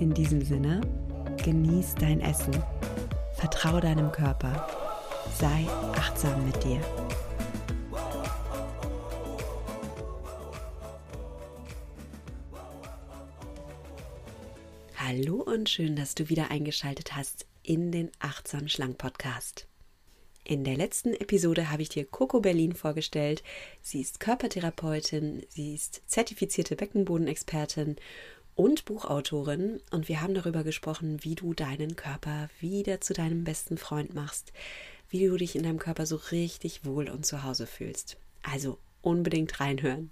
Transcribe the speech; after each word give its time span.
In 0.00 0.14
diesem 0.14 0.40
Sinne, 0.40 0.80
genieß 1.44 1.94
dein 1.96 2.22
Essen, 2.22 2.54
vertraue 3.34 3.82
deinem 3.82 4.10
Körper, 4.10 4.66
sei 5.38 5.66
achtsam 5.92 6.46
mit 6.46 6.64
dir. 6.64 6.80
Hallo 14.96 15.42
und 15.42 15.68
schön, 15.68 15.96
dass 15.96 16.14
du 16.14 16.30
wieder 16.30 16.50
eingeschaltet 16.50 17.14
hast 17.14 17.44
in 17.62 17.92
den 17.92 18.10
Achtsam 18.20 18.68
Schlank 18.68 18.96
Podcast. 18.96 19.66
In 20.44 20.64
der 20.64 20.78
letzten 20.78 21.12
Episode 21.12 21.70
habe 21.70 21.82
ich 21.82 21.90
dir 21.90 22.06
Coco 22.06 22.40
Berlin 22.40 22.72
vorgestellt. 22.72 23.42
Sie 23.82 24.00
ist 24.00 24.18
Körpertherapeutin, 24.18 25.44
sie 25.50 25.74
ist 25.74 26.00
zertifizierte 26.06 26.74
Beckenbodenexpertin 26.74 27.96
und 28.54 28.84
Buchautorin 28.84 29.80
und 29.90 30.08
wir 30.08 30.20
haben 30.20 30.34
darüber 30.34 30.64
gesprochen, 30.64 31.22
wie 31.22 31.34
du 31.34 31.54
deinen 31.54 31.96
Körper 31.96 32.48
wieder 32.60 33.00
zu 33.00 33.12
deinem 33.14 33.44
besten 33.44 33.78
Freund 33.78 34.14
machst, 34.14 34.52
wie 35.08 35.26
du 35.26 35.36
dich 35.36 35.56
in 35.56 35.62
deinem 35.62 35.78
Körper 35.78 36.06
so 36.06 36.16
richtig 36.16 36.84
wohl 36.84 37.08
und 37.08 37.26
zu 37.26 37.42
Hause 37.42 37.66
fühlst. 37.66 38.16
Also 38.42 38.78
unbedingt 39.02 39.60
reinhören. 39.60 40.10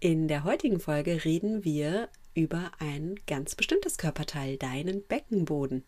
In 0.00 0.28
der 0.28 0.44
heutigen 0.44 0.80
Folge 0.80 1.24
reden 1.24 1.64
wir 1.64 2.08
über 2.34 2.70
ein 2.78 3.18
ganz 3.26 3.54
bestimmtes 3.54 3.96
Körperteil, 3.96 4.56
deinen 4.56 5.02
Beckenboden. 5.02 5.84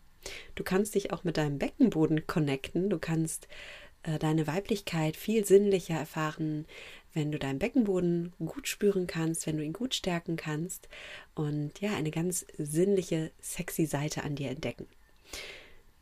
Du 0.55 0.63
kannst 0.63 0.95
dich 0.95 1.13
auch 1.13 1.23
mit 1.23 1.37
deinem 1.37 1.59
Beckenboden 1.59 2.27
connecten. 2.27 2.89
Du 2.89 2.99
kannst 2.99 3.47
äh, 4.03 4.17
deine 4.17 4.47
Weiblichkeit 4.47 5.15
viel 5.15 5.45
sinnlicher 5.45 5.95
erfahren, 5.95 6.65
wenn 7.13 7.31
du 7.31 7.39
deinen 7.39 7.59
Beckenboden 7.59 8.33
gut 8.39 8.67
spüren 8.67 9.07
kannst, 9.07 9.47
wenn 9.47 9.57
du 9.57 9.63
ihn 9.63 9.73
gut 9.73 9.95
stärken 9.95 10.35
kannst 10.35 10.89
und 11.35 11.79
ja, 11.79 11.95
eine 11.95 12.11
ganz 12.11 12.45
sinnliche, 12.57 13.31
sexy 13.39 13.85
Seite 13.85 14.23
an 14.23 14.35
dir 14.35 14.49
entdecken. 14.49 14.87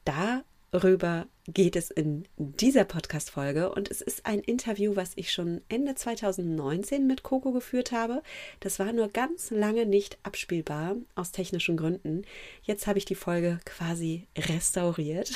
Da 0.06 0.44
Darüber 0.72 1.28
geht 1.48 1.78
es 1.78 1.90
in 1.90 2.28
dieser 2.38 2.84
Podcast-Folge 2.84 3.74
und 3.74 3.90
es 3.90 4.02
ist 4.02 4.26
ein 4.26 4.42
Interview, 4.42 4.98
was 4.98 5.14
ich 5.16 5.32
schon 5.32 5.62
Ende 5.70 5.96
2019 5.96 7.08
mit 7.08 7.24
Coco 7.24 7.54
geführt 7.54 7.94
habe. 7.94 8.22
Das 8.60 8.78
war 8.78 8.92
nur 8.92 9.08
ganz 9.08 9.50
lange 9.50 9.86
nicht 9.86 10.18
abspielbar 10.24 10.98
aus 11.16 11.32
technischen 11.32 11.78
Gründen. 11.78 12.24
Jetzt 12.64 12.86
habe 12.86 13.00
ich 13.00 13.06
die 13.06 13.16
Folge 13.16 13.60
quasi 13.64 14.28
restauriert 14.38 15.32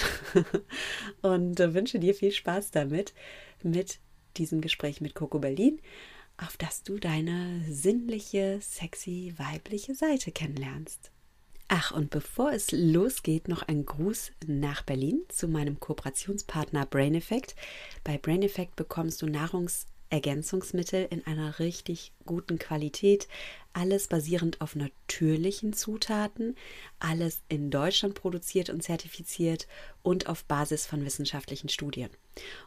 und 1.21 1.57
wünsche 1.59 1.99
dir 1.99 2.13
viel 2.13 2.33
Spaß 2.33 2.71
damit, 2.71 3.13
mit 3.63 3.99
diesem 4.37 4.61
Gespräch 4.61 5.01
mit 5.01 5.15
Coco 5.15 5.39
Berlin, 5.39 5.79
auf 6.37 6.57
das 6.57 6.83
du 6.83 6.97
deine 6.97 7.63
sinnliche, 7.69 8.59
sexy, 8.61 9.33
weibliche 9.37 9.95
Seite 9.95 10.31
kennenlernst. 10.31 11.11
Ach, 11.73 11.91
und 11.91 12.09
bevor 12.09 12.51
es 12.51 12.71
losgeht, 12.73 13.47
noch 13.47 13.61
ein 13.61 13.85
Gruß 13.85 14.33
nach 14.45 14.81
Berlin 14.81 15.21
zu 15.29 15.47
meinem 15.47 15.79
Kooperationspartner 15.79 16.85
Brain 16.85 17.15
Effect. 17.15 17.55
Bei 18.03 18.17
Brain 18.17 18.41
Effect 18.41 18.75
bekommst 18.75 19.21
du 19.21 19.27
Nahrungsergänzungsmittel 19.27 21.07
in 21.09 21.25
einer 21.25 21.59
richtig 21.59 22.11
guten 22.25 22.59
Qualität, 22.59 23.29
alles 23.73 24.07
basierend 24.07 24.61
auf 24.61 24.75
natürlichen 24.75 25.73
Zutaten, 25.73 26.55
alles 26.99 27.41
in 27.49 27.71
Deutschland 27.71 28.15
produziert 28.15 28.69
und 28.69 28.81
zertifiziert 28.81 29.67
und 30.03 30.27
auf 30.27 30.43
Basis 30.45 30.85
von 30.85 31.05
wissenschaftlichen 31.05 31.69
Studien. 31.69 32.09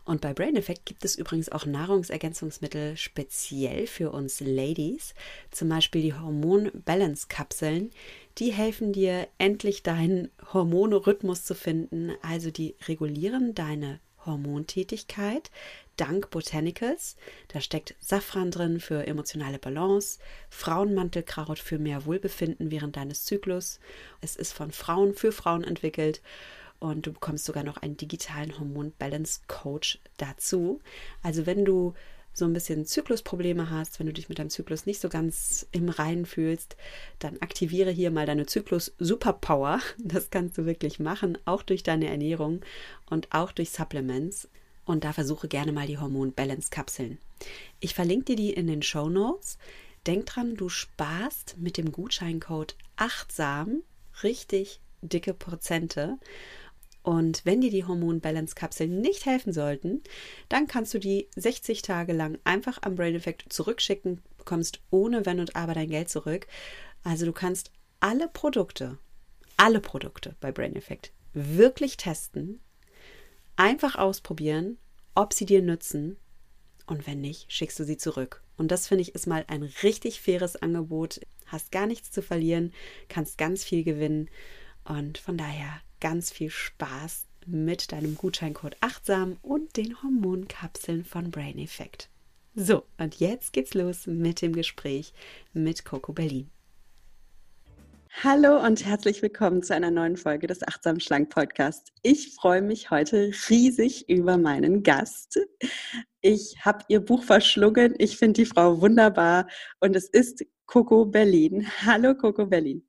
Und 0.04 0.20
bei 0.20 0.34
Brain 0.34 0.56
Effect 0.56 0.84
gibt 0.84 1.04
es 1.04 1.16
übrigens 1.16 1.48
auch 1.50 1.66
Nahrungsergänzungsmittel 1.66 2.96
speziell 2.96 3.86
für 3.86 4.10
uns 4.10 4.40
Ladies, 4.40 5.14
zum 5.50 5.68
Beispiel 5.68 6.02
die 6.02 6.14
Hormon 6.14 6.70
Balance 6.84 7.26
Kapseln 7.28 7.90
die 8.38 8.52
helfen 8.52 8.92
dir 8.92 9.28
endlich 9.38 9.82
deinen 9.82 10.30
Hormonrhythmus 10.52 11.44
zu 11.44 11.54
finden. 11.54 12.12
Also 12.22 12.50
die 12.50 12.74
regulieren 12.88 13.54
deine 13.54 14.00
Hormontätigkeit 14.26 15.50
dank 15.96 16.30
Botanicals. 16.30 17.16
Da 17.48 17.60
steckt 17.60 17.94
Safran 18.00 18.50
drin 18.50 18.80
für 18.80 19.06
emotionale 19.06 19.58
Balance, 19.58 20.18
Frauenmantelkraut 20.50 21.58
für 21.58 21.78
mehr 21.78 22.06
Wohlbefinden 22.06 22.70
während 22.70 22.96
deines 22.96 23.24
Zyklus. 23.24 23.80
Es 24.20 24.36
ist 24.36 24.52
von 24.52 24.70
Frauen 24.70 25.14
für 25.14 25.32
Frauen 25.32 25.64
entwickelt 25.64 26.22
und 26.80 27.06
du 27.06 27.12
bekommst 27.12 27.44
sogar 27.44 27.64
noch 27.64 27.78
einen 27.78 27.96
digitalen 27.96 28.58
Hormon 28.58 28.92
Balance 28.98 29.40
Coach 29.46 30.00
dazu. 30.16 30.80
Also 31.22 31.46
wenn 31.46 31.64
du 31.64 31.94
so 32.34 32.44
ein 32.44 32.52
bisschen 32.52 32.84
Zyklusprobleme 32.84 33.70
hast, 33.70 33.98
wenn 33.98 34.06
du 34.06 34.12
dich 34.12 34.28
mit 34.28 34.38
deinem 34.38 34.50
Zyklus 34.50 34.86
nicht 34.86 35.00
so 35.00 35.08
ganz 35.08 35.66
im 35.70 35.88
Reinen 35.88 36.26
fühlst, 36.26 36.76
dann 37.20 37.38
aktiviere 37.40 37.90
hier 37.90 38.10
mal 38.10 38.26
deine 38.26 38.46
Zyklus-Superpower. 38.46 39.80
Das 39.98 40.30
kannst 40.30 40.58
du 40.58 40.66
wirklich 40.66 40.98
machen, 40.98 41.38
auch 41.44 41.62
durch 41.62 41.84
deine 41.84 42.08
Ernährung 42.08 42.60
und 43.08 43.28
auch 43.30 43.52
durch 43.52 43.70
Supplements. 43.70 44.48
Und 44.84 45.04
da 45.04 45.12
versuche 45.12 45.48
gerne 45.48 45.72
mal 45.72 45.86
die 45.86 45.98
Hormon-Balance-Kapseln. 45.98 47.18
Ich 47.80 47.94
verlinke 47.94 48.26
dir 48.26 48.36
die 48.36 48.52
in 48.52 48.66
den 48.66 48.82
Show 48.82 49.08
Notes. 49.08 49.58
Denk 50.06 50.26
dran, 50.26 50.56
du 50.56 50.68
sparst 50.68 51.56
mit 51.58 51.78
dem 51.78 51.90
Gutscheincode 51.92 52.76
achtsam 52.96 53.82
richtig 54.22 54.80
dicke 55.00 55.34
Prozente. 55.34 56.18
Und 57.02 57.44
wenn 57.44 57.60
dir 57.60 57.70
die 57.70 57.84
Hormon-Balance-Kapseln 57.84 59.00
nicht 59.00 59.26
helfen 59.26 59.52
sollten, 59.52 60.02
dann 60.48 60.66
kannst 60.66 60.94
du 60.94 60.98
die 60.98 61.28
60 61.36 61.82
Tage 61.82 62.12
lang 62.12 62.38
einfach 62.44 62.78
am 62.82 62.94
Brain 62.94 63.14
Effect 63.14 63.52
zurückschicken, 63.52 64.22
bekommst 64.38 64.80
ohne 64.90 65.26
Wenn 65.26 65.40
und 65.40 65.54
Aber 65.54 65.74
dein 65.74 65.88
Geld 65.88 66.08
zurück. 66.08 66.46
Also 67.02 67.26
du 67.26 67.32
kannst 67.32 67.70
alle 68.00 68.28
Produkte, 68.28 68.98
alle 69.56 69.80
Produkte 69.80 70.34
bei 70.40 70.50
Brain 70.50 70.76
Effect 70.76 71.12
wirklich 71.34 71.96
testen, 71.96 72.60
einfach 73.56 73.96
ausprobieren, 73.96 74.78
ob 75.14 75.32
sie 75.32 75.46
dir 75.46 75.62
nützen 75.62 76.16
und 76.86 77.06
wenn 77.06 77.20
nicht, 77.20 77.50
schickst 77.50 77.78
du 77.78 77.84
sie 77.84 77.96
zurück. 77.96 78.42
Und 78.56 78.70
das 78.70 78.88
finde 78.88 79.02
ich 79.02 79.14
ist 79.14 79.26
mal 79.26 79.44
ein 79.48 79.62
richtig 79.82 80.20
faires 80.20 80.56
Angebot. 80.56 81.20
Hast 81.46 81.72
gar 81.72 81.86
nichts 81.86 82.10
zu 82.10 82.22
verlieren, 82.22 82.72
kannst 83.08 83.38
ganz 83.38 83.64
viel 83.64 83.84
gewinnen 83.84 84.28
und 84.84 85.18
von 85.18 85.36
daher 85.36 85.80
ganz 86.00 86.30
viel 86.30 86.50
Spaß 86.50 87.26
mit 87.46 87.92
deinem 87.92 88.16
Gutscheincode 88.16 88.76
Achtsam 88.80 89.38
und 89.42 89.76
den 89.76 90.02
Hormonkapseln 90.02 91.04
von 91.04 91.30
Brain 91.30 91.58
Effect. 91.58 92.08
So, 92.54 92.84
und 92.98 93.18
jetzt 93.18 93.52
geht's 93.52 93.74
los 93.74 94.06
mit 94.06 94.40
dem 94.40 94.52
Gespräch 94.52 95.12
mit 95.52 95.84
Coco 95.84 96.12
Berlin. 96.12 96.50
Hallo 98.22 98.64
und 98.64 98.86
herzlich 98.86 99.20
willkommen 99.22 99.62
zu 99.62 99.74
einer 99.74 99.90
neuen 99.90 100.16
Folge 100.16 100.46
des 100.46 100.66
Achtsam 100.66 101.00
Schlank 101.00 101.30
Podcast. 101.30 101.92
Ich 102.02 102.34
freue 102.36 102.62
mich 102.62 102.90
heute 102.90 103.32
riesig 103.50 104.08
über 104.08 104.38
meinen 104.38 104.84
Gast. 104.84 105.40
Ich 106.20 106.54
habe 106.64 106.84
ihr 106.88 107.00
Buch 107.00 107.24
verschlungen. 107.24 107.94
Ich 107.98 108.16
finde 108.16 108.34
die 108.34 108.46
Frau 108.46 108.80
wunderbar 108.80 109.48
und 109.80 109.96
es 109.96 110.08
ist 110.08 110.46
Coco 110.66 111.04
Berlin. 111.04 111.66
Hallo 111.84 112.14
Coco 112.14 112.46
Berlin. 112.46 112.86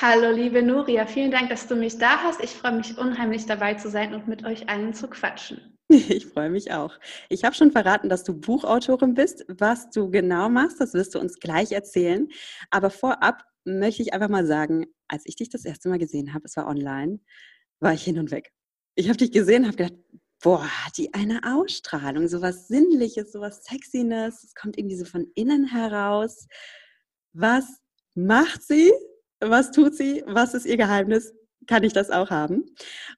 Hallo, 0.00 0.32
liebe 0.32 0.62
Nuria, 0.62 1.06
vielen 1.06 1.30
Dank, 1.30 1.50
dass 1.50 1.68
du 1.68 1.76
mich 1.76 1.98
da 1.98 2.22
hast. 2.22 2.42
Ich 2.42 2.50
freue 2.50 2.72
mich 2.72 2.96
unheimlich 2.98 3.46
dabei 3.46 3.74
zu 3.74 3.90
sein 3.90 4.14
und 4.14 4.26
mit 4.26 4.44
euch 4.44 4.68
allen 4.68 4.94
zu 4.94 5.08
quatschen. 5.08 5.74
Ich 5.90 6.26
freue 6.26 6.50
mich 6.50 6.70
auch. 6.72 6.98
Ich 7.30 7.44
habe 7.44 7.54
schon 7.54 7.72
verraten, 7.72 8.10
dass 8.10 8.22
du 8.22 8.38
Buchautorin 8.38 9.14
bist. 9.14 9.46
Was 9.48 9.88
du 9.88 10.10
genau 10.10 10.50
machst, 10.50 10.80
das 10.80 10.92
wirst 10.92 11.14
du 11.14 11.18
uns 11.18 11.38
gleich 11.40 11.72
erzählen. 11.72 12.28
Aber 12.70 12.90
vorab 12.90 13.47
möchte 13.68 14.02
ich 14.02 14.12
einfach 14.12 14.28
mal 14.28 14.46
sagen, 14.46 14.86
als 15.08 15.24
ich 15.26 15.36
dich 15.36 15.48
das 15.48 15.64
erste 15.64 15.88
Mal 15.88 15.98
gesehen 15.98 16.34
habe, 16.34 16.44
es 16.46 16.56
war 16.56 16.66
online, 16.66 17.20
war 17.80 17.92
ich 17.92 18.02
hin 18.02 18.18
und 18.18 18.30
weg. 18.30 18.50
Ich 18.94 19.08
habe 19.08 19.18
dich 19.18 19.32
gesehen, 19.32 19.66
habe 19.66 19.76
gedacht, 19.76 19.98
boah, 20.42 20.68
die 20.96 21.14
eine 21.14 21.40
Ausstrahlung, 21.44 22.28
sowas 22.28 22.68
Sinnliches, 22.68 23.32
sowas 23.32 23.64
Sexiness, 23.64 24.44
es 24.44 24.54
kommt 24.54 24.78
irgendwie 24.78 24.96
so 24.96 25.04
von 25.04 25.26
innen 25.34 25.66
heraus. 25.66 26.46
Was 27.32 27.64
macht 28.14 28.62
sie? 28.62 28.92
was 29.40 29.70
tut 29.70 29.94
sie, 29.94 30.22
was 30.26 30.54
ist 30.54 30.66
ihr 30.66 30.76
Geheimnis, 30.76 31.34
kann 31.66 31.82
ich 31.82 31.92
das 31.92 32.10
auch 32.10 32.30
haben. 32.30 32.64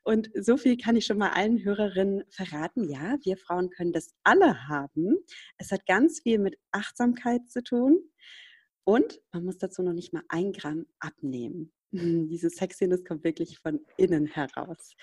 Und 0.03 0.31
so 0.35 0.57
viel 0.57 0.77
kann 0.77 0.97
ich 0.97 1.07
schon 1.07 1.19
mal 1.19 1.31
allen 1.31 1.63
Hörerinnen 1.63 2.25
verraten. 2.31 2.89
Ja, 2.89 3.17
wir 3.23 3.37
Frauen 3.37 3.71
können 3.71 3.93
das 3.93 4.13
alle 4.25 4.69
haben. 4.69 5.17
Es 5.59 5.71
hat 5.71 5.87
ganz 5.87 6.21
viel 6.21 6.39
mit 6.39 6.57
Achtsamkeit 6.73 7.49
zu 7.49 7.63
tun. 7.63 8.01
Und 8.85 9.21
man 9.33 9.45
muss 9.45 9.59
dazu 9.59 9.83
noch 9.83 9.93
nicht 9.93 10.13
mal 10.13 10.23
ein 10.29 10.53
Gramm 10.53 10.87
abnehmen. 10.99 11.73
Diese 11.93 12.51
Sexiness 12.51 13.05
kommt 13.05 13.25
wirklich 13.25 13.59
von 13.59 13.81
innen 13.97 14.27
heraus. 14.27 14.95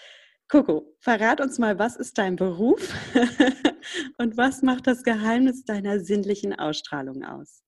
Coco, 0.49 0.95
verrat 0.99 1.41
uns 1.41 1.59
mal, 1.59 1.77
was 1.77 1.97
ist 1.97 2.17
dein 2.17 2.37
Beruf 2.37 2.93
und 4.17 4.37
was 4.37 4.61
macht 4.61 4.87
das 4.87 5.03
Geheimnis 5.03 5.65
deiner 5.65 5.99
sinnlichen 5.99 6.57
Ausstrahlung 6.57 7.25
aus? 7.25 7.63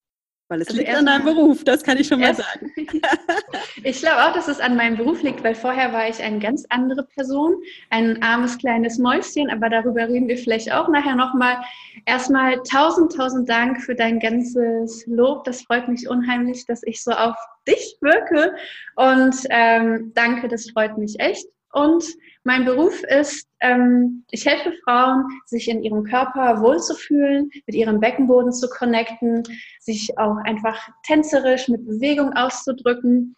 Weil 0.49 0.61
es 0.61 0.67
also 0.69 0.79
liegt 0.79 0.95
an 0.95 1.05
deinem 1.05 1.25
Beruf, 1.25 1.63
das 1.63 1.83
kann 1.83 1.99
ich 1.99 2.07
schon 2.07 2.21
mal 2.21 2.33
sagen. 2.33 2.71
ich 3.83 3.99
glaube 3.99 4.25
auch, 4.25 4.33
dass 4.33 4.47
es 4.47 4.59
an 4.59 4.75
meinem 4.75 4.97
Beruf 4.97 5.21
liegt, 5.21 5.43
weil 5.43 5.53
vorher 5.53 5.93
war 5.93 6.09
ich 6.09 6.23
eine 6.23 6.39
ganz 6.39 6.65
andere 6.69 7.03
Person, 7.03 7.61
ein 7.91 8.21
armes 8.23 8.57
kleines 8.57 8.97
Mäuschen, 8.97 9.51
aber 9.51 9.69
darüber 9.69 10.07
reden 10.07 10.27
wir 10.27 10.37
vielleicht 10.37 10.71
auch 10.71 10.87
nachher 10.89 11.15
nochmal. 11.15 11.57
Erstmal 12.05 12.57
tausend, 12.63 13.15
tausend 13.15 13.47
Dank 13.47 13.79
für 13.83 13.93
dein 13.93 14.19
ganzes 14.19 15.05
Lob. 15.05 15.43
Das 15.43 15.61
freut 15.61 15.87
mich 15.87 16.09
unheimlich, 16.09 16.65
dass 16.65 16.81
ich 16.81 17.03
so 17.03 17.11
auf 17.11 17.35
dich 17.67 17.97
wirke. 18.01 18.55
Und 18.95 19.35
ähm, 19.51 20.11
danke, 20.15 20.47
das 20.47 20.71
freut 20.71 20.97
mich 20.97 21.19
echt. 21.19 21.45
Und 21.71 22.03
mein 22.43 22.65
Beruf 22.65 23.03
ist, 23.03 23.47
ähm, 23.59 24.25
ich 24.31 24.45
helfe 24.45 24.73
Frauen, 24.83 25.25
sich 25.45 25.67
in 25.69 25.83
ihrem 25.83 26.03
Körper 26.03 26.61
wohlzufühlen, 26.61 27.51
mit 27.67 27.75
ihrem 27.75 27.99
Beckenboden 27.99 28.51
zu 28.51 28.67
connecten, 28.69 29.43
sich 29.79 30.17
auch 30.17 30.37
einfach 30.45 30.89
tänzerisch 31.05 31.67
mit 31.67 31.85
Bewegung 31.85 32.33
auszudrücken 32.33 33.35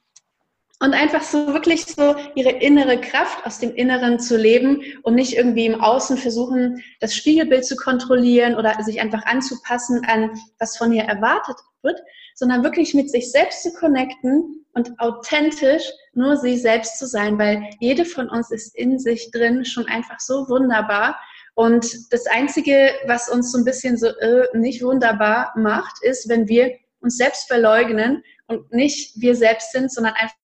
und 0.81 0.95
einfach 0.95 1.21
so 1.21 1.53
wirklich 1.53 1.85
so 1.85 2.15
ihre 2.33 2.49
innere 2.49 2.99
Kraft 2.99 3.45
aus 3.45 3.59
dem 3.59 3.73
Inneren 3.75 4.19
zu 4.19 4.35
leben 4.35 4.81
und 5.03 5.13
nicht 5.13 5.37
irgendwie 5.37 5.67
im 5.67 5.79
Außen 5.79 6.17
versuchen, 6.17 6.83
das 6.99 7.13
Spiegelbild 7.13 7.65
zu 7.65 7.75
kontrollieren 7.75 8.55
oder 8.55 8.75
sich 8.83 8.99
einfach 8.99 9.23
anzupassen 9.25 10.03
an, 10.07 10.31
was 10.57 10.77
von 10.77 10.91
ihr 10.91 11.03
erwartet 11.03 11.55
wird, 11.83 12.01
sondern 12.33 12.63
wirklich 12.63 12.95
mit 12.95 13.11
sich 13.11 13.31
selbst 13.31 13.61
zu 13.61 13.71
connecten 13.73 14.65
und 14.73 14.99
authentisch 14.99 15.83
nur 16.13 16.35
sie 16.35 16.57
selbst 16.57 16.97
zu 16.97 17.05
sein, 17.05 17.37
weil 17.37 17.69
jede 17.79 18.03
von 18.03 18.27
uns 18.27 18.49
ist 18.49 18.75
in 18.75 18.97
sich 18.97 19.29
drin 19.31 19.63
schon 19.65 19.85
einfach 19.85 20.19
so 20.19 20.49
wunderbar. 20.49 21.15
Und 21.53 22.11
das 22.11 22.25
Einzige, 22.25 22.91
was 23.05 23.29
uns 23.29 23.51
so 23.51 23.59
ein 23.59 23.65
bisschen 23.65 23.97
so 23.97 24.07
äh, 24.07 24.47
nicht 24.53 24.81
wunderbar 24.83 25.53
macht, 25.55 26.01
ist, 26.01 26.27
wenn 26.27 26.47
wir 26.47 26.71
uns 27.01 27.17
selbst 27.17 27.47
verleugnen 27.47 28.23
und 28.47 28.73
nicht 28.73 29.21
wir 29.21 29.35
selbst 29.35 29.73
sind, 29.73 29.91
sondern 29.91 30.13
einfach 30.13 30.40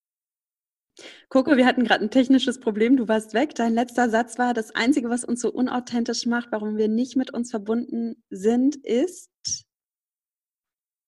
Coco, 1.30 1.58
wir 1.58 1.66
hatten 1.66 1.84
gerade 1.84 2.04
ein 2.04 2.12
technisches 2.12 2.60
Problem. 2.60 2.98
Du 2.98 3.08
warst 3.08 3.34
weg. 3.34 3.56
Dein 3.56 3.74
letzter 3.74 4.10
Satz 4.10 4.40
war, 4.40 4.54
das 4.54 4.74
Einzige, 4.76 5.10
was 5.10 5.24
uns 5.24 5.42
so 5.42 5.52
unauthentisch 5.52 6.26
macht, 6.26 6.52
warum 6.52 6.78
wir 6.78 6.88
nicht 6.88 7.16
mit 7.16 7.34
uns 7.34 7.52
verbunden 7.52 8.24
sind, 8.30 8.76
ist. 8.78 9.30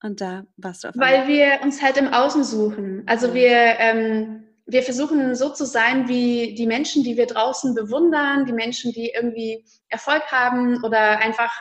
Und 0.02 0.22
da 0.22 0.46
warst 0.58 0.84
du 0.84 0.90
auf 0.90 0.96
Weil 0.98 1.28
wir 1.28 1.60
uns 1.64 1.82
halt 1.82 1.98
im 1.98 2.08
Außen 2.08 2.44
suchen. 2.44 3.04
Also 3.06 3.34
wir, 3.34 3.52
ähm, 3.80 4.44
wir 4.66 4.84
versuchen 4.84 5.36
so 5.36 5.50
zu 5.50 5.66
sein 5.66 6.08
wie 6.08 6.56
die 6.56 6.68
Menschen, 6.68 7.04
die 7.04 7.18
wir 7.18 7.26
draußen 7.26 7.74
bewundern, 7.76 8.46
die 8.46 8.54
Menschen, 8.54 8.92
die 8.92 9.12
irgendwie 9.14 9.66
Erfolg 9.90 10.24
haben 10.32 10.84
oder 10.84 11.20
einfach, 11.20 11.52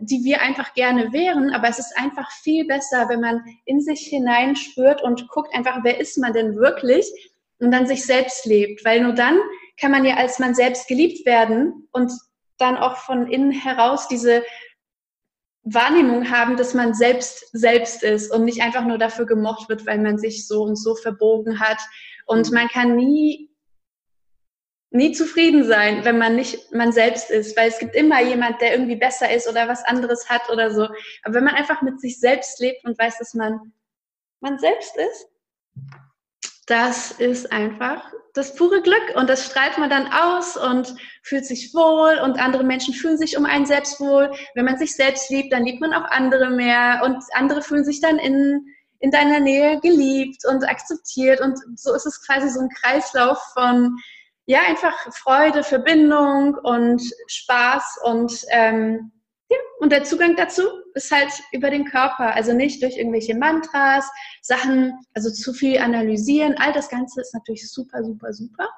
die 0.00 0.24
wir 0.24 0.40
einfach 0.40 0.74
gerne 0.74 1.12
wären. 1.12 1.50
Aber 1.50 1.68
es 1.68 1.78
ist 1.78 1.96
einfach 1.96 2.30
viel 2.30 2.66
besser, 2.66 3.08
wenn 3.08 3.20
man 3.20 3.44
in 3.64 3.80
sich 3.80 4.00
hineinspürt 4.00 5.02
und 5.02 5.28
guckt 5.28 5.54
einfach, 5.54 5.80
wer 5.82 6.00
ist 6.00 6.18
man 6.18 6.32
denn 6.32 6.56
wirklich 6.56 7.10
und 7.60 7.70
dann 7.70 7.86
sich 7.86 8.04
selbst 8.04 8.46
lebt. 8.46 8.84
Weil 8.84 9.02
nur 9.02 9.12
dann 9.12 9.38
kann 9.80 9.90
man 9.90 10.04
ja 10.04 10.16
als 10.16 10.38
man 10.38 10.54
selbst 10.54 10.88
geliebt 10.88 11.26
werden 11.26 11.88
und 11.92 12.12
dann 12.58 12.76
auch 12.76 12.96
von 12.96 13.28
innen 13.28 13.52
heraus 13.52 14.08
diese 14.08 14.42
Wahrnehmung 15.62 16.30
haben, 16.30 16.56
dass 16.56 16.74
man 16.74 16.94
selbst 16.94 17.50
selbst 17.52 18.02
ist 18.02 18.32
und 18.32 18.44
nicht 18.44 18.62
einfach 18.62 18.84
nur 18.84 18.98
dafür 18.98 19.26
gemocht 19.26 19.68
wird, 19.68 19.86
weil 19.86 19.98
man 19.98 20.18
sich 20.18 20.46
so 20.46 20.62
und 20.62 20.76
so 20.76 20.94
verbogen 20.94 21.60
hat. 21.60 21.78
Und 22.26 22.50
man 22.52 22.68
kann 22.68 22.96
nie, 22.96 23.47
nie 24.90 25.12
zufrieden 25.12 25.64
sein, 25.64 26.04
wenn 26.04 26.18
man 26.18 26.36
nicht 26.36 26.72
man 26.72 26.92
selbst 26.92 27.30
ist, 27.30 27.56
weil 27.56 27.68
es 27.68 27.78
gibt 27.78 27.94
immer 27.94 28.22
jemand, 28.22 28.60
der 28.60 28.72
irgendwie 28.72 28.96
besser 28.96 29.30
ist 29.30 29.48
oder 29.48 29.68
was 29.68 29.84
anderes 29.84 30.28
hat 30.28 30.48
oder 30.50 30.70
so. 30.70 30.88
Aber 31.22 31.34
wenn 31.34 31.44
man 31.44 31.54
einfach 31.54 31.82
mit 31.82 32.00
sich 32.00 32.18
selbst 32.20 32.58
lebt 32.60 32.84
und 32.84 32.98
weiß, 32.98 33.18
dass 33.18 33.34
man 33.34 33.72
man 34.40 34.58
selbst 34.58 34.96
ist, 34.96 35.26
das 36.66 37.12
ist 37.12 37.50
einfach 37.50 38.12
das 38.34 38.54
pure 38.54 38.82
Glück 38.82 39.14
und 39.16 39.28
das 39.28 39.46
strahlt 39.46 39.78
man 39.78 39.90
dann 39.90 40.06
aus 40.12 40.56
und 40.56 40.94
fühlt 41.22 41.44
sich 41.44 41.74
wohl 41.74 42.18
und 42.22 42.38
andere 42.38 42.62
Menschen 42.62 42.94
fühlen 42.94 43.18
sich 43.18 43.36
um 43.36 43.46
einen 43.46 43.66
selbst 43.66 43.98
wohl. 44.00 44.30
Wenn 44.54 44.64
man 44.64 44.78
sich 44.78 44.94
selbst 44.94 45.30
liebt, 45.30 45.52
dann 45.52 45.64
liebt 45.64 45.80
man 45.80 45.92
auch 45.92 46.08
andere 46.10 46.50
mehr 46.50 47.00
und 47.04 47.22
andere 47.32 47.62
fühlen 47.62 47.84
sich 47.84 48.00
dann 48.00 48.18
in, 48.18 48.66
in 49.00 49.10
deiner 49.10 49.40
Nähe 49.40 49.80
geliebt 49.80 50.44
und 50.46 50.68
akzeptiert 50.68 51.40
und 51.40 51.58
so 51.76 51.94
ist 51.94 52.06
es 52.06 52.24
quasi 52.24 52.48
so 52.48 52.60
ein 52.60 52.68
Kreislauf 52.68 53.38
von 53.54 53.96
ja 54.48 54.60
einfach 54.66 55.12
Freude, 55.12 55.62
Verbindung 55.62 56.54
und 56.54 57.02
Spaß 57.26 57.98
und 58.04 58.32
ähm, 58.50 59.12
ja, 59.50 59.58
und 59.80 59.92
der 59.92 60.04
Zugang 60.04 60.36
dazu 60.36 60.62
ist 60.94 61.10
halt 61.10 61.30
über 61.52 61.70
den 61.70 61.84
Körper, 61.84 62.34
also 62.34 62.54
nicht 62.54 62.82
durch 62.82 62.96
irgendwelche 62.96 63.34
Mantras, 63.34 64.10
Sachen, 64.42 64.92
also 65.14 65.30
zu 65.30 65.52
viel 65.52 65.78
analysieren. 65.78 66.56
All 66.58 66.72
das 66.72 66.88
Ganze 66.88 67.20
ist 67.20 67.32
natürlich 67.34 67.70
super, 67.70 68.02
super, 68.02 68.32
super. 68.32 68.68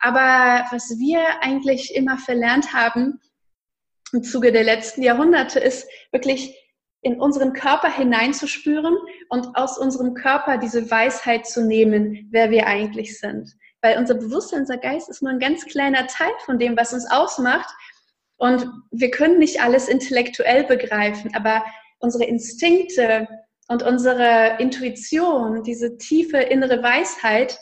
Aber 0.00 0.66
was 0.72 0.90
wir 0.98 1.20
eigentlich 1.42 1.94
immer 1.94 2.18
verlernt 2.18 2.72
haben 2.72 3.20
im 4.12 4.24
Zuge 4.24 4.50
der 4.50 4.64
letzten 4.64 5.02
Jahrhunderte 5.02 5.60
ist 5.60 5.88
wirklich 6.10 6.56
in 7.02 7.20
unseren 7.20 7.52
Körper 7.52 7.90
hineinzuspüren 7.90 8.96
und 9.28 9.56
aus 9.56 9.78
unserem 9.78 10.14
Körper 10.14 10.58
diese 10.58 10.90
Weisheit 10.90 11.46
zu 11.46 11.64
nehmen, 11.64 12.28
wer 12.30 12.50
wir 12.50 12.66
eigentlich 12.66 13.18
sind. 13.18 13.56
Weil 13.82 13.98
unser 13.98 14.14
Bewusstsein, 14.14 14.60
unser 14.60 14.78
Geist 14.78 15.08
ist 15.08 15.22
nur 15.22 15.30
ein 15.30 15.38
ganz 15.38 15.64
kleiner 15.66 16.06
Teil 16.06 16.32
von 16.44 16.58
dem, 16.58 16.76
was 16.76 16.92
uns 16.92 17.10
ausmacht. 17.10 17.68
Und 18.36 18.66
wir 18.90 19.10
können 19.10 19.38
nicht 19.38 19.62
alles 19.62 19.88
intellektuell 19.88 20.64
begreifen, 20.64 21.34
aber 21.34 21.64
unsere 21.98 22.24
Instinkte 22.24 23.28
und 23.68 23.82
unsere 23.82 24.56
Intuition, 24.58 25.62
diese 25.62 25.98
tiefe 25.98 26.38
innere 26.38 26.82
Weisheit, 26.82 27.58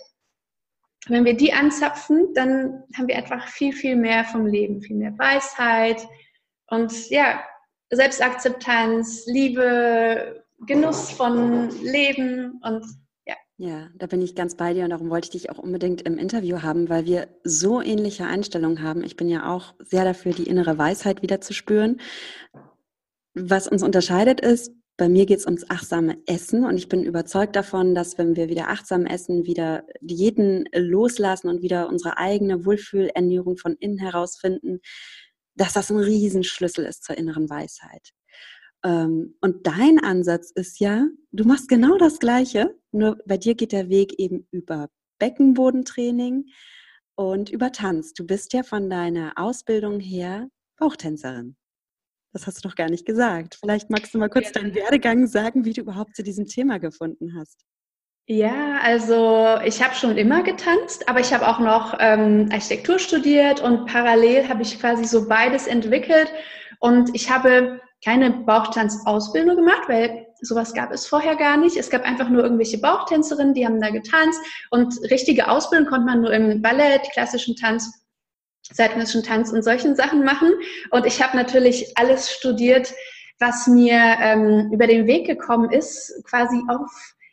wenn 1.06 1.25
wir 1.25 1.37
die 1.37 1.53
anzapfen, 1.53 2.32
dann 2.35 2.85
haben 2.97 3.09
wir 3.09 3.17
einfach 3.17 3.49
viel, 3.49 3.73
viel 3.73 3.97
mehr 3.97 4.25
vom 4.25 4.47
Leben, 4.47 4.81
viel 4.81 4.97
mehr 4.97 5.17
Weisheit 5.19 6.06
und 6.67 7.11
ja, 7.11 7.43
Selbstakzeptanz, 7.91 9.25
Liebe, 9.26 10.44
Genuss 10.67 11.11
von 11.11 11.71
Leben 11.82 12.61
und 12.62 12.85
ja, 13.61 13.88
da 13.97 14.07
bin 14.07 14.23
ich 14.23 14.37
ganz 14.37 14.55
bei 14.57 14.73
dir 14.73 14.85
und 14.85 14.91
darum 14.91 15.11
wollte 15.11 15.27
ich 15.27 15.31
dich 15.31 15.50
auch 15.50 15.59
unbedingt 15.59 16.03
im 16.03 16.17
Interview 16.17 16.62
haben, 16.62 16.88
weil 16.88 17.07
wir 17.07 17.27
so 17.43 17.83
ähnliche 17.83 18.25
Einstellungen 18.25 18.83
haben. 18.83 19.03
Ich 19.03 19.17
bin 19.17 19.29
ja 19.29 19.53
auch 19.53 19.75
sehr 19.81 20.05
dafür, 20.05 20.33
die 20.33 20.49
innere 20.49 20.79
Weisheit 20.79 21.23
wieder 21.23 21.41
zu 21.41 21.53
spüren. 21.53 22.00
Was 23.35 23.67
uns 23.67 23.83
unterscheidet 23.83 24.41
ist, 24.41 24.73
bei 24.97 25.09
mir 25.09 25.27
geht 25.27 25.41
es 25.41 25.47
ums 25.47 25.69
achtsame 25.69 26.19
Essen 26.27 26.65
und 26.65 26.77
ich 26.77 26.88
bin 26.88 27.03
überzeugt 27.03 27.57
davon, 27.57 27.97
dass 27.97 28.17
wenn 28.17 28.37
wir 28.37 28.49
wieder 28.49 28.69
achtsam 28.69 29.07
essen, 29.07 29.45
wieder 29.45 29.85
Diäten 30.00 30.69
loslassen 30.73 31.49
und 31.49 31.61
wieder 31.61 31.88
unsere 31.88 32.17
eigene 32.17 32.65
Wohlfühlernährung 32.65 33.57
von 33.57 33.75
innen 33.75 33.99
herausfinden, 33.99 34.79
dass 35.57 35.73
das 35.73 35.91
ein 35.91 35.99
Riesenschlüssel 35.99 36.85
ist 36.85 37.03
zur 37.03 37.19
inneren 37.19 37.50
Weisheit. 37.50 38.12
Ähm, 38.85 39.35
und 39.40 39.66
dein 39.66 39.99
Ansatz 40.02 40.50
ist 40.50 40.78
ja, 40.80 41.06
du 41.32 41.44
machst 41.44 41.68
genau 41.68 41.97
das 41.97 42.18
Gleiche, 42.18 42.76
nur 42.92 43.18
bei 43.26 43.37
dir 43.37 43.54
geht 43.54 43.73
der 43.73 43.88
Weg 43.88 44.18
eben 44.18 44.47
über 44.50 44.88
Beckenbodentraining 45.18 46.47
und 47.16 47.50
über 47.50 47.73
Tanz. 47.73 48.14
Du 48.14 48.25
bist 48.25 48.52
ja 48.52 48.62
von 48.62 48.88
deiner 48.88 49.32
Ausbildung 49.37 50.00
her 50.00 50.49
Bauchtänzerin. 50.78 51.56
Das 52.32 52.47
hast 52.47 52.62
du 52.62 52.68
doch 52.68 52.76
gar 52.76 52.88
nicht 52.88 53.06
gesagt. 53.06 53.56
Vielleicht 53.61 53.90
magst 53.90 54.14
du 54.14 54.18
mal 54.18 54.28
kurz 54.28 54.52
deinen 54.52 54.75
Werdegang 54.75 55.26
sagen, 55.26 55.64
wie 55.64 55.73
du 55.73 55.80
überhaupt 55.80 56.14
zu 56.14 56.23
diesem 56.23 56.47
Thema 56.47 56.78
gefunden 56.78 57.35
hast. 57.37 57.64
Ja, 58.26 58.78
also 58.82 59.58
ich 59.64 59.82
habe 59.82 59.94
schon 59.94 60.18
immer 60.18 60.42
getanzt, 60.42 61.08
aber 61.08 61.18
ich 61.20 61.32
habe 61.32 61.49
auch 61.49 61.58
noch 61.58 61.97
ähm, 61.99 62.50
Architektur 62.52 62.99
studiert 62.99 63.62
und 63.62 63.87
parallel 63.87 64.47
habe 64.49 64.61
ich 64.61 64.78
quasi 64.78 65.04
so 65.04 65.26
beides 65.26 65.66
entwickelt. 65.66 66.30
Und 66.78 67.11
ich 67.14 67.30
habe 67.30 67.80
keine 68.05 68.31
Bauchtanzausbildung 68.31 69.57
gemacht, 69.57 69.88
weil 69.88 70.26
sowas 70.40 70.73
gab 70.73 70.93
es 70.93 71.07
vorher 71.07 71.37
gar 71.37 71.57
nicht. 71.57 71.76
Es 71.76 71.90
gab 71.90 72.02
einfach 72.05 72.28
nur 72.28 72.43
irgendwelche 72.43 72.78
Bauchtänzerinnen, 72.78 73.55
die 73.55 73.67
haben 73.67 73.81
da 73.81 73.90
getanzt 73.90 74.40
und 74.71 74.95
richtige 75.11 75.49
Ausbildung 75.49 75.88
konnte 75.88 76.07
man 76.07 76.21
nur 76.21 76.33
im 76.33 76.62
Ballett, 76.62 77.11
klassischen 77.12 77.57
Tanz, 77.57 77.93
zeitgenössischen 78.62 79.25
Tanz 79.25 79.50
und 79.50 79.62
solchen 79.62 79.97
Sachen 79.97 80.25
machen. 80.25 80.52
Und 80.90 81.07
ich 81.07 81.23
habe 81.23 81.37
natürlich 81.37 81.97
alles 81.97 82.31
studiert, 82.31 82.93
was 83.40 83.67
mir 83.67 84.17
ähm, 84.21 84.71
über 84.73 84.87
den 84.87 85.07
Weg 85.07 85.26
gekommen 85.26 85.71
ist, 85.71 86.23
quasi 86.25 86.61
auf 86.69 86.90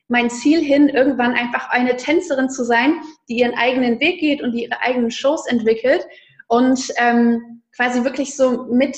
mein 0.08 0.30
Ziel 0.30 0.62
hin, 0.62 0.88
irgendwann 0.88 1.34
einfach 1.34 1.70
eine 1.70 1.96
Tänzerin 1.96 2.50
zu 2.50 2.64
sein, 2.64 3.02
die 3.28 3.40
ihren 3.40 3.56
eigenen 3.56 4.00
Weg 4.00 4.20
geht 4.20 4.42
und 4.42 4.52
die 4.52 4.64
ihre 4.64 4.80
eigenen 4.82 5.10
Shows 5.10 5.48
entwickelt 5.48 6.06
und 6.48 6.94
ähm, 6.98 7.64
quasi 7.76 8.04
wirklich 8.04 8.36
so 8.36 8.66
mit 8.66 8.98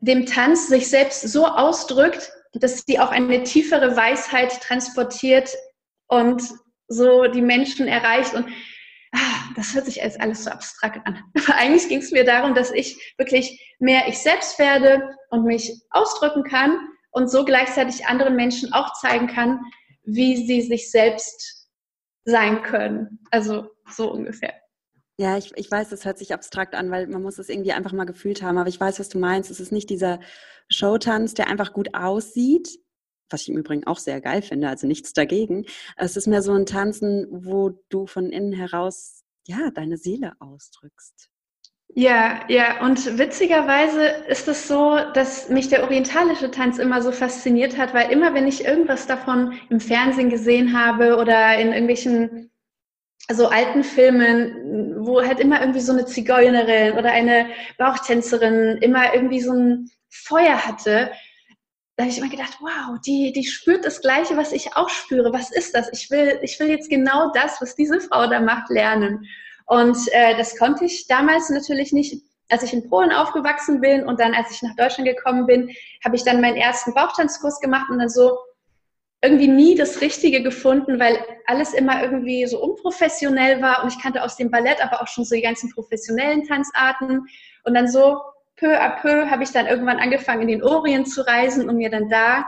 dem 0.00 0.26
Tanz 0.26 0.68
sich 0.68 0.88
selbst 0.88 1.22
so 1.22 1.46
ausdrückt, 1.46 2.32
dass 2.54 2.82
sie 2.86 2.98
auch 2.98 3.10
eine 3.10 3.42
tiefere 3.44 3.96
Weisheit 3.96 4.60
transportiert 4.60 5.54
und 6.08 6.42
so 6.88 7.26
die 7.26 7.42
Menschen 7.42 7.86
erreicht. 7.86 8.34
Und 8.34 8.48
ah, 9.12 9.52
das 9.56 9.74
hört 9.74 9.86
sich 9.86 9.96
jetzt 9.96 10.20
alles 10.20 10.44
so 10.44 10.50
abstrakt 10.50 11.06
an. 11.06 11.22
Aber 11.36 11.56
eigentlich 11.56 11.88
ging 11.88 12.00
es 12.00 12.10
mir 12.10 12.24
darum, 12.24 12.54
dass 12.54 12.70
ich 12.72 13.14
wirklich 13.18 13.74
mehr 13.78 14.08
ich 14.08 14.18
selbst 14.18 14.58
werde 14.58 15.16
und 15.30 15.44
mich 15.44 15.80
ausdrücken 15.90 16.42
kann 16.42 16.76
und 17.12 17.30
so 17.30 17.44
gleichzeitig 17.44 18.06
anderen 18.06 18.36
Menschen 18.36 18.72
auch 18.72 18.92
zeigen 18.94 19.26
kann, 19.26 19.60
wie 20.02 20.36
sie 20.36 20.62
sich 20.62 20.90
selbst 20.90 21.68
sein 22.24 22.62
können. 22.62 23.20
Also 23.30 23.70
so 23.88 24.10
ungefähr. 24.10 24.54
Ja, 25.20 25.36
ich, 25.36 25.52
ich 25.54 25.70
weiß, 25.70 25.90
das 25.90 26.06
hört 26.06 26.16
sich 26.16 26.32
abstrakt 26.32 26.74
an, 26.74 26.90
weil 26.90 27.06
man 27.06 27.20
muss 27.20 27.36
es 27.36 27.50
irgendwie 27.50 27.72
einfach 27.72 27.92
mal 27.92 28.06
gefühlt 28.06 28.42
haben. 28.42 28.56
Aber 28.56 28.70
ich 28.70 28.80
weiß, 28.80 28.98
was 28.98 29.10
du 29.10 29.18
meinst. 29.18 29.50
Es 29.50 29.60
ist 29.60 29.70
nicht 29.70 29.90
dieser 29.90 30.18
Showtanz, 30.70 31.34
der 31.34 31.48
einfach 31.48 31.74
gut 31.74 31.94
aussieht, 31.94 32.78
was 33.28 33.42
ich 33.42 33.50
im 33.50 33.58
Übrigen 33.58 33.86
auch 33.86 33.98
sehr 33.98 34.22
geil 34.22 34.40
finde, 34.40 34.70
also 34.70 34.86
nichts 34.86 35.12
dagegen. 35.12 35.66
Es 35.98 36.16
ist 36.16 36.26
mehr 36.26 36.40
so 36.40 36.54
ein 36.54 36.64
Tanzen, 36.64 37.26
wo 37.30 37.68
du 37.90 38.06
von 38.06 38.30
innen 38.30 38.54
heraus, 38.54 39.22
ja, 39.46 39.70
deine 39.70 39.98
Seele 39.98 40.32
ausdrückst. 40.38 41.28
Ja, 41.88 42.40
ja, 42.48 42.82
und 42.82 43.18
witzigerweise 43.18 44.06
ist 44.26 44.48
es 44.48 44.68
so, 44.68 44.96
dass 45.12 45.50
mich 45.50 45.68
der 45.68 45.82
orientalische 45.82 46.50
Tanz 46.50 46.78
immer 46.78 47.02
so 47.02 47.12
fasziniert 47.12 47.76
hat, 47.76 47.92
weil 47.92 48.10
immer, 48.10 48.32
wenn 48.32 48.48
ich 48.48 48.64
irgendwas 48.64 49.06
davon 49.06 49.52
im 49.68 49.80
Fernsehen 49.80 50.30
gesehen 50.30 50.72
habe 50.72 51.18
oder 51.18 51.58
in 51.58 51.74
irgendwelchen 51.74 52.50
so 53.34 53.48
alten 53.48 53.84
Filmen, 53.84 55.04
wo 55.04 55.22
halt 55.22 55.40
immer 55.40 55.60
irgendwie 55.60 55.80
so 55.80 55.92
eine 55.92 56.06
Zigeunerin 56.06 56.98
oder 56.98 57.12
eine 57.12 57.46
Bauchtänzerin 57.78 58.78
immer 58.80 59.14
irgendwie 59.14 59.40
so 59.40 59.52
ein 59.52 59.90
Feuer 60.08 60.66
hatte, 60.66 61.10
da 62.00 62.04
habe 62.04 62.12
ich 62.12 62.18
immer 62.18 62.30
gedacht, 62.30 62.56
wow, 62.60 62.98
die, 63.04 63.30
die 63.32 63.44
spürt 63.44 63.84
das 63.84 64.00
Gleiche, 64.00 64.34
was 64.38 64.52
ich 64.52 64.74
auch 64.74 64.88
spüre. 64.88 65.34
Was 65.34 65.52
ist 65.52 65.74
das? 65.74 65.90
Ich 65.92 66.10
will, 66.10 66.38
ich 66.40 66.58
will 66.58 66.70
jetzt 66.70 66.88
genau 66.88 67.30
das, 67.34 67.60
was 67.60 67.74
diese 67.74 68.00
Frau 68.00 68.26
da 68.26 68.40
macht, 68.40 68.70
lernen. 68.70 69.26
Und 69.66 69.98
äh, 70.12 70.34
das 70.38 70.56
konnte 70.56 70.86
ich 70.86 71.08
damals 71.08 71.50
natürlich 71.50 71.92
nicht. 71.92 72.22
Als 72.48 72.62
ich 72.62 72.72
in 72.72 72.88
Polen 72.88 73.12
aufgewachsen 73.12 73.82
bin 73.82 74.08
und 74.08 74.18
dann, 74.18 74.32
als 74.32 74.50
ich 74.50 74.62
nach 74.62 74.74
Deutschland 74.76 75.10
gekommen 75.10 75.44
bin, 75.44 75.70
habe 76.02 76.16
ich 76.16 76.24
dann 76.24 76.40
meinen 76.40 76.56
ersten 76.56 76.94
Bauchtanzkurs 76.94 77.60
gemacht 77.60 77.90
und 77.90 77.98
dann 77.98 78.08
so 78.08 78.34
irgendwie 79.22 79.48
nie 79.48 79.74
das 79.74 80.00
Richtige 80.00 80.42
gefunden, 80.42 80.98
weil 80.98 81.18
alles 81.46 81.74
immer 81.74 82.02
irgendwie 82.02 82.46
so 82.46 82.62
unprofessionell 82.62 83.60
war 83.60 83.82
und 83.82 83.92
ich 83.92 84.00
kannte 84.00 84.22
aus 84.22 84.36
dem 84.36 84.50
Ballett 84.50 84.82
aber 84.82 85.02
auch 85.02 85.08
schon 85.08 85.24
so 85.24 85.34
die 85.34 85.42
ganzen 85.42 85.70
professionellen 85.70 86.46
Tanzarten 86.46 87.26
und 87.64 87.74
dann 87.74 87.88
so 87.88 88.18
peu 88.56 88.78
à 88.78 89.00
peu 89.00 89.28
habe 89.30 89.42
ich 89.42 89.50
dann 89.50 89.66
irgendwann 89.66 89.98
angefangen, 89.98 90.42
in 90.42 90.48
den 90.48 90.62
Orient 90.62 91.10
zu 91.10 91.26
reisen 91.26 91.68
und 91.68 91.76
mir 91.76 91.90
dann 91.90 92.08
da 92.08 92.46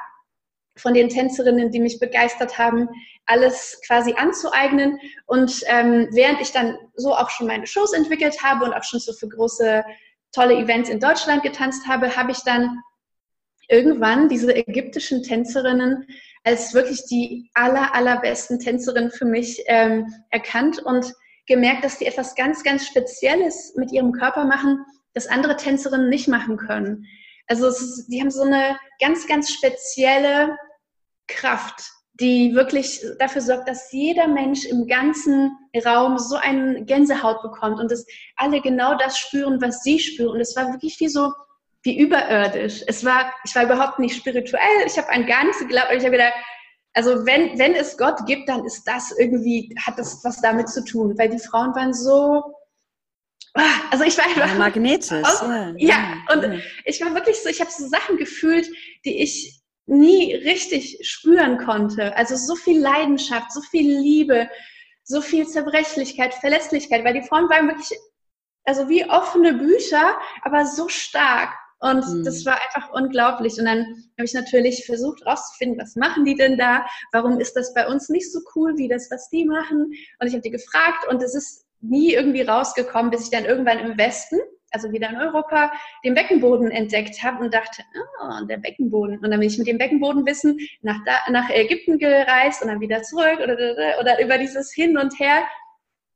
von 0.76 0.94
den 0.94 1.08
Tänzerinnen, 1.08 1.70
die 1.70 1.80
mich 1.80 2.00
begeistert 2.00 2.58
haben, 2.58 2.88
alles 3.26 3.80
quasi 3.86 4.14
anzueignen. 4.14 4.98
Und 5.26 5.62
ähm, 5.66 6.08
während 6.12 6.40
ich 6.40 6.52
dann 6.52 6.78
so 6.94 7.14
auch 7.14 7.30
schon 7.30 7.46
meine 7.46 7.66
Shows 7.66 7.92
entwickelt 7.92 8.42
habe 8.42 8.64
und 8.64 8.72
auch 8.72 8.84
schon 8.84 9.00
so 9.00 9.12
für 9.12 9.28
große, 9.28 9.84
tolle 10.32 10.56
Events 10.56 10.88
in 10.88 11.00
Deutschland 11.00 11.42
getanzt 11.42 11.86
habe, 11.86 12.16
habe 12.16 12.32
ich 12.32 12.40
dann 12.44 12.80
irgendwann 13.68 14.28
diese 14.28 14.54
ägyptischen 14.54 15.22
Tänzerinnen 15.22 16.06
als 16.44 16.74
wirklich 16.74 17.04
die 17.06 17.50
aller, 17.54 17.94
allerbesten 17.94 18.58
Tänzerinnen 18.58 19.10
für 19.10 19.24
mich 19.24 19.62
ähm, 19.66 20.12
erkannt 20.30 20.80
und 20.80 21.12
gemerkt, 21.46 21.84
dass 21.84 21.98
die 21.98 22.06
etwas 22.06 22.34
ganz, 22.34 22.62
ganz 22.62 22.86
Spezielles 22.86 23.74
mit 23.76 23.92
ihrem 23.92 24.12
Körper 24.12 24.44
machen, 24.44 24.84
das 25.14 25.26
andere 25.26 25.56
Tänzerinnen 25.56 26.08
nicht 26.08 26.28
machen 26.28 26.56
können. 26.56 27.06
Also 27.46 27.68
ist, 27.68 28.06
die 28.08 28.20
haben 28.20 28.30
so 28.30 28.42
eine 28.42 28.78
ganz, 29.00 29.26
ganz 29.26 29.50
spezielle 29.50 30.56
Kraft, 31.28 31.82
die 32.14 32.54
wirklich 32.54 33.00
dafür 33.18 33.42
sorgt, 33.42 33.68
dass 33.68 33.90
jeder 33.92 34.28
Mensch 34.28 34.64
im 34.64 34.86
ganzen 34.86 35.56
Raum 35.84 36.18
so 36.18 36.36
eine 36.36 36.84
Gänsehaut 36.84 37.42
bekommt 37.42 37.80
und 37.80 37.90
dass 37.90 38.06
alle 38.36 38.60
genau 38.60 38.96
das 38.96 39.18
spüren, 39.18 39.60
was 39.60 39.82
sie 39.82 39.98
spüren. 39.98 40.34
Und 40.34 40.40
es 40.40 40.56
war 40.56 40.72
wirklich 40.72 40.98
wie 41.00 41.08
so, 41.08 41.32
wie 41.82 41.98
überirdisch. 41.98 42.82
Es 42.86 43.04
war, 43.04 43.32
ich 43.44 43.54
war 43.54 43.64
überhaupt 43.64 43.98
nicht 43.98 44.16
spirituell, 44.16 44.86
ich 44.86 44.96
habe 44.96 45.10
an 45.10 45.26
gar 45.26 45.44
nichts 45.44 45.60
geglaubt, 45.60 45.88
ich 45.90 46.02
habe 46.04 46.12
gedacht, 46.12 46.34
also 46.94 47.26
wenn, 47.26 47.58
wenn 47.58 47.74
es 47.74 47.96
Gott 47.96 48.26
gibt, 48.26 48.48
dann 48.48 48.64
ist 48.64 48.84
das 48.84 49.12
irgendwie, 49.18 49.74
hat 49.80 49.98
das 49.98 50.22
was 50.24 50.40
damit 50.40 50.68
zu 50.68 50.84
tun, 50.84 51.16
weil 51.18 51.30
die 51.30 51.38
Frauen 51.38 51.74
waren 51.74 51.94
so 51.94 52.42
Ah, 53.54 53.80
also 53.90 54.04
ich 54.04 54.16
war 54.16 54.24
einfach 54.24 54.48
ja, 54.48 54.54
magnetisch. 54.54 55.24
Aus, 55.24 55.42
ja, 55.42 55.74
ja, 55.76 56.16
und 56.32 56.42
ja. 56.42 56.58
ich 56.86 57.00
war 57.02 57.14
wirklich 57.14 57.36
so, 57.42 57.50
ich 57.50 57.60
habe 57.60 57.70
so 57.70 57.86
Sachen 57.86 58.16
gefühlt, 58.16 58.66
die 59.04 59.22
ich 59.22 59.60
nie 59.86 60.34
richtig 60.34 60.98
spüren 61.02 61.58
konnte. 61.58 62.16
Also 62.16 62.36
so 62.36 62.54
viel 62.56 62.80
Leidenschaft, 62.80 63.52
so 63.52 63.60
viel 63.60 63.98
Liebe, 63.98 64.48
so 65.04 65.20
viel 65.20 65.46
Zerbrechlichkeit, 65.46 66.34
Verlässlichkeit, 66.34 67.04
weil 67.04 67.14
die 67.14 67.26
Frauen 67.26 67.50
waren 67.50 67.68
wirklich, 67.68 67.98
also 68.64 68.88
wie 68.88 69.08
offene 69.10 69.52
Bücher, 69.52 70.18
aber 70.42 70.64
so 70.64 70.88
stark. 70.88 71.52
Und 71.82 72.06
mhm. 72.08 72.24
das 72.24 72.46
war 72.46 72.58
einfach 72.62 72.92
unglaublich. 72.92 73.58
Und 73.58 73.64
dann 73.64 73.80
habe 74.16 74.24
ich 74.24 74.34
natürlich 74.34 74.86
versucht 74.86 75.26
rauszufinden, 75.26 75.78
was 75.80 75.96
machen 75.96 76.24
die 76.24 76.36
denn 76.36 76.56
da? 76.56 76.86
Warum 77.10 77.40
ist 77.40 77.54
das 77.54 77.74
bei 77.74 77.88
uns 77.88 78.08
nicht 78.08 78.32
so 78.32 78.38
cool 78.54 78.76
wie 78.76 78.86
das, 78.86 79.10
was 79.10 79.28
die 79.30 79.44
machen? 79.44 79.92
Und 80.20 80.26
ich 80.26 80.32
habe 80.32 80.42
die 80.42 80.50
gefragt 80.50 81.08
und 81.10 81.20
es 81.22 81.34
ist 81.34 81.66
nie 81.80 82.14
irgendwie 82.14 82.42
rausgekommen, 82.42 83.10
bis 83.10 83.24
ich 83.24 83.30
dann 83.30 83.44
irgendwann 83.44 83.80
im 83.80 83.98
Westen, 83.98 84.38
also 84.70 84.92
wieder 84.92 85.10
in 85.10 85.16
Europa, 85.16 85.72
den 86.04 86.14
Beckenboden 86.14 86.70
entdeckt 86.70 87.20
habe 87.20 87.42
und 87.42 87.52
dachte, 87.52 87.82
oh, 88.22 88.44
der 88.46 88.58
Beckenboden. 88.58 89.18
Und 89.18 89.30
dann 89.30 89.40
bin 89.40 89.48
ich 89.48 89.58
mit 89.58 89.66
dem 89.66 89.78
Beckenbodenwissen 89.78 90.60
nach, 90.82 91.00
nach 91.30 91.50
Ägypten 91.50 91.98
gereist 91.98 92.62
und 92.62 92.68
dann 92.68 92.80
wieder 92.80 93.02
zurück 93.02 93.40
oder, 93.42 93.56
oder 94.00 94.22
über 94.22 94.38
dieses 94.38 94.72
Hin 94.72 94.96
und 94.96 95.18
Her. 95.18 95.42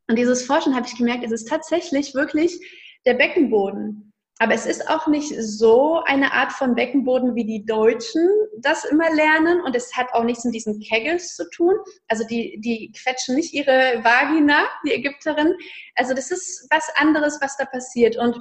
Und 0.06 0.16
dieses 0.16 0.46
Forschen 0.46 0.76
habe 0.76 0.86
ich 0.86 0.96
gemerkt, 0.96 1.24
es 1.24 1.32
ist 1.32 1.48
tatsächlich 1.48 2.14
wirklich 2.14 2.60
der 3.04 3.14
Beckenboden. 3.14 4.05
Aber 4.38 4.52
es 4.52 4.66
ist 4.66 4.88
auch 4.90 5.06
nicht 5.06 5.34
so 5.40 6.02
eine 6.04 6.32
Art 6.32 6.52
von 6.52 6.74
Beckenboden, 6.74 7.34
wie 7.34 7.44
die 7.44 7.64
Deutschen 7.64 8.28
das 8.58 8.84
immer 8.84 9.10
lernen. 9.14 9.62
Und 9.62 9.74
es 9.74 9.96
hat 9.96 10.12
auch 10.12 10.24
nichts 10.24 10.44
mit 10.44 10.54
diesen 10.54 10.78
Kegels 10.80 11.34
zu 11.36 11.48
tun. 11.50 11.74
Also 12.08 12.24
die, 12.26 12.58
die 12.60 12.92
quetschen 12.92 13.34
nicht 13.34 13.54
ihre 13.54 14.04
Vagina, 14.04 14.66
die 14.84 14.92
Ägypterin. 14.92 15.54
Also 15.94 16.12
das 16.12 16.30
ist 16.30 16.66
was 16.70 16.86
anderes, 16.96 17.38
was 17.40 17.56
da 17.56 17.64
passiert. 17.64 18.16
Und 18.18 18.38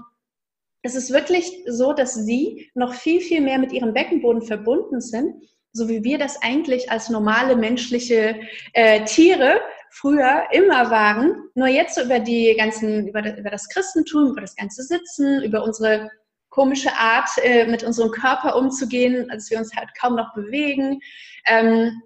es 0.82 0.96
ist 0.96 1.12
wirklich 1.12 1.64
so, 1.66 1.94
dass 1.94 2.14
sie 2.14 2.70
noch 2.76 2.94
viel, 2.94 3.22
viel 3.22 3.40
mehr 3.40 3.58
mit 3.58 3.72
ihrem 3.72 3.94
Beckenboden 3.94 4.42
verbunden 4.42 5.00
sind, 5.00 5.34
so 5.72 5.88
wie 5.88 6.04
wir 6.04 6.18
das 6.18 6.42
eigentlich 6.42 6.92
als 6.92 7.10
normale 7.10 7.56
menschliche 7.56 8.40
äh, 8.74 9.04
Tiere 9.06 9.62
früher 9.92 10.48
immer 10.52 10.92
waren, 10.92 11.50
nur 11.56 11.68
jetzt 11.68 11.98
über 11.98 12.20
die 12.20 12.56
ganzen, 12.58 13.08
über 13.08 13.22
das, 13.22 13.38
über 13.38 13.50
das 13.50 13.70
Christentum, 13.70 14.32
über 14.32 14.42
das 14.42 14.56
ganze 14.56 14.84
Sitzen, 14.84 15.44
über 15.44 15.64
unsere 15.64 16.10
komische 16.50 16.94
Art, 16.94 17.30
äh, 17.44 17.68
mit 17.68 17.84
unserem 17.84 18.12
Körper 18.12 18.56
umzugehen, 18.56 19.30
als 19.30 19.50
wir 19.52 19.58
uns 19.58 19.76
halt 19.76 19.90
kaum 20.00 20.16
noch 20.16 20.34
bewegen, 20.34 21.02
ähm, 21.48 22.02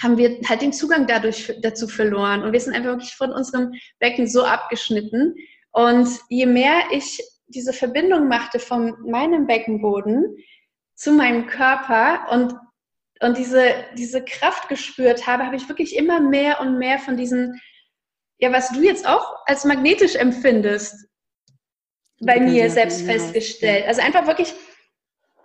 haben 0.00 0.16
wir 0.16 0.40
halt 0.48 0.62
den 0.62 0.72
Zugang 0.72 1.06
dadurch 1.06 1.52
dazu 1.60 1.86
verloren. 1.86 2.42
Und 2.42 2.52
wir 2.52 2.60
sind 2.60 2.74
einfach 2.74 2.92
wirklich 2.92 3.14
von 3.14 3.32
unserem 3.32 3.72
Becken 3.98 4.26
so 4.26 4.44
abgeschnitten. 4.44 5.34
Und 5.70 6.08
je 6.30 6.46
mehr 6.46 6.84
ich 6.90 7.20
diese 7.46 7.74
Verbindung 7.74 8.28
machte 8.28 8.58
von 8.58 8.96
meinem 9.10 9.46
Beckenboden 9.46 10.36
zu 10.94 11.12
meinem 11.12 11.46
Körper 11.46 12.26
und 12.30 12.54
und 13.22 13.38
diese, 13.38 13.72
diese 13.96 14.24
Kraft 14.24 14.68
gespürt 14.68 15.26
habe, 15.26 15.46
habe 15.46 15.56
ich 15.56 15.68
wirklich 15.68 15.96
immer 15.96 16.20
mehr 16.20 16.60
und 16.60 16.78
mehr 16.78 16.98
von 16.98 17.16
diesen, 17.16 17.60
ja, 18.38 18.52
was 18.52 18.70
du 18.70 18.82
jetzt 18.82 19.06
auch 19.06 19.36
als 19.46 19.64
magnetisch 19.64 20.16
empfindest, 20.16 21.06
bei 22.20 22.36
ja, 22.36 22.42
mir 22.42 22.70
selbst 22.70 23.00
genau. 23.00 23.12
festgestellt. 23.12 23.86
Also 23.86 24.00
einfach 24.02 24.26
wirklich, 24.26 24.54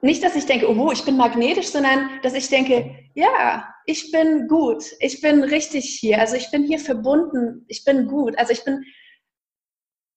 nicht, 0.01 0.23
dass 0.23 0.35
ich 0.35 0.45
denke, 0.45 0.69
oh, 0.69 0.91
ich 0.91 1.03
bin 1.05 1.17
magnetisch, 1.17 1.67
sondern 1.67 2.09
dass 2.21 2.33
ich 2.33 2.49
denke, 2.49 2.95
ja, 3.15 3.67
ich 3.85 4.11
bin 4.11 4.47
gut, 4.47 4.83
ich 4.99 5.21
bin 5.21 5.43
richtig 5.43 5.85
hier, 5.99 6.19
also 6.19 6.35
ich 6.35 6.51
bin 6.51 6.63
hier 6.63 6.79
verbunden, 6.79 7.65
ich 7.67 7.83
bin 7.83 8.07
gut, 8.07 8.37
also 8.37 8.51
ich 8.51 8.63
bin 8.63 8.83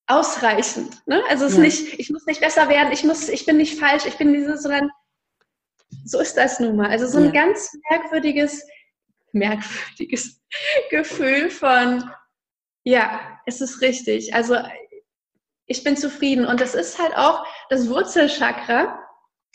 ausreichend. 0.06 1.06
Ne? 1.06 1.22
Also 1.28 1.46
es 1.46 1.56
ja. 1.56 1.62
ist 1.62 1.82
nicht, 1.82 2.00
ich 2.00 2.10
muss 2.10 2.26
nicht 2.26 2.40
besser 2.40 2.68
werden, 2.68 2.92
ich 2.92 3.04
muss, 3.04 3.28
ich 3.28 3.46
bin 3.46 3.56
nicht 3.56 3.78
falsch, 3.78 4.04
ich 4.06 4.16
bin 4.16 4.34
dieses, 4.34 4.62
sondern 4.62 4.90
so 6.04 6.20
ist 6.20 6.36
das 6.36 6.60
nun 6.60 6.76
mal. 6.76 6.90
Also 6.90 7.06
so 7.06 7.18
ein 7.18 7.32
ja. 7.34 7.42
ganz 7.42 7.70
merkwürdiges, 7.90 8.66
merkwürdiges 9.32 10.40
Gefühl 10.90 11.50
von, 11.50 12.10
ja, 12.84 13.38
es 13.46 13.60
ist 13.60 13.80
richtig. 13.80 14.34
Also 14.34 14.56
ich 15.70 15.84
bin 15.84 15.96
zufrieden. 15.96 16.46
Und 16.46 16.60
das 16.60 16.74
ist 16.74 16.98
halt 16.98 17.16
auch 17.16 17.46
das 17.68 17.88
Wurzelchakra. 17.88 18.98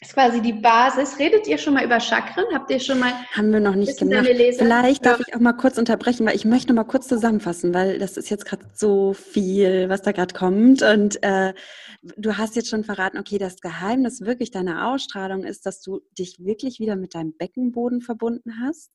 Ist 0.01 0.13
quasi 0.13 0.41
die 0.41 0.53
Basis. 0.53 1.17
Redet 1.19 1.47
ihr 1.47 1.57
schon 1.57 1.73
mal 1.73 1.85
über 1.85 1.99
Chakren? 1.99 2.45
Habt 2.53 2.69
ihr 2.69 2.79
schon 2.79 2.99
mal? 2.99 3.13
Haben 3.31 3.53
wir 3.53 3.59
noch 3.59 3.75
nicht 3.75 3.97
gemacht. 3.97 4.27
Vielleicht 4.57 5.05
darf 5.05 5.19
ja. 5.19 5.25
ich 5.27 5.35
auch 5.35 5.39
mal 5.39 5.53
kurz 5.53 5.77
unterbrechen, 5.77 6.25
weil 6.25 6.35
ich 6.35 6.45
möchte 6.45 6.73
noch 6.73 6.83
mal 6.83 6.89
kurz 6.89 7.07
zusammenfassen, 7.07 7.73
weil 7.73 7.97
das 7.97 8.17
ist 8.17 8.29
jetzt 8.29 8.45
gerade 8.45 8.65
so 8.73 9.13
viel, 9.13 9.87
was 9.87 10.01
da 10.01 10.11
gerade 10.11 10.33
kommt. 10.33 10.81
Und 10.81 11.23
äh, 11.23 11.53
du 12.01 12.37
hast 12.37 12.55
jetzt 12.55 12.69
schon 12.69 12.83
verraten, 12.83 13.17
okay, 13.17 13.37
das 13.37 13.61
Geheimnis 13.61 14.21
wirklich 14.21 14.51
deiner 14.51 14.89
Ausstrahlung 14.89 15.43
ist, 15.43 15.65
dass 15.65 15.81
du 15.81 16.01
dich 16.17 16.37
wirklich 16.39 16.79
wieder 16.79 16.95
mit 16.95 17.15
deinem 17.15 17.35
Beckenboden 17.37 18.01
verbunden 18.01 18.59
hast 18.61 18.91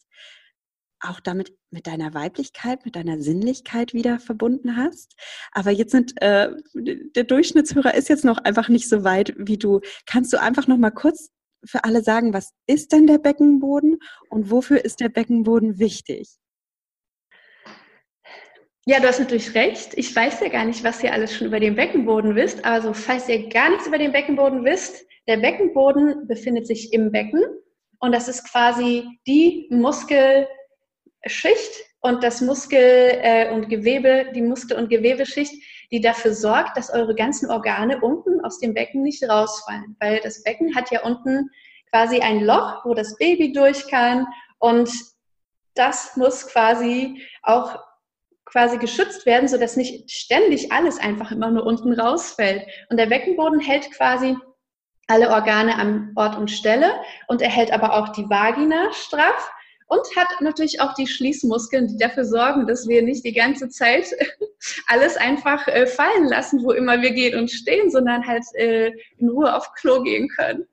auch 1.00 1.20
damit 1.20 1.52
mit 1.70 1.86
deiner 1.86 2.14
Weiblichkeit, 2.14 2.84
mit 2.84 2.96
deiner 2.96 3.20
Sinnlichkeit 3.20 3.94
wieder 3.94 4.18
verbunden 4.18 4.76
hast. 4.76 5.14
Aber 5.52 5.70
jetzt 5.70 5.92
sind 5.92 6.20
äh, 6.20 6.50
der 6.74 7.24
Durchschnittshörer 7.24 7.94
ist 7.94 8.08
jetzt 8.08 8.24
noch 8.24 8.38
einfach 8.38 8.68
nicht 8.68 8.88
so 8.88 9.04
weit 9.04 9.34
wie 9.36 9.58
du. 9.58 9.80
Kannst 10.06 10.32
du 10.32 10.40
einfach 10.40 10.66
noch 10.66 10.78
mal 10.78 10.90
kurz 10.90 11.30
für 11.64 11.84
alle 11.84 12.02
sagen, 12.02 12.32
was 12.32 12.52
ist 12.66 12.92
denn 12.92 13.06
der 13.06 13.18
Beckenboden 13.18 13.98
und 14.28 14.50
wofür 14.50 14.84
ist 14.84 15.00
der 15.00 15.08
Beckenboden 15.08 15.78
wichtig? 15.78 16.36
Ja, 18.86 18.98
du 18.98 19.08
hast 19.08 19.20
natürlich 19.20 19.54
recht. 19.54 19.92
Ich 19.96 20.14
weiß 20.16 20.40
ja 20.40 20.48
gar 20.48 20.64
nicht, 20.64 20.82
was 20.82 21.02
ihr 21.02 21.12
alles 21.12 21.34
schon 21.34 21.46
über 21.46 21.60
den 21.60 21.76
Beckenboden 21.76 22.34
wisst. 22.34 22.64
Also, 22.64 22.94
falls 22.94 23.28
ihr 23.28 23.48
gar 23.48 23.70
nichts 23.70 23.86
über 23.86 23.98
den 23.98 24.10
Beckenboden 24.10 24.64
wisst, 24.64 25.04
der 25.28 25.36
Beckenboden 25.36 26.26
befindet 26.26 26.66
sich 26.66 26.92
im 26.92 27.12
Becken 27.12 27.44
und 28.00 28.12
das 28.12 28.26
ist 28.26 28.50
quasi 28.50 29.06
die 29.26 29.68
Muskel, 29.70 30.48
Schicht 31.26 31.72
und 32.00 32.24
das 32.24 32.40
Muskel- 32.40 33.18
äh, 33.22 33.50
und 33.52 33.68
Gewebe, 33.68 34.32
die 34.34 34.42
Muskel- 34.42 34.78
und 34.78 34.88
Gewebeschicht, 34.88 35.52
die 35.90 36.00
dafür 36.00 36.34
sorgt, 36.34 36.76
dass 36.76 36.90
eure 36.90 37.14
ganzen 37.14 37.50
Organe 37.50 38.00
unten 38.00 38.42
aus 38.44 38.58
dem 38.58 38.74
Becken 38.74 39.02
nicht 39.02 39.22
rausfallen. 39.22 39.96
Weil 40.00 40.20
das 40.20 40.42
Becken 40.42 40.74
hat 40.74 40.90
ja 40.90 41.02
unten 41.02 41.50
quasi 41.90 42.20
ein 42.20 42.44
Loch, 42.44 42.84
wo 42.84 42.94
das 42.94 43.16
Baby 43.16 43.52
durch 43.52 43.88
kann 43.88 44.26
und 44.58 44.90
das 45.74 46.16
muss 46.16 46.46
quasi 46.46 47.22
auch 47.42 47.78
quasi 48.44 48.78
geschützt 48.78 49.26
werden, 49.26 49.48
sodass 49.48 49.76
nicht 49.76 50.10
ständig 50.10 50.72
alles 50.72 50.98
einfach 50.98 51.30
immer 51.30 51.50
nur 51.50 51.64
unten 51.64 51.92
rausfällt. 51.98 52.66
Und 52.88 52.96
der 52.96 53.06
Beckenboden 53.06 53.60
hält 53.60 53.90
quasi 53.92 54.36
alle 55.06 55.30
Organe 55.30 55.76
am 55.78 56.12
Ort 56.16 56.36
und 56.36 56.50
Stelle 56.50 56.92
und 57.28 57.42
er 57.42 57.50
hält 57.50 57.72
aber 57.72 57.94
auch 57.94 58.10
die 58.10 58.28
Vagina 58.28 58.92
straff 58.92 59.50
und 59.90 60.06
hat 60.14 60.28
natürlich 60.40 60.80
auch 60.80 60.94
die 60.94 61.08
Schließmuskeln, 61.08 61.88
die 61.88 61.96
dafür 61.96 62.24
sorgen, 62.24 62.68
dass 62.68 62.86
wir 62.86 63.02
nicht 63.02 63.24
die 63.24 63.32
ganze 63.32 63.68
Zeit 63.68 64.06
alles 64.86 65.16
einfach 65.16 65.66
äh, 65.66 65.86
fallen 65.88 66.28
lassen, 66.28 66.62
wo 66.62 66.70
immer 66.70 67.02
wir 67.02 67.10
gehen 67.10 67.36
und 67.36 67.50
stehen, 67.50 67.90
sondern 67.90 68.24
halt 68.24 68.44
äh, 68.54 68.92
in 69.18 69.28
Ruhe 69.28 69.52
auf 69.52 69.72
Klo 69.74 70.02
gehen 70.02 70.28
können. 70.28 70.64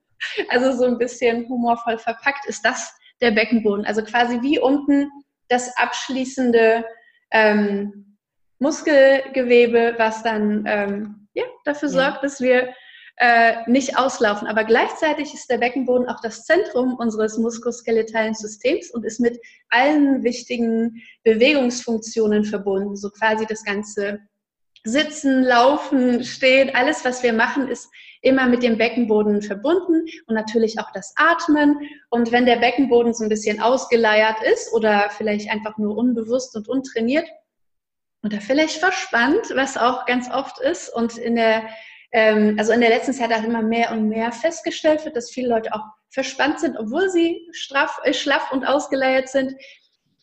Also 0.50 0.72
so 0.78 0.86
ein 0.86 1.00
bisschen 1.00 1.50
humorvoll 1.50 1.98
verpackt 1.98 2.46
ist 2.46 2.64
das 2.64 2.96
der 3.20 3.32
Beckenboden. 3.32 3.86
Also 3.86 4.04
quasi 4.04 4.40
wie 4.44 4.60
unten 4.60 5.10
das 5.48 5.76
abschließende 5.78 6.86
ähm, 7.32 8.18
Muskelgewebe, 8.60 9.96
was 9.98 10.22
dann 10.22 10.64
ähm, 10.68 11.28
ja, 11.34 11.46
dafür 11.66 11.90
ja. 11.90 11.96
sorgt, 11.96 12.24
dass 12.24 12.40
wir 12.40 12.72
äh, 13.18 13.70
nicht 13.70 13.98
auslaufen. 13.98 14.48
Aber 14.48 14.64
gleichzeitig 14.64 15.34
ist 15.34 15.50
der 15.50 15.58
Beckenboden 15.58 16.08
auch 16.08 16.22
das 16.22 16.46
Zentrum 16.46 16.96
unseres 16.96 17.38
muskuloskeletalen 17.38 18.36
Systems 18.36 18.92
und 18.92 19.06
ist 19.06 19.20
mit 19.20 19.40
allen 19.70 20.24
wichtigen 20.24 21.02
Bewegungsfunktionen 21.24 22.46
verbunden. 22.46 22.96
So 22.96 23.10
quasi 23.10 23.46
das 23.48 23.64
ganze 23.64 24.20
Sitzen, 24.84 25.44
Laufen, 25.44 26.24
Stehen, 26.24 26.74
alles, 26.76 27.04
was 27.04 27.24
wir 27.24 27.34
machen, 27.34 27.68
ist 27.68 27.90
immer 28.22 28.48
mit 28.48 28.64
dem 28.64 28.78
Beckenboden 28.78 29.42
verbunden 29.42 30.06
und 30.28 30.36
natürlich 30.36 30.80
auch 30.80 30.92
das 30.94 31.14
Atmen. 31.18 31.78
Und 32.10 32.32
wenn 32.32 32.46
der 32.46 32.58
Beckenboden 32.58 33.14
so 33.14 33.24
ein 33.24 33.30
bisschen 33.30 33.60
ausgeleiert 33.60 34.38
ist 34.44 34.72
oder 34.74 35.10
vielleicht 35.10 35.50
einfach 35.50 35.78
nur 35.78 35.98
unbewusst 35.98 36.56
und 36.56 36.68
untrainiert 36.68 37.28
oder 38.24 38.42
vielleicht 38.42 38.78
verspannt, 38.78 39.52
was 39.56 39.76
auch 39.78 40.06
ganz 40.06 40.30
oft 40.30 40.60
ist 40.60 40.90
und 40.90 41.18
in 41.18 41.36
der 41.36 41.68
ähm, 42.12 42.56
also 42.58 42.72
in 42.72 42.82
der 42.82 42.90
letzten 42.90 43.14
Zeit 43.14 43.32
auch 43.34 43.44
immer 43.44 43.62
mehr 43.62 43.92
und 43.92 44.08
mehr 44.08 44.32
festgestellt 44.32 45.04
wird, 45.06 45.16
dass 45.16 45.32
viele 45.32 45.50
Leute 45.50 45.74
auch 45.74 45.84
verspannt 46.10 46.60
sind, 46.60 46.78
obwohl 46.78 47.10
sie 47.10 47.48
straff, 47.52 48.00
äh, 48.04 48.14
schlaff 48.14 48.52
und 48.52 48.66
ausgeleiert 48.66 49.30
sind. 49.30 49.54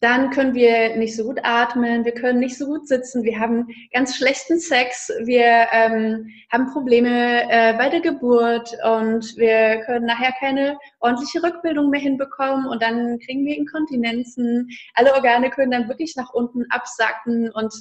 Dann 0.00 0.30
können 0.30 0.54
wir 0.54 0.96
nicht 0.96 1.16
so 1.16 1.24
gut 1.24 1.40
atmen, 1.44 2.04
wir 2.04 2.12
können 2.12 2.38
nicht 2.38 2.58
so 2.58 2.66
gut 2.66 2.86
sitzen, 2.86 3.22
wir 3.22 3.38
haben 3.38 3.68
ganz 3.92 4.16
schlechten 4.16 4.58
Sex, 4.58 5.10
wir 5.24 5.68
ähm, 5.72 6.28
haben 6.52 6.70
Probleme 6.72 7.50
äh, 7.50 7.72
bei 7.74 7.88
der 7.88 8.00
Geburt 8.00 8.70
und 8.84 9.34
wir 9.36 9.82
können 9.86 10.04
nachher 10.04 10.34
keine 10.38 10.76
ordentliche 11.00 11.42
Rückbildung 11.42 11.88
mehr 11.88 12.00
hinbekommen 12.00 12.66
und 12.66 12.82
dann 12.82 13.18
kriegen 13.20 13.46
wir 13.46 13.56
Inkontinenzen. 13.56 14.68
Alle 14.94 15.14
Organe 15.14 15.48
können 15.48 15.70
dann 15.70 15.88
wirklich 15.88 16.16
nach 16.16 16.34
unten 16.34 16.66
absacken 16.68 17.50
und 17.52 17.72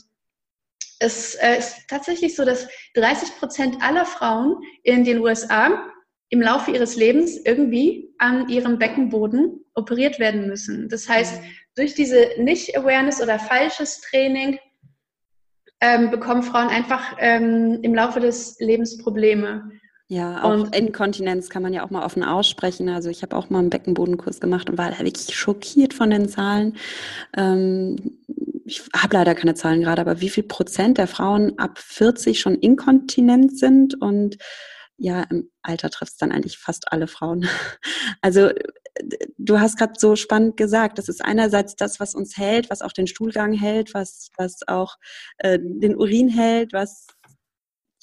es 1.04 1.36
äh, 1.36 1.58
ist 1.58 1.88
tatsächlich 1.88 2.36
so, 2.36 2.46
dass 2.46 2.68
30 2.96 3.36
Prozent 3.38 3.78
aller 3.82 4.06
Frauen 4.06 4.56
in 4.84 5.04
den 5.04 5.20
USA 5.20 5.92
im 6.30 6.42
Laufe 6.42 6.72
ihres 6.72 6.96
Lebens 6.96 7.38
irgendwie 7.38 8.14
an 8.18 8.50
ihrem 8.50 8.80
Beckenboden 8.80 9.64
operiert 9.76 10.20
werden 10.20 10.48
müssen. 10.48 10.90
Das 10.90 11.08
heißt, 11.08 11.42
durch 11.76 11.94
diese 11.94 12.32
Nicht-Awareness 12.38 13.22
oder 13.22 13.38
falsches 13.38 14.02
Training 14.02 14.60
ähm, 15.82 16.10
bekommen 16.10 16.44
Frauen 16.44 16.70
einfach 16.70 17.18
ähm, 17.20 17.80
im 17.82 17.94
Laufe 17.94 18.20
des 18.20 18.58
Lebens 18.60 18.98
Probleme. 18.98 19.70
Ja, 20.08 20.44
auch 20.44 20.54
und, 20.54 20.76
Inkontinenz 20.76 21.50
kann 21.50 21.64
man 21.64 21.74
ja 21.74 21.84
auch 21.84 21.90
mal 21.90 22.06
offen 22.06 22.24
aussprechen. 22.24 22.90
Also 22.90 23.10
ich 23.10 23.22
habe 23.24 23.36
auch 23.36 23.50
mal 23.50 23.60
einen 23.60 23.70
Beckenbodenkurs 23.70 24.40
gemacht 24.40 24.70
und 24.70 24.78
war 24.78 24.92
wirklich 25.00 25.36
schockiert 25.36 25.94
von 25.94 26.10
den 26.10 26.28
Zahlen. 26.28 26.78
Ähm, 27.36 28.20
ich 28.66 28.84
habe 28.96 29.16
leider 29.16 29.36
keine 29.36 29.56
Zahlen 29.56 29.82
gerade, 29.82 30.02
aber 30.02 30.22
wie 30.22 30.30
viel 30.30 30.44
Prozent 30.44 30.98
der 30.98 31.08
Frauen 31.08 31.58
ab 31.58 31.80
40 31.80 32.40
schon 32.40 32.56
inkontinent 32.56 33.58
sind 33.58 34.00
und 34.00 34.38
ja, 34.98 35.24
im 35.24 35.50
Alter 35.64 35.90
trifft 35.90 36.14
es 36.14 36.18
dann 36.18 36.32
eigentlich 36.32 36.58
fast 36.58 36.92
alle 36.92 37.08
Frauen. 37.08 37.48
Also 38.22 38.52
du 39.38 39.60
hast 39.60 39.78
gerade 39.78 39.94
so 39.98 40.16
spannend 40.16 40.56
gesagt, 40.56 40.98
das 40.98 41.10
ist 41.10 41.24
einerseits 41.24 41.76
das, 41.76 42.00
was 42.00 42.16
uns 42.16 42.38
hält, 42.38 42.70
was 42.70 42.82
auch 42.82 42.92
den 42.92 43.08
Stuhlgang 43.08 43.54
hält, 43.54 43.94
was, 43.94 44.30
was 44.38 44.60
auch 44.68 44.98
äh, 45.40 45.60
den 45.60 45.96
Urin 45.96 46.30
hält, 46.30 46.74
was 46.74 47.08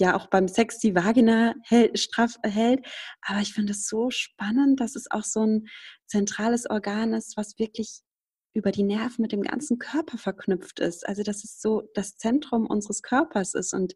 ja 0.00 0.16
auch 0.16 0.26
beim 0.26 0.48
Sex 0.48 0.78
die 0.78 0.94
Vagina 0.94 1.54
hält, 1.62 1.98
straff 1.98 2.36
hält. 2.42 2.86
Aber 3.22 3.40
ich 3.40 3.52
finde 3.52 3.72
es 3.72 3.86
so 3.86 4.10
spannend, 4.10 4.80
dass 4.80 4.96
es 4.96 5.10
auch 5.10 5.24
so 5.24 5.46
ein 5.46 5.68
zentrales 6.06 6.68
Organ 6.68 7.14
ist, 7.14 7.36
was 7.36 7.58
wirklich 7.58 8.00
über 8.52 8.72
die 8.72 8.82
Nerven 8.82 9.22
mit 9.22 9.32
dem 9.32 9.42
ganzen 9.42 9.78
Körper 9.78 10.18
verknüpft 10.18 10.80
ist. 10.80 11.06
Also 11.06 11.22
dass 11.22 11.44
es 11.44 11.60
so 11.60 11.88
das 11.94 12.16
Zentrum 12.16 12.66
unseres 12.66 13.02
Körpers 13.02 13.54
ist. 13.54 13.72
Und 13.74 13.94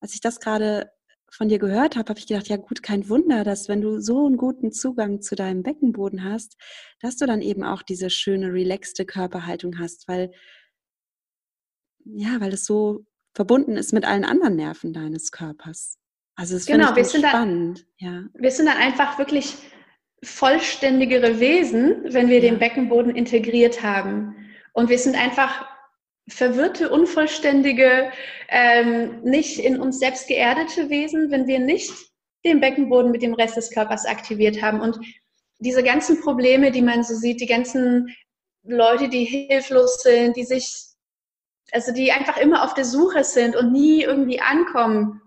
als 0.00 0.14
ich 0.14 0.20
das 0.20 0.38
gerade 0.38 0.90
von 1.32 1.48
dir 1.48 1.58
gehört 1.58 1.96
habe, 1.96 2.10
habe 2.10 2.18
ich 2.18 2.28
gedacht, 2.28 2.46
ja 2.48 2.56
gut, 2.56 2.82
kein 2.82 3.08
Wunder, 3.08 3.42
dass 3.42 3.68
wenn 3.68 3.80
du 3.80 4.00
so 4.00 4.26
einen 4.26 4.36
guten 4.36 4.70
Zugang 4.70 5.20
zu 5.20 5.34
deinem 5.34 5.64
Beckenboden 5.64 6.22
hast, 6.22 6.56
dass 7.00 7.16
du 7.16 7.26
dann 7.26 7.42
eben 7.42 7.64
auch 7.64 7.82
diese 7.82 8.08
schöne, 8.10 8.52
relaxte 8.52 9.04
Körperhaltung 9.04 9.78
hast, 9.80 10.06
weil 10.06 10.30
ja, 12.04 12.40
weil 12.40 12.52
es 12.52 12.66
so 12.66 13.06
verbunden 13.34 13.76
ist 13.76 13.92
mit 13.92 14.04
allen 14.04 14.24
anderen 14.24 14.56
Nerven 14.56 14.92
deines 14.92 15.32
Körpers. 15.32 15.98
Also 16.36 16.56
es 16.56 16.66
genau, 16.66 16.96
wir 16.96 17.04
sind 17.04 17.26
spannend. 17.26 17.86
Dann, 18.00 18.12
ja. 18.12 18.28
Wir 18.34 18.50
sind 18.50 18.66
dann 18.66 18.78
einfach 18.78 19.18
wirklich 19.18 19.54
vollständigere 20.22 21.38
Wesen, 21.38 22.02
wenn 22.04 22.28
wir 22.28 22.40
ja. 22.40 22.50
den 22.50 22.58
Beckenboden 22.58 23.14
integriert 23.14 23.82
haben. 23.82 24.34
Und 24.72 24.88
wir 24.88 24.98
sind 24.98 25.16
einfach 25.16 25.66
verwirrte, 26.28 26.88
unvollständige, 26.90 28.10
ähm, 28.48 29.20
nicht 29.22 29.58
in 29.58 29.78
uns 29.78 29.98
selbst 29.98 30.26
geerdete 30.26 30.88
Wesen, 30.88 31.30
wenn 31.30 31.46
wir 31.46 31.58
nicht 31.58 31.92
den 32.44 32.60
Beckenboden 32.60 33.10
mit 33.10 33.22
dem 33.22 33.34
Rest 33.34 33.56
des 33.56 33.70
Körpers 33.70 34.06
aktiviert 34.06 34.62
haben. 34.62 34.80
Und 34.80 34.98
diese 35.58 35.82
ganzen 35.82 36.20
Probleme, 36.20 36.70
die 36.70 36.82
man 36.82 37.04
so 37.04 37.14
sieht, 37.14 37.40
die 37.40 37.46
ganzen 37.46 38.14
Leute, 38.64 39.08
die 39.08 39.24
hilflos 39.24 40.02
sind, 40.02 40.36
die 40.36 40.44
sich, 40.44 40.74
also 41.74 41.92
die 41.92 42.12
einfach 42.12 42.36
immer 42.36 42.64
auf 42.64 42.74
der 42.74 42.84
Suche 42.84 43.24
sind 43.24 43.56
und 43.56 43.72
nie 43.72 44.02
irgendwie 44.02 44.40
ankommen, 44.40 45.20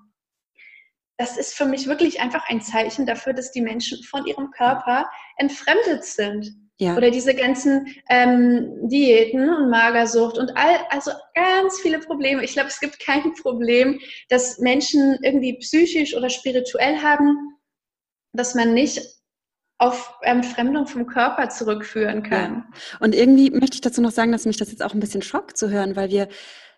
das 1.17 1.37
ist 1.37 1.55
für 1.55 1.65
mich 1.65 1.87
wirklich 1.87 2.21
einfach 2.21 2.47
ein 2.47 2.61
Zeichen 2.61 3.05
dafür, 3.05 3.33
dass 3.33 3.51
die 3.51 3.61
Menschen 3.61 4.01
von 4.03 4.25
ihrem 4.25 4.51
Körper 4.51 5.09
entfremdet 5.37 6.05
sind. 6.05 6.55
Ja. 6.79 6.95
Oder 6.95 7.09
diese 7.09 7.33
ganzen 7.33 7.87
ähm, 8.07 8.87
Diäten 8.87 9.49
und 9.49 9.71
Magersucht 9.71 10.37
und 10.37 10.55
all, 10.55 10.77
also 10.89 11.11
ganz 11.33 11.81
viele 11.81 11.97
Probleme. 11.97 12.43
Ich 12.43 12.53
glaube, 12.53 12.69
es 12.69 12.79
gibt 12.79 12.99
kein 12.99 13.33
Problem, 13.41 13.99
das 14.29 14.59
Menschen 14.59 15.17
irgendwie 15.23 15.57
psychisch 15.57 16.15
oder 16.15 16.29
spirituell 16.29 17.01
haben, 17.01 17.57
dass 18.31 18.53
man 18.53 18.75
nicht 18.75 19.01
auf 19.79 20.13
Entfremdung 20.21 20.87
vom 20.87 21.05
Körper 21.05 21.49
zurückführen 21.49 22.23
kann. 22.23 22.65
Ja. 22.71 22.97
Und 22.99 23.13
irgendwie 23.13 23.51
möchte 23.51 23.75
ich 23.75 23.81
dazu 23.81 24.01
noch 24.01 24.11
sagen, 24.11 24.31
dass 24.31 24.45
mich 24.45 24.57
das 24.57 24.71
jetzt 24.71 24.83
auch 24.83 24.93
ein 24.93 24.99
bisschen 24.99 25.21
schockt 25.21 25.57
zu 25.57 25.69
hören, 25.69 25.95
weil 25.95 26.09
wir 26.09 26.27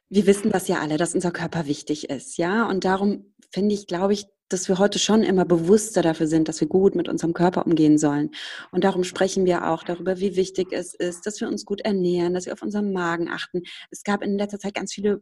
wir 0.09 0.25
wissen 0.25 0.51
das 0.51 0.67
ja 0.67 0.79
alle, 0.79 0.97
dass 0.97 1.15
unser 1.15 1.31
Körper 1.31 1.67
wichtig 1.67 2.09
ist, 2.09 2.37
ja. 2.37 2.67
Und 2.67 2.83
darum 2.83 3.33
finde 3.51 3.75
ich, 3.75 3.87
glaube 3.87 4.13
ich, 4.13 4.25
dass 4.49 4.67
wir 4.67 4.79
heute 4.79 4.97
schon 4.97 5.21
immer 5.21 5.45
bewusster 5.45 6.01
dafür 6.01 6.25
sind, 6.25 6.47
dass 6.47 6.59
wir 6.59 6.67
gut 6.67 6.95
mit 6.95 7.07
unserem 7.07 7.33
Körper 7.33 7.67
umgehen 7.67 7.99
sollen. 7.99 8.31
Und 8.71 8.83
darum 8.83 9.03
sprechen 9.03 9.45
wir 9.45 9.69
auch 9.69 9.83
darüber, 9.83 10.19
wie 10.19 10.35
wichtig 10.35 10.69
es 10.71 10.95
ist, 10.95 11.27
dass 11.27 11.39
wir 11.39 11.47
uns 11.47 11.65
gut 11.65 11.81
ernähren, 11.81 12.33
dass 12.33 12.47
wir 12.47 12.53
auf 12.53 12.63
unseren 12.63 12.91
Magen 12.91 13.29
achten. 13.29 13.61
Es 13.91 14.03
gab 14.03 14.23
in 14.23 14.39
letzter 14.39 14.57
Zeit 14.57 14.73
ganz 14.73 14.91
viele 14.91 15.21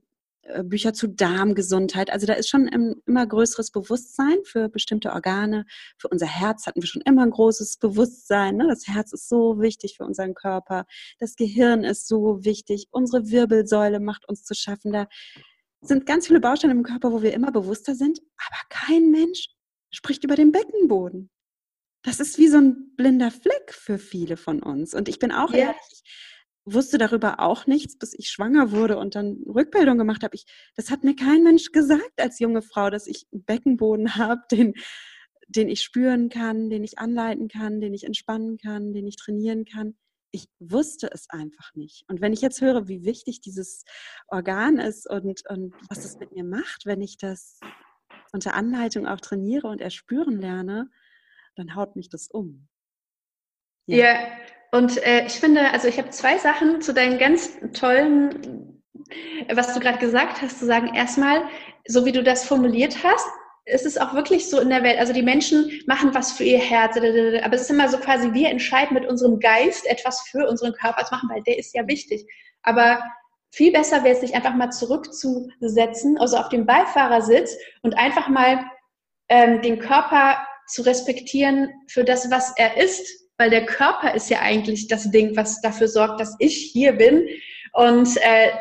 Bücher 0.64 0.94
zu 0.94 1.08
Darmgesundheit. 1.08 2.10
Also 2.10 2.26
da 2.26 2.34
ist 2.34 2.50
schon 2.50 2.68
immer 2.68 3.28
größeres 3.28 3.72
Bewusstsein 3.72 4.38
für 4.44 4.70
bestimmte 4.70 5.12
Organe. 5.12 5.66
Für 5.98 6.08
unser 6.08 6.28
Herz 6.28 6.68
hatten 6.68 6.82
wir 6.82 6.88
schon 6.88 7.02
immer 7.02 7.24
ein 7.24 7.32
großes 7.32 7.78
Bewusstsein. 7.78 8.58
Ne? 8.58 8.68
Das 8.68 8.88
Herz 8.88 9.14
ist 9.14 9.30
so 9.30 9.60
wichtig 9.60 9.98
für 9.98 10.06
unseren 10.06 10.34
Körper. 10.34 10.86
Das 11.20 11.36
Gehirn 11.36 11.84
ist 11.84 12.08
so 12.08 12.44
wichtig. 12.44 12.88
Unsere 12.92 13.30
Wirbelsäule 13.30 14.00
macht 14.00 14.28
uns 14.28 14.44
zu 14.44 14.54
schaffen. 14.54 14.94
Da 14.94 15.08
sind 15.82 16.06
ganz 16.06 16.28
viele 16.28 16.40
Bausteine 16.40 16.74
im 16.74 16.84
Körper, 16.84 17.12
wo 17.12 17.22
wir 17.22 17.34
immer 17.34 17.52
bewusster 17.52 17.96
sind. 17.96 18.20
Aber 18.38 18.60
kein 18.70 19.12
Mensch 19.12 19.50
spricht 19.92 20.24
über 20.24 20.36
den 20.36 20.52
Beckenboden. 20.52 21.30
Das 22.04 22.20
ist 22.20 22.38
wie 22.38 22.48
so 22.48 22.58
ein 22.58 22.96
blinder 22.96 23.32
Fleck 23.32 23.74
für 23.74 23.98
viele 23.98 24.38
von 24.38 24.62
uns. 24.62 24.94
Und 24.94 25.10
ich 25.10 25.20
bin 25.20 25.32
auch 25.32 25.52
ja. 25.52 25.58
ehrlich, 25.58 26.04
wusste 26.74 26.98
darüber 26.98 27.40
auch 27.40 27.66
nichts, 27.66 27.98
bis 27.98 28.14
ich 28.14 28.30
schwanger 28.30 28.72
wurde 28.72 28.98
und 28.98 29.16
dann 29.16 29.44
Rückbildung 29.48 29.98
gemacht 29.98 30.24
habe. 30.24 30.36
Ich, 30.36 30.46
das 30.76 30.92
hat 30.92 31.04
mir 31.04 31.16
kein 31.16 31.44
Mensch 31.44 31.72
gesagt 31.72 32.20
als 32.20 32.40
junge 32.40 32.62
Frau, 32.62 32.90
dass 32.90 33.08
ich 33.08 33.26
einen 33.32 33.46
Beckenboden 33.46 34.16
habe, 34.16 34.42
den, 34.52 34.74
den 35.48 35.70
ich 35.70 35.82
spüren 35.82 36.30
kann, 36.30 36.70
den 36.70 36.84
ich 36.84 37.00
anleiten 37.00 37.48
kann, 37.48 37.80
den 37.80 37.94
ich 37.94 38.04
entspannen 38.04 38.58
kann, 38.58 38.94
den 38.94 39.08
ich 39.08 39.16
trainieren 39.16 39.66
kann. 39.66 39.96
Ich 40.32 40.50
wusste 40.60 41.10
es 41.12 41.30
einfach 41.30 41.74
nicht. 41.74 42.04
Und 42.10 42.20
wenn 42.20 42.34
ich 42.34 42.42
jetzt 42.42 42.60
höre, 42.60 42.90
wie 42.90 43.06
wichtig 43.06 43.40
dieses 43.40 43.86
Organ 44.28 44.78
ist 44.78 45.10
und, 45.10 45.44
und 45.50 45.74
was 45.90 46.04
das 46.04 46.20
mit 46.20 46.34
mir 46.34 46.44
macht, 46.44 46.86
wenn 46.86 47.02
ich 47.02 47.18
das 47.18 47.60
unter 48.34 48.54
Anleitung 48.54 49.08
auch 49.08 49.22
trainiere 49.22 49.68
und 49.68 49.80
erspüren 49.80 50.40
lerne, 50.40 50.90
dann 51.56 51.76
haut 51.76 51.96
mich 51.96 52.10
das 52.10 52.28
um. 52.28 52.68
Ja, 53.86 53.98
ja 53.98 54.28
und 54.72 55.04
äh, 55.06 55.26
ich 55.26 55.34
finde, 55.34 55.72
also 55.72 55.88
ich 55.88 55.98
habe 55.98 56.10
zwei 56.10 56.38
Sachen 56.38 56.82
zu 56.82 56.94
deinen 56.94 57.18
ganz 57.18 57.58
tollen, 57.74 58.82
was 59.54 59.74
du 59.74 59.80
gerade 59.80 60.00
gesagt 60.00 60.42
hast, 60.42 60.60
zu 60.60 60.66
sagen. 60.66 60.94
Erstmal, 60.94 61.44
so 61.88 62.06
wie 62.06 62.12
du 62.12 62.24
das 62.24 62.46
formuliert 62.46 63.04
hast, 63.04 63.28
ist 63.66 63.86
es 63.86 63.98
auch 63.98 64.14
wirklich 64.14 64.50
so 64.50 64.60
in 64.60 64.70
der 64.70 64.84
Welt. 64.84 65.00
Also 65.00 65.14
die 65.14 65.22
Menschen 65.22 65.72
machen 65.88 66.14
was 66.14 66.32
für 66.34 66.44
ihr 66.44 66.60
Herz, 66.60 66.98
aber 66.98 67.54
es 67.54 67.62
ist 67.62 67.70
immer 67.70 67.90
so 67.90 67.98
quasi, 67.98 68.34
wir 68.34 68.50
entscheiden 68.50 68.94
mit 68.94 69.08
unserem 69.08 69.40
Geist 69.40 69.86
etwas 69.88 70.22
für 70.30 70.48
unseren 70.48 70.74
Körper 70.74 71.06
zu 71.06 71.14
machen, 71.14 71.30
weil 71.30 71.44
der 71.44 71.58
ist 71.58 71.74
ja 71.74 71.88
wichtig. 71.88 72.26
Aber 72.64 73.02
viel 73.52 73.72
besser 73.72 74.04
wäre 74.04 74.16
es, 74.16 74.22
sich 74.22 74.36
einfach 74.36 74.54
mal 74.54 74.72
zurückzusetzen, 74.72 76.18
also 76.18 76.38
auf 76.38 76.50
dem 76.50 76.66
Beifahrersitz 76.66 77.56
und 77.82 77.98
einfach 77.98 78.28
mal 78.28 78.66
ähm, 79.30 79.62
den 79.62 79.80
Körper 79.80 80.38
zu 80.68 80.82
respektieren 80.82 81.70
für 81.88 82.04
das, 82.04 82.30
was 82.30 82.54
er 82.58 82.78
ist 82.78 83.27
weil 83.38 83.50
der 83.50 83.66
Körper 83.66 84.14
ist 84.14 84.30
ja 84.30 84.40
eigentlich 84.42 84.88
das 84.88 85.12
Ding, 85.12 85.36
was 85.36 85.62
dafür 85.62 85.88
sorgt, 85.88 86.20
dass 86.20 86.36
ich 86.40 86.72
hier 86.74 86.94
bin. 86.94 87.28
Und 87.74 88.18
äh, 88.18 88.52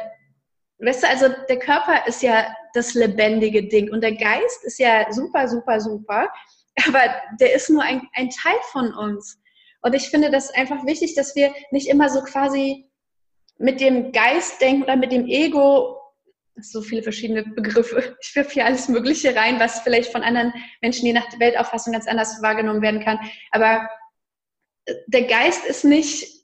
weißt 0.78 1.02
du, 1.02 1.08
also 1.08 1.28
der 1.48 1.58
Körper 1.58 2.06
ist 2.06 2.22
ja 2.22 2.46
das 2.74 2.94
lebendige 2.94 3.66
Ding 3.68 3.90
und 3.90 4.02
der 4.02 4.14
Geist 4.14 4.64
ist 4.64 4.78
ja 4.78 5.10
super, 5.10 5.48
super, 5.48 5.80
super, 5.80 6.30
aber 6.86 7.00
der 7.40 7.54
ist 7.54 7.70
nur 7.70 7.82
ein, 7.82 8.02
ein 8.14 8.30
Teil 8.30 8.58
von 8.70 8.92
uns. 8.94 9.40
Und 9.80 9.94
ich 9.94 10.10
finde 10.10 10.30
das 10.30 10.50
einfach 10.50 10.84
wichtig, 10.84 11.14
dass 11.14 11.34
wir 11.34 11.54
nicht 11.70 11.88
immer 11.88 12.10
so 12.10 12.20
quasi 12.22 12.90
mit 13.58 13.80
dem 13.80 14.12
Geist 14.12 14.60
denken 14.60 14.82
oder 14.82 14.96
mit 14.96 15.12
dem 15.12 15.26
Ego, 15.26 15.96
so 16.58 16.82
viele 16.82 17.02
verschiedene 17.02 17.44
Begriffe, 17.44 18.16
ich 18.20 18.34
wirf 18.34 18.50
hier 18.50 18.66
alles 18.66 18.88
Mögliche 18.88 19.34
rein, 19.36 19.60
was 19.60 19.80
vielleicht 19.80 20.12
von 20.12 20.22
anderen 20.22 20.52
Menschen 20.82 21.06
je 21.06 21.12
nach 21.12 21.26
Weltauffassung 21.38 21.92
ganz 21.92 22.06
anders 22.06 22.42
wahrgenommen 22.42 22.82
werden 22.82 23.02
kann. 23.02 23.18
Aber 23.52 23.88
der 25.06 25.22
Geist 25.22 25.64
ist 25.64 25.84
nicht 25.84 26.36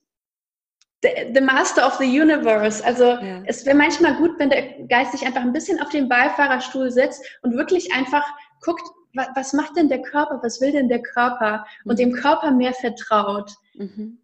the, 1.02 1.09
the 1.35 1.40
master 1.40 1.87
of 1.87 1.94
the 1.94 2.20
universe. 2.20 2.85
Also 2.85 3.05
ja. 3.05 3.42
es 3.46 3.66
wäre 3.66 3.76
manchmal 3.76 4.16
gut, 4.16 4.38
wenn 4.38 4.50
der 4.50 4.87
Geist 4.87 5.12
sich 5.12 5.26
einfach 5.26 5.42
ein 5.42 5.52
bisschen 5.52 5.81
auf 5.81 5.90
den 5.90 6.09
Beifahrerstuhl 6.09 6.90
setzt 6.90 7.24
und 7.42 7.57
wirklich 7.57 7.92
einfach 7.92 8.24
guckt, 8.61 8.83
was, 9.14 9.28
was 9.35 9.52
macht 9.52 9.76
denn 9.76 9.88
der 9.88 10.02
Körper, 10.02 10.40
was 10.42 10.61
will 10.61 10.72
denn 10.72 10.88
der 10.88 11.02
Körper 11.02 11.66
und 11.85 11.94
mhm. 11.94 11.98
dem 11.98 12.12
Körper 12.12 12.50
mehr 12.50 12.72
vertraut. 12.72 13.52
Mhm. 13.74 14.18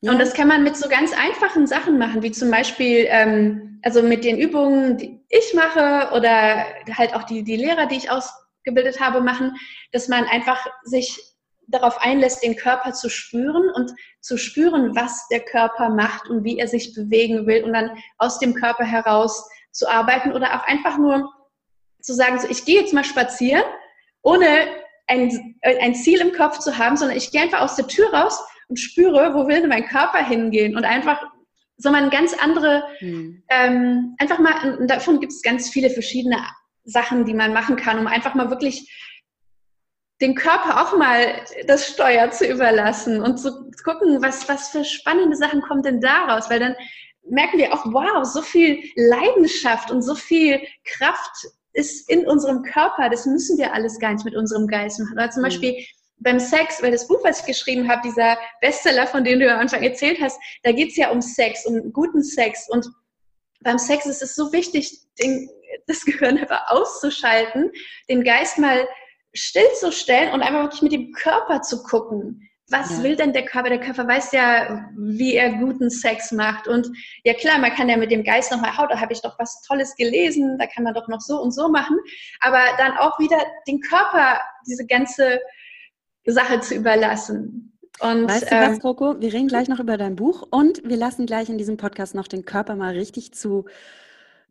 Ja. 0.00 0.12
Und 0.12 0.18
das 0.18 0.34
kann 0.34 0.48
man 0.48 0.64
mit 0.64 0.76
so 0.76 0.88
ganz 0.88 1.12
einfachen 1.16 1.66
Sachen 1.66 1.96
machen, 1.96 2.22
wie 2.22 2.32
zum 2.32 2.50
Beispiel, 2.50 3.06
ähm, 3.08 3.78
also 3.82 4.02
mit 4.02 4.24
den 4.24 4.36
Übungen, 4.36 4.96
die 4.96 5.24
ich 5.28 5.54
mache 5.54 6.12
oder 6.12 6.64
halt 6.96 7.14
auch 7.14 7.22
die, 7.22 7.44
die 7.44 7.56
Lehrer, 7.56 7.86
die 7.86 7.96
ich 7.96 8.10
ausgebildet 8.10 9.00
habe, 9.00 9.20
machen, 9.20 9.54
dass 9.92 10.08
man 10.08 10.24
einfach 10.24 10.66
sich 10.82 11.31
darauf 11.72 11.98
einlässt, 12.00 12.42
den 12.42 12.56
Körper 12.56 12.92
zu 12.92 13.08
spüren 13.08 13.70
und 13.74 13.92
zu 14.20 14.36
spüren, 14.36 14.94
was 14.94 15.26
der 15.28 15.40
Körper 15.40 15.88
macht 15.88 16.28
und 16.28 16.44
wie 16.44 16.58
er 16.58 16.68
sich 16.68 16.94
bewegen 16.94 17.46
will 17.46 17.64
und 17.64 17.72
dann 17.72 17.90
aus 18.18 18.38
dem 18.38 18.54
Körper 18.54 18.84
heraus 18.84 19.48
zu 19.72 19.88
arbeiten 19.88 20.32
oder 20.32 20.54
auch 20.54 20.66
einfach 20.66 20.98
nur 20.98 21.32
zu 22.00 22.14
sagen, 22.14 22.38
so 22.38 22.48
ich 22.48 22.64
gehe 22.64 22.80
jetzt 22.80 22.92
mal 22.92 23.04
spazieren, 23.04 23.64
ohne 24.22 24.46
ein, 25.08 25.56
ein 25.62 25.94
Ziel 25.94 26.20
im 26.20 26.32
Kopf 26.32 26.58
zu 26.58 26.78
haben, 26.78 26.96
sondern 26.96 27.16
ich 27.16 27.30
gehe 27.30 27.42
einfach 27.42 27.60
aus 27.60 27.76
der 27.76 27.86
Tür 27.86 28.12
raus 28.12 28.42
und 28.68 28.78
spüre, 28.78 29.34
wo 29.34 29.46
will 29.46 29.60
denn 29.60 29.68
mein 29.68 29.86
Körper 29.86 30.24
hingehen 30.24 30.76
und 30.76 30.84
einfach 30.84 31.22
so 31.76 31.88
eine 31.88 32.10
ganz 32.10 32.34
andere, 32.34 32.84
hm. 32.98 33.42
ähm, 33.48 34.14
einfach 34.18 34.38
mal, 34.38 34.78
und 34.78 34.88
davon 34.88 35.20
gibt 35.20 35.32
es 35.32 35.42
ganz 35.42 35.70
viele 35.70 35.90
verschiedene 35.90 36.36
Sachen, 36.84 37.24
die 37.24 37.34
man 37.34 37.52
machen 37.52 37.76
kann, 37.76 37.98
um 37.98 38.06
einfach 38.06 38.34
mal 38.34 38.50
wirklich 38.50 38.90
den 40.22 40.36
Körper 40.36 40.80
auch 40.80 40.96
mal 40.96 41.44
das 41.66 41.88
Steuer 41.88 42.30
zu 42.30 42.46
überlassen 42.46 43.20
und 43.20 43.38
zu 43.38 43.70
gucken, 43.84 44.22
was, 44.22 44.48
was 44.48 44.68
für 44.68 44.84
spannende 44.84 45.36
Sachen 45.36 45.60
kommen 45.62 45.82
denn 45.82 46.00
daraus, 46.00 46.48
weil 46.48 46.60
dann 46.60 46.76
merken 47.28 47.58
wir 47.58 47.74
auch, 47.74 47.84
wow, 47.86 48.24
so 48.24 48.40
viel 48.40 48.82
Leidenschaft 48.94 49.90
und 49.90 50.02
so 50.02 50.14
viel 50.14 50.60
Kraft 50.84 51.48
ist 51.72 52.08
in 52.08 52.26
unserem 52.26 52.62
Körper, 52.62 53.08
das 53.10 53.26
müssen 53.26 53.58
wir 53.58 53.74
alles 53.74 53.98
gar 53.98 54.12
nicht 54.12 54.24
mit 54.24 54.36
unserem 54.36 54.68
Geist 54.68 55.00
machen. 55.00 55.14
Oder 55.14 55.30
zum 55.30 55.42
mhm. 55.42 55.46
Beispiel 55.46 55.86
beim 56.18 56.38
Sex, 56.38 56.80
weil 56.82 56.92
das 56.92 57.08
Buch, 57.08 57.20
was 57.24 57.40
ich 57.40 57.46
geschrieben 57.46 57.90
habe, 57.90 58.02
dieser 58.04 58.38
Bestseller, 58.60 59.08
von 59.08 59.24
dem 59.24 59.40
du 59.40 59.52
am 59.52 59.58
Anfang 59.58 59.82
erzählt 59.82 60.20
hast, 60.20 60.38
da 60.62 60.70
geht 60.70 60.90
es 60.90 60.96
ja 60.96 61.10
um 61.10 61.20
Sex, 61.20 61.66
um 61.66 61.92
guten 61.92 62.22
Sex. 62.22 62.68
Und 62.68 62.86
beim 63.60 63.78
Sex 63.78 64.06
ist 64.06 64.22
es 64.22 64.36
so 64.36 64.52
wichtig, 64.52 65.00
den, 65.20 65.50
das 65.88 66.04
Gehirn 66.04 66.38
einfach 66.38 66.70
auszuschalten, 66.70 67.72
den 68.08 68.22
Geist 68.22 68.58
mal 68.58 68.86
stillzustellen 69.34 70.32
und 70.32 70.42
einfach 70.42 70.62
wirklich 70.62 70.82
mit 70.82 70.92
dem 70.92 71.12
Körper 71.12 71.62
zu 71.62 71.82
gucken. 71.82 72.48
Was 72.70 72.98
ja. 72.98 73.02
will 73.02 73.16
denn 73.16 73.32
der 73.32 73.44
Körper? 73.44 73.68
Der 73.68 73.80
Körper 73.80 74.08
weiß 74.08 74.32
ja, 74.32 74.88
wie 74.96 75.34
er 75.34 75.52
guten 75.52 75.90
Sex 75.90 76.32
macht. 76.32 76.68
Und 76.68 76.88
ja 77.24 77.34
klar, 77.34 77.58
man 77.58 77.72
kann 77.72 77.88
ja 77.88 77.96
mit 77.96 78.10
dem 78.10 78.24
Geist 78.24 78.50
nochmal, 78.50 78.72
oh, 78.78 78.86
da 78.88 78.98
habe 78.98 79.12
ich 79.12 79.20
doch 79.20 79.38
was 79.38 79.60
Tolles 79.62 79.94
gelesen, 79.96 80.56
da 80.58 80.66
kann 80.66 80.84
man 80.84 80.94
doch 80.94 81.06
noch 81.08 81.20
so 81.20 81.40
und 81.40 81.52
so 81.52 81.68
machen. 81.68 81.98
Aber 82.40 82.60
dann 82.78 82.96
auch 82.96 83.18
wieder 83.18 83.38
den 83.66 83.80
Körper, 83.80 84.40
diese 84.66 84.86
ganze 84.86 85.40
Sache 86.24 86.60
zu 86.60 86.74
überlassen. 86.74 87.78
Und, 88.00 88.28
weißt 88.28 88.50
du 88.50 88.56
was, 88.56 88.80
Coco? 88.80 89.20
Wir 89.20 89.32
reden 89.32 89.48
gleich 89.48 89.68
noch 89.68 89.78
über 89.78 89.96
dein 89.98 90.16
Buch 90.16 90.46
und 90.50 90.82
wir 90.84 90.96
lassen 90.96 91.26
gleich 91.26 91.48
in 91.48 91.58
diesem 91.58 91.76
Podcast 91.76 92.14
noch 92.14 92.26
den 92.26 92.44
Körper 92.44 92.74
mal 92.74 92.94
richtig 92.94 93.34
zu 93.34 93.66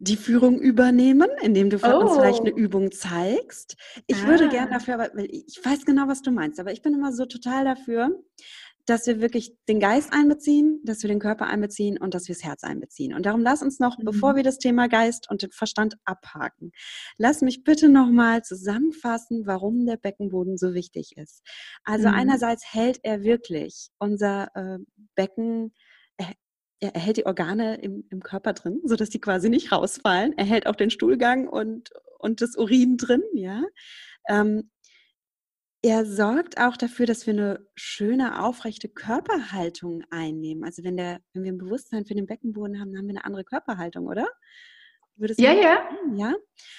die 0.02 0.16
Führung 0.16 0.60
übernehmen, 0.60 1.30
indem 1.44 1.70
du 1.70 1.78
für 1.78 1.96
oh. 1.96 2.02
uns 2.02 2.14
vielleicht 2.14 2.42
eine 2.42 2.54
oh. 2.54 2.58
Übung 2.58 2.92
zeigst. 2.92 3.76
Ich 4.08 4.24
ah. 4.24 4.28
würde 4.28 4.50
gerne 4.50 4.72
dafür, 4.72 4.98
weil 4.98 5.28
ich 5.30 5.60
weiß 5.64 5.86
genau, 5.86 6.08
was 6.08 6.24
du 6.24 6.32
meinst, 6.32 6.60
aber 6.60 6.72
ich 6.72 6.82
bin 6.82 6.96
immer 6.96 7.14
so 7.14 7.26
total 7.28 7.66
dafür, 7.66 8.10
dass 8.88 9.06
wir 9.06 9.22
wirklich 9.22 9.56
den 9.70 9.80
Geist 9.80 10.12
einbeziehen, 10.12 10.82
dass 10.84 11.04
wir 11.04 11.08
den 11.08 11.20
Körper 11.20 11.46
einbeziehen 11.46 12.00
und 12.00 12.16
dass 12.16 12.28
wir 12.28 12.34
das 12.34 12.44
Herz 12.44 12.64
einbeziehen. 12.64 13.14
Und 13.14 13.28
darum 13.28 13.42
lass 13.42 13.62
uns 13.62 13.80
noch, 13.80 14.00
mhm. 14.00 14.06
bevor 14.06 14.36
wir 14.36 14.42
das 14.42 14.58
Thema 14.58 14.88
Geist 14.88 15.30
und 15.30 15.44
den 15.44 15.52
Verstand 15.52 15.98
abhaken, 16.04 16.72
lass 17.18 17.42
mich 17.42 17.64
bitte 17.64 17.88
nochmal 17.88 18.44
zusammenfassen, 18.44 19.46
warum 19.46 19.86
der 19.86 19.98
Beckenboden 19.98 20.58
so 20.58 20.74
wichtig 20.74 21.16
ist. 21.16 21.44
Also 21.84 22.08
mhm. 22.08 22.16
einerseits 22.16 22.74
hält 22.74 23.00
er 23.04 23.22
wirklich 23.22 23.90
unser 24.00 24.48
äh, 24.56 24.80
Becken 25.14 25.74
er 26.82 27.00
hält 27.00 27.18
die 27.18 27.26
Organe 27.26 27.76
im, 27.76 28.06
im 28.10 28.22
Körper 28.22 28.54
drin, 28.54 28.82
sodass 28.84 29.10
die 29.10 29.22
quasi 29.22 29.50
nicht 29.50 29.72
rausfallen. 29.72 30.38
Er 30.38 30.46
hält 30.46 30.68
auch 30.68 30.76
den 30.76 30.90
Stuhlgang 30.90 31.48
und, 31.48 31.92
und 32.18 32.42
das 32.42 32.56
Urin 32.56 32.98
drin, 32.98 33.24
ja. 33.34 33.62
Ähm, 34.28 34.70
er 35.84 36.06
sorgt 36.06 36.60
auch 36.60 36.78
dafür, 36.78 37.08
dass 37.08 37.26
wir 37.26 37.34
eine 37.34 37.68
schöne, 37.76 38.44
aufrechte 38.44 38.88
Körperhaltung 38.88 40.04
einnehmen. 40.12 40.64
Also 40.64 40.84
wenn, 40.84 40.96
der, 40.96 41.22
wenn 41.34 41.44
wir 41.44 41.52
ein 41.52 41.58
Bewusstsein 41.58 42.06
für 42.06 42.14
den 42.14 42.28
Beckenboden 42.28 42.80
haben, 42.80 42.96
haben 42.96 43.08
wir 43.08 43.16
eine 43.16 43.26
andere 43.26 43.44
Körperhaltung, 43.44 44.08
oder? 44.08 44.28
ja, 45.38 45.54
ja. 45.54 45.90
ja. 46.16 46.34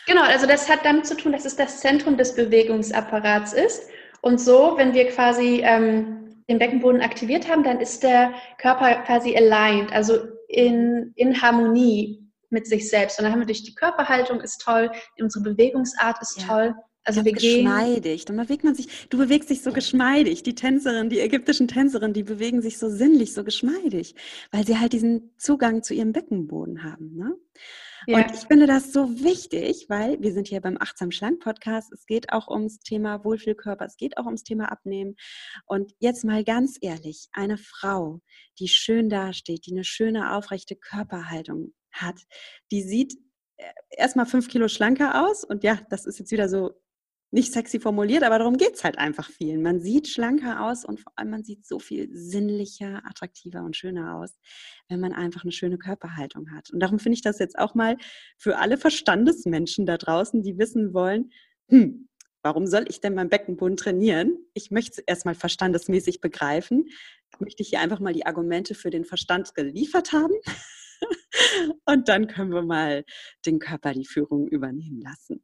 Genau, 0.07 0.23
also 0.23 0.47
das 0.47 0.69
hat 0.69 0.85
damit 0.85 1.07
zu 1.07 1.17
tun, 1.17 1.33
dass 1.33 1.45
es 1.45 1.57
das 1.57 1.81
Zentrum 1.81 2.17
des 2.17 2.35
Bewegungsapparats 2.35 3.53
ist. 3.53 3.88
Und 4.21 4.41
so, 4.41 4.75
wenn 4.77 4.95
wir 4.95 5.09
quasi 5.09 5.62
ähm, 5.65 6.21
den 6.48 6.59
Beckenboden 6.59 7.00
aktiviert 7.00 7.48
haben, 7.48 7.62
dann 7.62 7.81
ist 7.81 8.02
der 8.02 8.33
Körper 8.59 9.02
quasi 9.02 9.37
aligned, 9.37 9.92
also 9.92 10.18
in, 10.48 11.12
in 11.16 11.40
Harmonie 11.40 12.22
mit 12.50 12.66
sich 12.66 12.88
selbst. 12.88 13.18
Und 13.18 13.24
dann 13.24 13.33
haben 13.33 13.40
wir 13.40 13.46
durch 13.46 13.64
die 13.64 13.74
Körperhaltung 13.74 14.40
ist 14.40 14.61
toll, 14.61 14.90
unsere 15.18 15.44
Bewegungsart 15.44 16.20
ist 16.20 16.40
ja. 16.40 16.46
toll. 16.46 16.74
Also 17.05 17.24
wir 17.24 17.33
geschmeidig. 17.33 18.26
Dann 18.26 18.37
bewegt 18.37 18.62
man 18.62 18.76
sich, 18.76 19.09
du 19.09 19.18
bewegst 19.18 19.50
dich 19.50 19.62
so 19.62 19.72
geschmeidig. 19.72 20.44
Die 20.44 20.55
Tänzerin, 20.55 21.11
die 21.11 21.18
ägyptischen 21.18 21.66
Tänzerinnen, 21.66 22.12
die 22.12 22.22
bewegen 22.22 22.62
sich 22.62 22.78
so 22.78 22.88
sinnlich, 22.88 23.35
so 23.35 23.42
geschmeidig, 23.42 24.14
weil 24.52 24.64
sie 24.64 24.78
halt 24.78 24.92
diesen 24.92 25.33
Zugang 25.37 25.83
zu 25.83 25.94
ihrem 25.94 26.12
Beckenboden 26.12 26.85
haben. 26.85 27.16
Ne? 27.16 27.35
Ja. 28.07 28.19
Und 28.19 28.33
ich 28.35 28.47
finde 28.47 28.67
das 28.67 28.93
so 28.93 29.09
wichtig, 29.23 29.87
weil 29.88 30.21
wir 30.21 30.33
sind 30.33 30.49
hier 30.49 30.61
beim 30.61 30.77
Achtsam 30.81 31.11
Schlank 31.11 31.41
Podcast. 31.41 31.93
Es 31.93 32.07
geht 32.07 32.33
auch 32.33 32.49
ums 32.49 32.81
Thema 32.81 33.25
Wohlfühlkörper, 33.25 33.85
es 33.85 33.97
geht 33.97 34.19
auch 34.19 34.27
ums 34.27 34.43
Thema 34.43 34.73
Abnehmen. 34.73 35.15
Und 35.67 35.93
jetzt 35.99 36.25
mal 36.25 36.45
ganz 36.45 36.79
ehrlich, 36.81 37.29
eine 37.33 37.59
Frau, 37.59 38.21
die 38.59 38.69
schön 38.69 39.09
dasteht, 39.09 39.67
die 39.67 39.73
eine 39.73 39.85
schöne, 39.85 40.35
aufrechte 40.35 40.77
Körperhaltung 40.77 41.73
hat, 41.93 42.21
die 42.71 42.83
sieht 42.83 43.15
äh, 43.57 43.65
erstmal 43.91 44.27
fünf 44.27 44.49
Kilo 44.49 44.69
schlanker 44.69 45.27
aus. 45.27 45.45
Und 45.45 45.62
ja, 45.62 45.81
das 45.91 46.07
ist 46.07 46.19
jetzt 46.19 46.33
wieder 46.33 46.49
so 46.49 46.73
nicht 47.33 47.53
sexy 47.53 47.81
formuliert, 47.81 48.23
aber 48.23 48.38
darum 48.38 48.59
geht 48.59 48.75
es 48.75 48.85
halt 48.85 48.99
einfach 48.99 49.31
vielen. 49.31 49.62
Man 49.62 49.81
sieht 49.81 50.07
schlanker 50.07 50.66
aus 50.66 50.85
und 50.85 51.01
vor 51.01 51.12
allem 51.16 51.31
man 51.31 51.45
sieht 51.45 51.66
so 51.66 51.79
viel 51.79 52.11
sinnlicher, 52.12 53.03
attraktiver 53.07 53.64
und 53.64 53.75
schöner 53.75 54.16
aus, 54.16 54.38
wenn 54.88 55.01
man 55.01 55.14
einfach 55.14 55.42
eine 55.42 55.53
schöne 55.53 55.79
Körperhaltung 55.79 56.51
hat. 56.53 56.71
Und 56.71 56.81
darum 56.81 56.99
finde 56.99 57.14
ich 57.14 57.23
das 57.23 57.38
jetzt 57.38 57.59
auch 57.59 57.75
mal 57.75 57.97
für 58.37 58.59
alle 58.59 58.77
Verstandesmenschen 58.77 59.87
da 59.87 59.97
draußen, 59.97 60.42
die 60.42 60.59
wissen 60.59 60.92
wollen, 60.92 61.31
hm, 61.71 62.07
warum 62.42 62.66
soll 62.66 62.85
ich 62.88 63.01
denn 63.01 63.14
mein 63.14 63.31
Beckenboden 63.31 63.79
trainieren? 63.79 64.37
Ich 64.53 64.71
möchte 64.71 64.92
es 64.92 64.99
erstmal 64.99 65.35
verstandesmäßig 65.35 66.21
begreifen. 66.21 66.85
Möchte 67.38 67.62
ich 67.62 67.71
hier 67.71 67.81
einfach 67.81 68.01
mal 68.01 68.12
die 68.12 68.27
Argumente 68.27 68.75
für 68.75 68.90
den 68.90 69.07
Verstand 69.07 69.55
geliefert 69.55 70.12
haben. 70.12 70.35
und 71.87 72.11
dann 72.11 72.27
können 72.27 72.53
wir 72.53 72.62
mal 72.62 73.07
den 73.47 73.59
Körper 73.59 73.95
die 73.95 74.05
Führung 74.05 74.49
übernehmen 74.49 75.01
lassen 75.01 75.42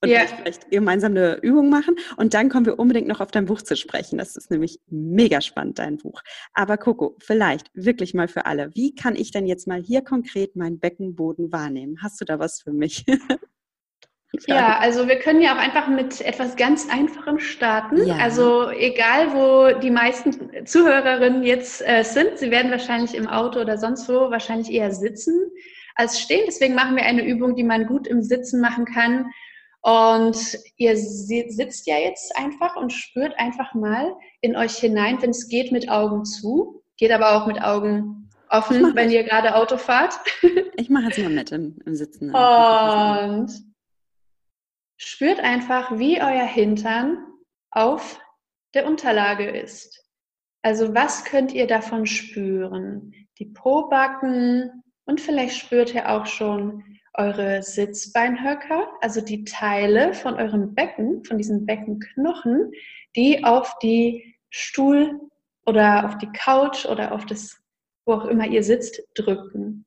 und 0.00 0.08
ja. 0.08 0.20
vielleicht 0.26 0.70
gemeinsam 0.70 1.12
eine 1.12 1.36
Übung 1.42 1.68
machen. 1.68 1.96
Und 2.16 2.34
dann 2.34 2.48
kommen 2.48 2.66
wir 2.66 2.78
unbedingt 2.78 3.08
noch 3.08 3.20
auf 3.20 3.30
dein 3.30 3.46
Buch 3.46 3.62
zu 3.62 3.76
sprechen. 3.76 4.18
Das 4.18 4.36
ist 4.36 4.50
nämlich 4.50 4.80
mega 4.88 5.40
spannend, 5.40 5.78
dein 5.78 5.98
Buch. 5.98 6.22
Aber 6.52 6.76
Coco, 6.76 7.16
vielleicht 7.20 7.70
wirklich 7.74 8.14
mal 8.14 8.28
für 8.28 8.46
alle. 8.46 8.70
Wie 8.74 8.94
kann 8.94 9.16
ich 9.16 9.30
denn 9.30 9.46
jetzt 9.46 9.66
mal 9.66 9.82
hier 9.82 10.02
konkret 10.02 10.56
meinen 10.56 10.78
Beckenboden 10.78 11.52
wahrnehmen? 11.52 11.98
Hast 12.02 12.20
du 12.20 12.24
da 12.24 12.38
was 12.38 12.60
für 12.60 12.72
mich? 12.72 13.04
Ja, 14.46 14.78
also 14.78 15.06
wir 15.06 15.18
können 15.20 15.40
ja 15.40 15.54
auch 15.54 15.60
einfach 15.60 15.88
mit 15.88 16.20
etwas 16.20 16.56
ganz 16.56 16.88
Einfachem 16.90 17.38
starten. 17.38 18.04
Ja. 18.06 18.16
Also 18.16 18.70
egal, 18.70 19.32
wo 19.32 19.78
die 19.78 19.90
meisten 19.90 20.66
Zuhörerinnen 20.66 21.44
jetzt 21.44 21.86
äh, 21.86 22.02
sind, 22.02 22.38
sie 22.38 22.50
werden 22.50 22.70
wahrscheinlich 22.70 23.14
im 23.14 23.28
Auto 23.28 23.60
oder 23.60 23.78
sonst 23.78 24.08
wo 24.08 24.30
wahrscheinlich 24.30 24.72
eher 24.72 24.90
sitzen 24.90 25.50
als 25.94 26.20
stehen. 26.20 26.44
Deswegen 26.46 26.74
machen 26.74 26.96
wir 26.96 27.04
eine 27.04 27.24
Übung, 27.24 27.54
die 27.54 27.62
man 27.62 27.86
gut 27.86 28.06
im 28.06 28.22
Sitzen 28.22 28.60
machen 28.60 28.84
kann. 28.84 29.30
Und 29.84 30.58
ihr 30.78 30.96
sitzt 30.96 31.86
ja 31.86 31.98
jetzt 31.98 32.34
einfach 32.38 32.74
und 32.76 32.90
spürt 32.90 33.38
einfach 33.38 33.74
mal 33.74 34.16
in 34.40 34.56
euch 34.56 34.76
hinein, 34.76 35.20
wenn 35.20 35.28
es 35.28 35.48
geht, 35.48 35.72
mit 35.72 35.90
Augen 35.90 36.24
zu. 36.24 36.82
Geht 36.96 37.12
aber 37.12 37.36
auch 37.36 37.46
mit 37.46 37.60
Augen 37.60 38.30
offen, 38.48 38.94
wenn 38.94 39.10
ihr 39.10 39.24
gerade 39.24 39.54
Auto 39.54 39.76
fahrt. 39.76 40.18
Ich 40.76 40.90
mache 40.90 41.04
jetzt 41.04 41.18
mal 41.18 41.28
mit 41.28 41.52
im, 41.52 41.78
im 41.84 41.94
Sitzen. 41.94 42.34
Und 42.34 43.48
spürt 44.96 45.38
einfach, 45.38 45.98
wie 45.98 46.20
euer 46.20 46.46
Hintern 46.46 47.18
auf 47.70 48.20
der 48.74 48.86
Unterlage 48.86 49.48
ist. 49.48 50.04
Also 50.62 50.94
was 50.94 51.24
könnt 51.24 51.52
ihr 51.52 51.66
davon 51.66 52.06
spüren? 52.06 53.14
Die 53.38 53.46
Probacken 53.46 54.82
und 55.04 55.20
vielleicht 55.20 55.56
spürt 55.56 55.94
ihr 55.94 56.10
auch 56.10 56.26
schon 56.26 56.82
eure 57.14 57.62
Sitzbeinhöcker, 57.62 58.88
also 59.00 59.20
die 59.20 59.44
Teile 59.44 60.14
von 60.14 60.34
eurem 60.34 60.74
Becken, 60.74 61.24
von 61.24 61.38
diesen 61.38 61.64
Beckenknochen, 61.64 62.72
die 63.16 63.44
auf 63.44 63.78
die 63.78 64.36
Stuhl 64.50 65.20
oder 65.64 66.06
auf 66.06 66.18
die 66.18 66.30
Couch 66.32 66.86
oder 66.86 67.12
auf 67.12 67.24
das, 67.26 67.60
wo 68.04 68.14
auch 68.14 68.24
immer 68.26 68.46
ihr 68.46 68.64
sitzt, 68.64 69.02
drücken. 69.14 69.86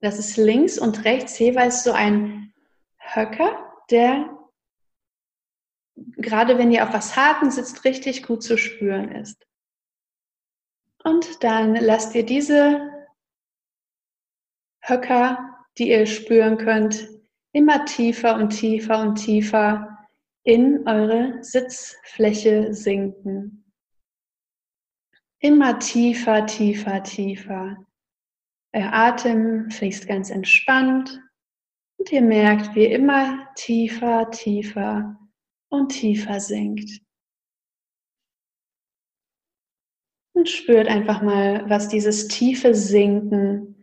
Das 0.00 0.18
ist 0.18 0.36
links 0.36 0.78
und 0.78 1.04
rechts 1.04 1.38
jeweils 1.38 1.84
so 1.84 1.92
ein 1.92 2.52
Höcker, 2.98 3.72
der 3.90 4.30
gerade 6.16 6.58
wenn 6.58 6.70
ihr 6.70 6.84
auf 6.84 6.92
was 6.92 7.16
Harten 7.16 7.50
sitzt, 7.50 7.84
richtig 7.84 8.22
gut 8.22 8.42
zu 8.42 8.56
spüren 8.56 9.10
ist. 9.10 9.46
Und 11.04 11.42
dann 11.42 11.74
lasst 11.74 12.14
ihr 12.14 12.24
diese 12.24 13.08
Höcker 14.80 15.57
die 15.78 15.90
ihr 15.90 16.06
spüren 16.06 16.58
könnt, 16.58 17.08
immer 17.52 17.84
tiefer 17.84 18.34
und 18.34 18.50
tiefer 18.50 19.00
und 19.00 19.16
tiefer 19.16 19.98
in 20.42 20.86
eure 20.88 21.42
Sitzfläche 21.42 22.74
sinken. 22.74 23.72
Immer 25.40 25.78
tiefer, 25.78 26.46
tiefer, 26.46 27.02
tiefer. 27.02 27.76
Euer 28.72 28.92
Atem 28.92 29.70
fließt 29.70 30.08
ganz 30.08 30.30
entspannt 30.30 31.22
und 31.96 32.12
ihr 32.12 32.22
merkt, 32.22 32.74
wie 32.74 32.84
ihr 32.84 32.96
immer 32.96 33.48
tiefer, 33.54 34.30
tiefer 34.30 35.16
und 35.70 35.90
tiefer 35.90 36.40
sinkt. 36.40 37.00
Und 40.34 40.48
spürt 40.48 40.88
einfach 40.88 41.22
mal, 41.22 41.68
was 41.68 41.88
dieses 41.88 42.28
tiefe 42.28 42.74
Sinken 42.74 43.77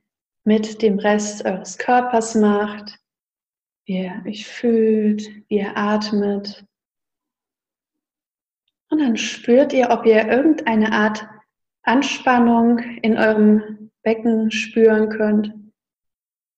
mit 0.46 0.82
dem 0.82 1.00
Rest 1.00 1.44
eures 1.44 1.78
Körpers 1.78 2.36
macht, 2.36 3.00
wie 3.86 4.04
ihr 4.04 4.24
euch 4.26 4.48
fühlt, 4.48 5.28
wie 5.50 5.58
ihr 5.58 5.76
atmet. 5.76 6.66
Und 8.90 9.00
dann 9.00 9.18
spürt 9.18 9.74
ihr, 9.74 9.90
ob 9.90 10.06
ihr 10.06 10.28
irgendeine 10.28 10.92
Art 10.92 11.28
Anspannung 11.82 12.80
in 13.02 13.18
eurem 13.18 13.92
Becken 14.04 14.52
spüren 14.52 15.10
könnt 15.10 15.54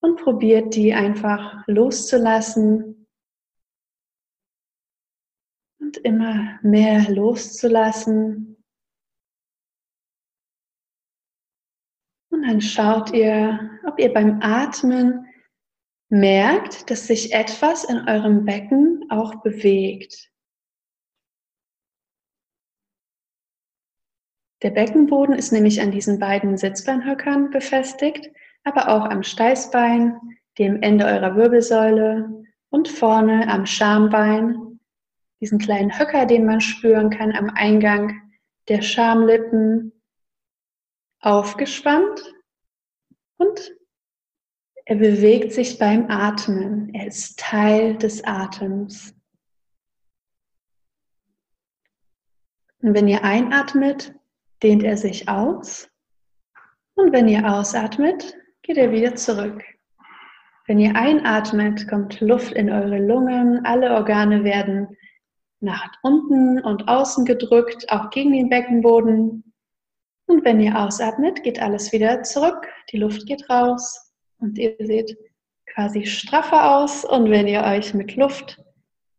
und 0.02 0.20
probiert 0.20 0.76
die 0.76 0.94
einfach 0.94 1.66
loszulassen 1.68 3.08
und 5.80 5.98
immer 5.98 6.60
mehr 6.62 7.10
loszulassen. 7.10 8.57
Dann 12.48 12.62
schaut 12.62 13.14
ihr, 13.14 13.78
ob 13.86 14.00
ihr 14.00 14.14
beim 14.14 14.40
Atmen 14.42 15.28
merkt, 16.08 16.90
dass 16.90 17.06
sich 17.06 17.34
etwas 17.34 17.84
in 17.84 18.08
eurem 18.08 18.46
Becken 18.46 19.06
auch 19.10 19.42
bewegt. 19.42 20.32
Der 24.64 24.70
Beckenboden 24.70 25.36
ist 25.36 25.52
nämlich 25.52 25.82
an 25.82 25.92
diesen 25.92 26.20
beiden 26.20 26.58
Sitzbeinhöckern 26.58 27.50
befestigt, 27.50 28.32
aber 28.64 28.88
auch 28.88 29.06
am 29.06 29.24
Steißbein, 29.24 30.18
dem 30.58 30.82
Ende 30.82 31.06
eurer 31.06 31.36
Wirbelsäule 31.36 32.46
und 32.70 32.88
vorne 32.88 33.50
am 33.50 33.66
Schambein, 33.66 34.80
diesen 35.42 35.60
kleinen 35.60 36.00
Höcker, 36.00 36.26
den 36.26 36.46
man 36.46 36.62
spüren 36.62 37.10
kann 37.10 37.34
am 37.34 37.50
Eingang 37.50 38.22
der 38.70 38.82
Schamlippen 38.82 39.92
aufgespannt 41.20 42.37
und 43.38 43.76
er 44.86 44.96
bewegt 44.96 45.52
sich 45.52 45.78
beim 45.78 46.10
Atmen. 46.10 46.94
Er 46.94 47.08
ist 47.08 47.38
Teil 47.40 47.98
des 47.98 48.24
Atems. 48.24 49.14
Und 52.82 52.94
wenn 52.94 53.08
ihr 53.08 53.24
einatmet, 53.24 54.14
dehnt 54.64 54.84
er 54.84 54.96
sich 54.96 55.28
aus. 55.28 55.90
Und 56.96 57.12
wenn 57.12 57.28
ihr 57.28 57.52
ausatmet, 57.52 58.36
geht 58.62 58.78
er 58.78 58.92
wieder 58.92 59.16
zurück. 59.16 59.64
Wenn 60.68 60.80
ihr 60.80 60.96
einatmet, 60.96 61.88
kommt 61.88 62.20
Luft 62.22 62.54
in 62.54 62.70
eure 62.70 63.00
Lungen. 63.00 63.66
Alle 63.66 63.94
Organe 63.94 64.44
werden 64.44 64.96
nach 65.60 65.92
unten 66.02 66.60
und 66.60 66.88
außen 66.88 67.26
gedrückt, 67.26 67.90
auch 67.90 68.10
gegen 68.10 68.34
den 68.34 68.50
Beckenboden. 68.50 69.47
Und 70.28 70.44
wenn 70.44 70.60
ihr 70.60 70.78
ausatmet, 70.78 71.42
geht 71.44 71.62
alles 71.62 71.94
wieder 71.94 72.22
zurück. 72.24 72.68
Die 72.92 72.98
Luft 72.98 73.26
geht 73.26 73.50
raus 73.50 74.12
und 74.40 74.58
ihr 74.58 74.76
seht 74.80 75.18
quasi 75.66 76.06
straffer 76.06 76.78
aus. 76.78 77.06
Und 77.06 77.32
wenn 77.32 77.48
ihr 77.48 77.64
euch 77.64 77.94
mit 77.94 78.16
Luft 78.18 78.62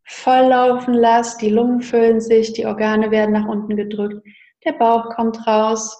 volllaufen 0.03 0.93
lasst, 0.93 1.41
die 1.41 1.49
Lungen 1.49 1.81
füllen 1.81 2.21
sich, 2.21 2.53
die 2.53 2.65
Organe 2.65 3.09
werden 3.09 3.33
nach 3.33 3.47
unten 3.47 3.75
gedrückt, 3.75 4.25
der 4.65 4.73
Bauch 4.73 5.09
kommt 5.15 5.47
raus 5.47 5.99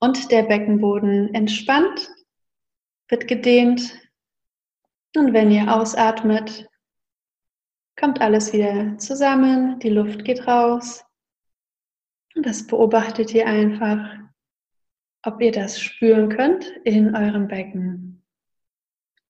und 0.00 0.30
der 0.32 0.42
Beckenboden 0.42 1.32
entspannt, 1.32 2.10
wird 3.08 3.28
gedehnt. 3.28 3.96
Und 5.16 5.32
wenn 5.32 5.52
ihr 5.52 5.72
ausatmet, 5.72 6.68
kommt 7.96 8.20
alles 8.20 8.52
wieder 8.52 8.98
zusammen, 8.98 9.78
die 9.78 9.90
Luft 9.90 10.24
geht 10.24 10.48
raus 10.48 11.03
und 12.34 12.46
das 12.46 12.66
beobachtet 12.66 13.32
ihr 13.34 13.46
einfach, 13.46 14.08
ob 15.22 15.40
ihr 15.40 15.52
das 15.52 15.80
spüren 15.80 16.28
könnt 16.28 16.66
in 16.84 17.14
eurem 17.14 17.48
Becken. 17.48 18.22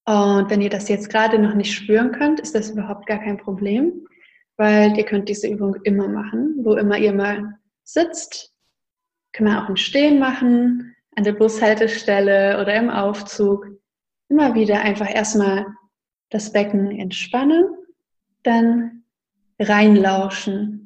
Und 0.07 0.51
wenn 0.51 0.61
ihr 0.61 0.71
das 0.71 0.89
jetzt 0.89 1.09
gerade 1.09 1.39
noch 1.39 1.55
nicht 1.55 1.73
spüren 1.73 2.13
könnt, 2.13 2.41
ist 2.41 2.55
das 2.55 2.71
überhaupt 2.71 3.07
gar 3.07 3.19
kein 3.19 3.39
Problem, 3.39 4.07
weil 4.57 4.97
ihr 4.97 5.05
könnt 5.05 5.29
diese 5.29 5.49
Übung 5.49 5.77
immer 5.85 6.09
machen, 6.09 6.57
wo 6.63 6.75
immer 6.75 6.99
ihr 6.99 7.13
mal 7.13 7.59
sitzt. 7.85 8.53
Kann 9.33 9.47
man 9.47 9.65
auch 9.65 9.69
im 9.69 9.77
Stehen 9.77 10.19
machen, 10.19 10.95
an 11.17 11.25
der 11.25 11.33
Bushaltestelle 11.33 12.61
oder 12.61 12.75
im 12.75 12.91
Aufzug. 12.91 13.67
Immer 14.29 14.55
wieder 14.55 14.81
einfach 14.83 15.13
erstmal 15.13 15.67
das 16.31 16.53
Becken 16.53 16.91
entspannen, 16.91 17.65
dann 18.43 19.05
reinlauschen. 19.59 20.84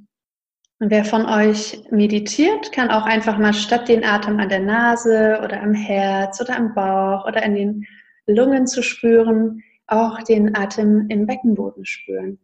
Und 0.81 0.91
wer 0.91 1.05
von 1.05 1.27
euch 1.27 1.83
meditiert, 1.91 2.71
kann 2.71 2.91
auch 2.91 3.05
einfach 3.05 3.37
mal 3.37 3.53
statt 3.53 3.88
den 3.88 4.05
Atem 4.05 4.38
an 4.38 4.49
der 4.49 4.61
Nase 4.61 5.41
oder 5.43 5.61
am 5.61 5.75
Herz 5.75 6.41
oder 6.41 6.57
am 6.57 6.73
Bauch 6.73 7.27
oder 7.27 7.43
in 7.43 7.55
den 7.55 7.87
Lungen 8.27 8.67
zu 8.69 8.83
spüren, 8.83 9.62
auch 9.88 10.23
den 10.23 10.55
Atem 10.55 11.09
im 11.09 11.27
Beckenboden 11.27 11.85
spüren. 11.85 12.38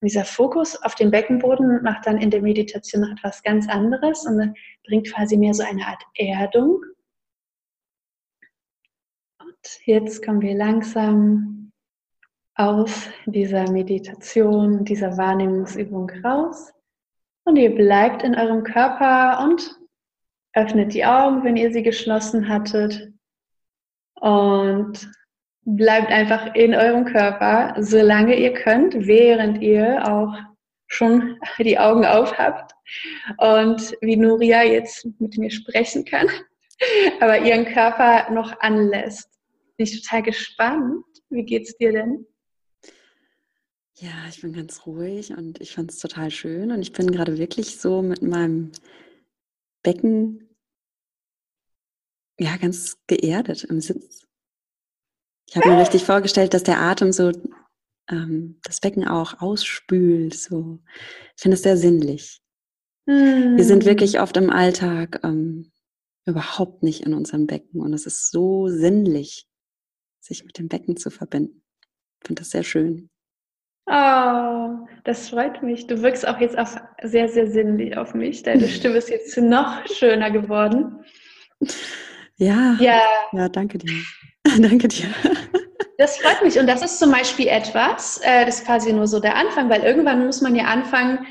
dieser 0.00 0.24
Fokus 0.24 0.80
auf 0.82 0.94
den 0.94 1.10
Beckenboden 1.10 1.82
macht 1.82 2.06
dann 2.06 2.18
in 2.18 2.30
der 2.30 2.40
Meditation 2.40 3.02
noch 3.02 3.10
etwas 3.10 3.42
ganz 3.42 3.68
anderes 3.68 4.24
und 4.24 4.54
bringt 4.86 5.12
quasi 5.12 5.36
mehr 5.36 5.52
so 5.52 5.64
eine 5.64 5.86
Art 5.86 6.02
Erdung. 6.14 6.80
Und 9.40 9.80
jetzt 9.84 10.24
kommen 10.24 10.40
wir 10.40 10.54
langsam 10.54 11.72
aus 12.54 13.10
dieser 13.26 13.70
Meditation, 13.70 14.84
dieser 14.84 15.18
Wahrnehmungsübung 15.18 16.10
raus. 16.24 16.72
Und 17.48 17.56
ihr 17.56 17.74
bleibt 17.74 18.22
in 18.24 18.34
eurem 18.34 18.62
Körper 18.62 19.42
und 19.42 19.74
öffnet 20.52 20.92
die 20.92 21.06
Augen, 21.06 21.44
wenn 21.44 21.56
ihr 21.56 21.72
sie 21.72 21.82
geschlossen 21.82 22.46
hattet 22.46 23.10
und 24.20 25.10
bleibt 25.62 26.10
einfach 26.10 26.54
in 26.54 26.74
eurem 26.74 27.06
Körper, 27.06 27.74
solange 27.78 28.38
ihr 28.38 28.52
könnt, 28.52 29.06
während 29.06 29.62
ihr 29.62 30.06
auch 30.06 30.34
schon 30.88 31.38
die 31.58 31.78
Augen 31.78 32.04
auf 32.04 32.36
habt 32.36 32.72
und 33.38 33.96
wie 34.02 34.16
Nuria 34.16 34.62
jetzt 34.64 35.08
mit 35.18 35.38
mir 35.38 35.50
sprechen 35.50 36.04
kann, 36.04 36.28
aber 37.20 37.40
ihren 37.40 37.64
Körper 37.64 38.30
noch 38.30 38.60
anlässt. 38.60 39.30
Bin 39.78 39.86
ich 39.86 40.02
total 40.02 40.22
gespannt. 40.22 41.02
Wie 41.30 41.44
geht's 41.44 41.78
dir 41.78 41.92
denn? 41.92 42.26
Ja, 44.00 44.28
ich 44.28 44.40
bin 44.40 44.52
ganz 44.52 44.86
ruhig 44.86 45.32
und 45.36 45.60
ich 45.60 45.74
fand 45.74 45.90
es 45.90 45.98
total 45.98 46.30
schön 46.30 46.70
und 46.70 46.82
ich 46.82 46.92
bin 46.92 47.10
gerade 47.10 47.36
wirklich 47.36 47.80
so 47.80 48.00
mit 48.00 48.22
meinem 48.22 48.70
Becken 49.82 50.48
ja, 52.38 52.56
ganz 52.56 52.98
geerdet 53.08 53.64
im 53.64 53.80
Sitz. 53.80 54.26
Ich 55.48 55.56
habe 55.56 55.68
mir 55.68 55.80
richtig 55.80 56.04
vorgestellt, 56.04 56.54
dass 56.54 56.62
der 56.62 56.80
Atem 56.80 57.10
so 57.10 57.32
ähm, 58.08 58.60
das 58.62 58.80
Becken 58.80 59.08
auch 59.08 59.40
ausspült. 59.40 60.34
So. 60.34 60.78
Ich 61.36 61.42
finde 61.42 61.56
es 61.56 61.62
sehr 61.62 61.76
sinnlich. 61.76 62.40
Mm. 63.06 63.56
Wir 63.56 63.64
sind 63.64 63.82
hm. 63.82 63.90
wirklich 63.90 64.20
oft 64.20 64.36
im 64.36 64.50
Alltag 64.50 65.20
ähm, 65.24 65.72
überhaupt 66.24 66.84
nicht 66.84 67.00
in 67.00 67.14
unserem 67.14 67.48
Becken 67.48 67.80
und 67.80 67.92
es 67.92 68.06
ist 68.06 68.30
so 68.30 68.68
sinnlich, 68.68 69.48
sich 70.20 70.44
mit 70.44 70.58
dem 70.58 70.68
Becken 70.68 70.96
zu 70.96 71.10
verbinden. 71.10 71.64
Ich 72.20 72.28
finde 72.28 72.42
das 72.42 72.50
sehr 72.50 72.62
schön. 72.62 73.10
Oh, 73.90 74.86
das 75.04 75.30
freut 75.30 75.62
mich. 75.62 75.86
Du 75.86 76.02
wirkst 76.02 76.28
auch 76.28 76.38
jetzt 76.40 76.58
auch 76.58 76.68
sehr, 77.02 77.28
sehr 77.28 77.46
sinnlich 77.46 77.96
auf 77.96 78.12
mich. 78.12 78.42
Deine 78.42 78.68
Stimme 78.68 78.96
ist 78.96 79.08
jetzt 79.08 79.36
noch 79.38 79.86
schöner 79.86 80.30
geworden. 80.30 80.98
Ja. 82.36 82.76
Ja, 82.78 83.00
ja 83.32 83.48
danke 83.48 83.78
dir. 83.78 83.92
danke 84.58 84.88
dir. 84.88 85.06
Das 85.96 86.18
freut 86.18 86.42
mich. 86.42 86.58
Und 86.58 86.66
das 86.66 86.82
ist 86.82 86.98
zum 86.98 87.10
Beispiel 87.10 87.48
etwas, 87.48 88.20
äh, 88.22 88.44
das 88.44 88.60
ist 88.60 88.66
quasi 88.66 88.92
nur 88.92 89.06
so 89.06 89.20
der 89.20 89.36
Anfang, 89.36 89.70
weil 89.70 89.82
irgendwann 89.82 90.26
muss 90.26 90.42
man 90.42 90.54
ja 90.54 90.64
anfangen, 90.64 91.26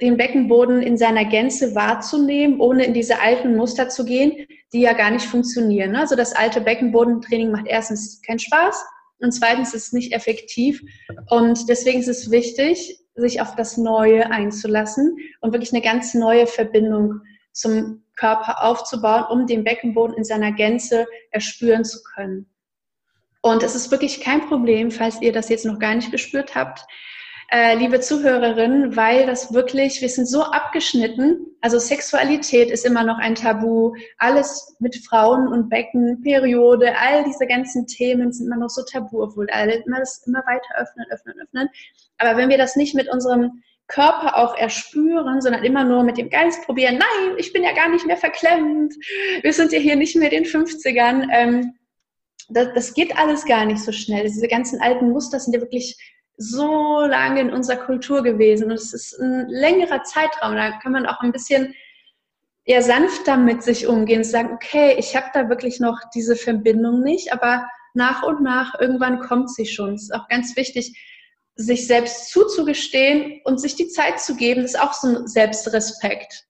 den 0.00 0.16
Beckenboden 0.16 0.80
in 0.80 0.96
seiner 0.96 1.24
Gänze 1.24 1.74
wahrzunehmen, 1.74 2.60
ohne 2.60 2.84
in 2.84 2.94
diese 2.94 3.20
alten 3.20 3.56
Muster 3.56 3.88
zu 3.88 4.04
gehen, 4.04 4.46
die 4.72 4.82
ja 4.82 4.92
gar 4.92 5.10
nicht 5.10 5.26
funktionieren. 5.26 5.90
Ne? 5.90 5.98
Also 5.98 6.14
das 6.14 6.34
alte 6.34 6.60
Beckenbodentraining 6.60 7.50
macht 7.50 7.66
erstens 7.66 8.22
keinen 8.22 8.38
Spaß 8.38 8.84
und 9.20 9.32
zweitens 9.32 9.74
ist 9.74 9.88
es 9.88 9.92
nicht 9.92 10.12
effektiv. 10.12 10.82
Und 11.28 11.68
deswegen 11.68 12.00
ist 12.00 12.08
es 12.08 12.30
wichtig, 12.30 12.98
sich 13.14 13.40
auf 13.40 13.56
das 13.56 13.76
Neue 13.76 14.30
einzulassen 14.30 15.16
und 15.40 15.52
wirklich 15.52 15.72
eine 15.72 15.82
ganz 15.82 16.14
neue 16.14 16.46
Verbindung 16.46 17.20
zum 17.52 18.04
Körper 18.16 18.62
aufzubauen, 18.62 19.24
um 19.30 19.46
den 19.46 19.64
Beckenboden 19.64 20.16
in 20.16 20.24
seiner 20.24 20.52
Gänze 20.52 21.06
erspüren 21.30 21.84
zu 21.84 22.02
können. 22.02 22.46
Und 23.40 23.62
es 23.62 23.74
ist 23.74 23.90
wirklich 23.90 24.20
kein 24.20 24.46
Problem, 24.48 24.90
falls 24.90 25.22
ihr 25.22 25.32
das 25.32 25.48
jetzt 25.48 25.64
noch 25.64 25.78
gar 25.78 25.94
nicht 25.94 26.10
gespürt 26.10 26.54
habt, 26.54 26.84
äh, 27.48 27.76
liebe 27.76 28.00
Zuhörerinnen, 28.00 28.96
weil 28.96 29.26
das 29.26 29.52
wirklich, 29.52 30.00
wir 30.00 30.08
sind 30.08 30.26
so 30.26 30.42
abgeschnitten. 30.42 31.46
Also 31.60 31.78
Sexualität 31.78 32.70
ist 32.70 32.84
immer 32.84 33.04
noch 33.04 33.18
ein 33.18 33.34
Tabu. 33.34 33.94
Alles 34.18 34.76
mit 34.80 34.96
Frauen 34.96 35.48
und 35.48 35.68
Becken, 35.68 36.22
Periode, 36.22 36.96
all 36.98 37.24
diese 37.24 37.46
ganzen 37.46 37.86
Themen 37.86 38.32
sind 38.32 38.46
immer 38.46 38.56
noch 38.56 38.70
so 38.70 38.82
tabu, 38.82 39.22
obwohl 39.22 39.48
alle 39.50 39.76
immer 39.86 40.00
das 40.00 40.26
immer 40.26 40.40
weiter 40.46 40.68
öffnen, 40.76 41.06
öffnen, 41.10 41.34
öffnen. 41.40 41.68
Aber 42.18 42.36
wenn 42.36 42.48
wir 42.48 42.58
das 42.58 42.74
nicht 42.74 42.94
mit 42.94 43.08
unserem 43.08 43.62
Körper 43.86 44.36
auch 44.36 44.56
erspüren, 44.56 45.40
sondern 45.40 45.62
immer 45.62 45.84
nur 45.84 46.02
mit 46.02 46.18
dem 46.18 46.30
Geist 46.30 46.64
probieren, 46.64 46.98
nein, 46.98 47.36
ich 47.38 47.52
bin 47.52 47.62
ja 47.62 47.72
gar 47.72 47.88
nicht 47.88 48.06
mehr 48.06 48.16
verklemmt, 48.16 48.92
wir 49.42 49.52
sind 49.52 49.70
ja 49.70 49.78
hier 49.78 49.94
nicht 49.94 50.16
mehr 50.16 50.30
den 50.30 50.44
50ern. 50.44 51.28
Ähm, 51.30 51.74
das, 52.48 52.68
das 52.74 52.94
geht 52.94 53.16
alles 53.16 53.44
gar 53.44 53.64
nicht 53.64 53.82
so 53.82 53.92
schnell. 53.92 54.24
Diese 54.24 54.48
ganzen 54.48 54.80
alten 54.80 55.10
Muster 55.10 55.38
sind 55.38 55.52
ja 55.52 55.60
wirklich 55.60 55.96
so 56.36 57.00
lange 57.00 57.40
in 57.40 57.52
unserer 57.52 57.76
Kultur 57.76 58.22
gewesen 58.22 58.70
und 58.70 58.76
es 58.76 58.92
ist 58.92 59.18
ein 59.18 59.48
längerer 59.48 60.02
Zeitraum. 60.02 60.54
Da 60.54 60.78
kann 60.78 60.92
man 60.92 61.06
auch 61.06 61.20
ein 61.20 61.32
bisschen 61.32 61.74
eher 62.64 62.82
sanfter 62.82 63.36
mit 63.36 63.62
sich 63.62 63.86
umgehen 63.86 64.18
und 64.18 64.24
sagen, 64.24 64.52
okay, 64.52 64.96
ich 64.98 65.16
habe 65.16 65.26
da 65.32 65.48
wirklich 65.48 65.80
noch 65.80 65.98
diese 66.14 66.36
Verbindung 66.36 67.02
nicht, 67.02 67.32
aber 67.32 67.66
nach 67.94 68.22
und 68.22 68.42
nach 68.42 68.78
irgendwann 68.78 69.20
kommt 69.20 69.50
sie 69.50 69.66
schon. 69.66 69.94
Es 69.94 70.04
ist 70.04 70.14
auch 70.14 70.28
ganz 70.28 70.56
wichtig, 70.56 71.00
sich 71.54 71.86
selbst 71.86 72.30
zuzugestehen 72.30 73.40
und 73.44 73.58
sich 73.58 73.76
die 73.76 73.88
Zeit 73.88 74.20
zu 74.20 74.36
geben, 74.36 74.62
ist 74.62 74.78
auch 74.78 74.92
so 74.92 75.08
ein 75.08 75.26
Selbstrespekt. 75.26 76.44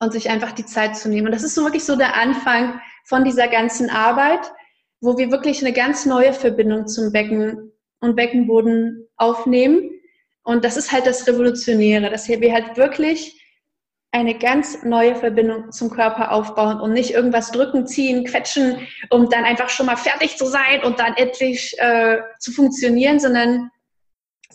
Und 0.00 0.12
sich 0.12 0.30
einfach 0.30 0.52
die 0.52 0.64
Zeit 0.64 0.96
zu 0.96 1.08
nehmen. 1.08 1.26
Und 1.26 1.32
das 1.32 1.42
ist 1.42 1.56
so 1.56 1.64
wirklich 1.64 1.82
so 1.82 1.96
der 1.96 2.14
Anfang 2.14 2.80
von 3.04 3.24
dieser 3.24 3.48
ganzen 3.48 3.90
Arbeit, 3.90 4.52
wo 5.00 5.18
wir 5.18 5.32
wirklich 5.32 5.60
eine 5.60 5.72
ganz 5.72 6.06
neue 6.06 6.32
Verbindung 6.32 6.86
zum 6.86 7.10
Becken 7.10 7.72
und 8.00 8.16
Beckenboden 8.16 9.06
aufnehmen. 9.16 9.90
Und 10.42 10.64
das 10.64 10.76
ist 10.76 10.92
halt 10.92 11.06
das 11.06 11.26
Revolutionäre, 11.26 12.10
dass 12.10 12.28
wir 12.28 12.52
halt 12.52 12.76
wirklich 12.76 13.38
eine 14.10 14.38
ganz 14.38 14.82
neue 14.84 15.14
Verbindung 15.14 15.70
zum 15.70 15.90
Körper 15.90 16.32
aufbauen 16.32 16.80
und 16.80 16.92
nicht 16.92 17.10
irgendwas 17.10 17.50
drücken, 17.50 17.86
ziehen, 17.86 18.24
quetschen, 18.24 18.86
um 19.10 19.28
dann 19.28 19.44
einfach 19.44 19.68
schon 19.68 19.86
mal 19.86 19.96
fertig 19.96 20.38
zu 20.38 20.46
sein 20.46 20.82
und 20.82 20.98
dann 20.98 21.14
endlich 21.14 21.74
äh, 21.78 22.18
zu 22.38 22.52
funktionieren, 22.52 23.20
sondern 23.20 23.70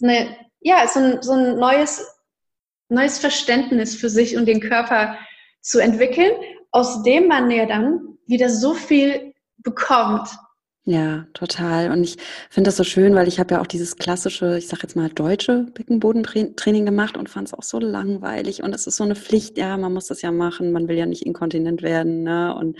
eine, 0.01 0.36
ja, 0.60 0.88
so 0.88 0.99
ein, 0.99 1.21
so 1.21 1.34
ein 1.34 1.58
neues, 1.58 2.06
neues 2.89 3.19
Verständnis 3.19 3.95
für 3.95 4.10
sich 4.10 4.36
und 4.36 4.47
den 4.47 4.60
Körper 4.60 5.17
zu 5.62 5.79
entwickeln, 5.79 6.34
aus 6.71 7.03
dem 7.03 7.27
man 7.27 7.51
ja 7.51 7.65
dann 7.65 8.17
wieder 8.25 8.49
so 8.49 8.73
viel 8.73 9.34
bekommt. 9.58 10.29
Ja, 10.86 11.28
total. 11.34 11.91
Und 11.91 12.04
ich 12.04 12.17
finde 12.50 12.67
das 12.67 12.76
so 12.76 12.84
schön, 12.84 13.15
weil 13.15 13.30
ich 13.30 13.39
habe 13.39 13.56
ja 13.56 13.62
auch 13.62 13.67
dieses 13.67 13.96
klassische, 13.96 14.58
ich 14.58 14.67
sage 14.67 14.82
jetzt 14.84 14.98
mal 14.98 15.08
deutsche 15.10 15.65
Beckenbodentraining 15.74 16.86
gemacht 16.86 17.15
und 17.15 17.30
fand 17.30 17.48
es 17.48 17.54
auch 17.54 17.63
so 17.63 17.80
langweilig. 17.80 18.63
Und 18.63 18.76
es 18.76 18.86
ist 18.86 18.98
so 18.98 19.06
eine 19.06 19.15
Pflicht, 19.15 19.58
ja, 19.58 19.78
man 19.78 19.93
muss 19.93 20.08
das 20.08 20.22
ja 20.22 20.32
machen, 20.32 20.74
man 20.74 20.89
will 20.89 20.98
ja 20.98 21.06
nicht 21.06 21.26
inkontinent 21.26 21.84
werden. 21.84 22.24
Ne? 22.24 22.54
Und 22.54 22.78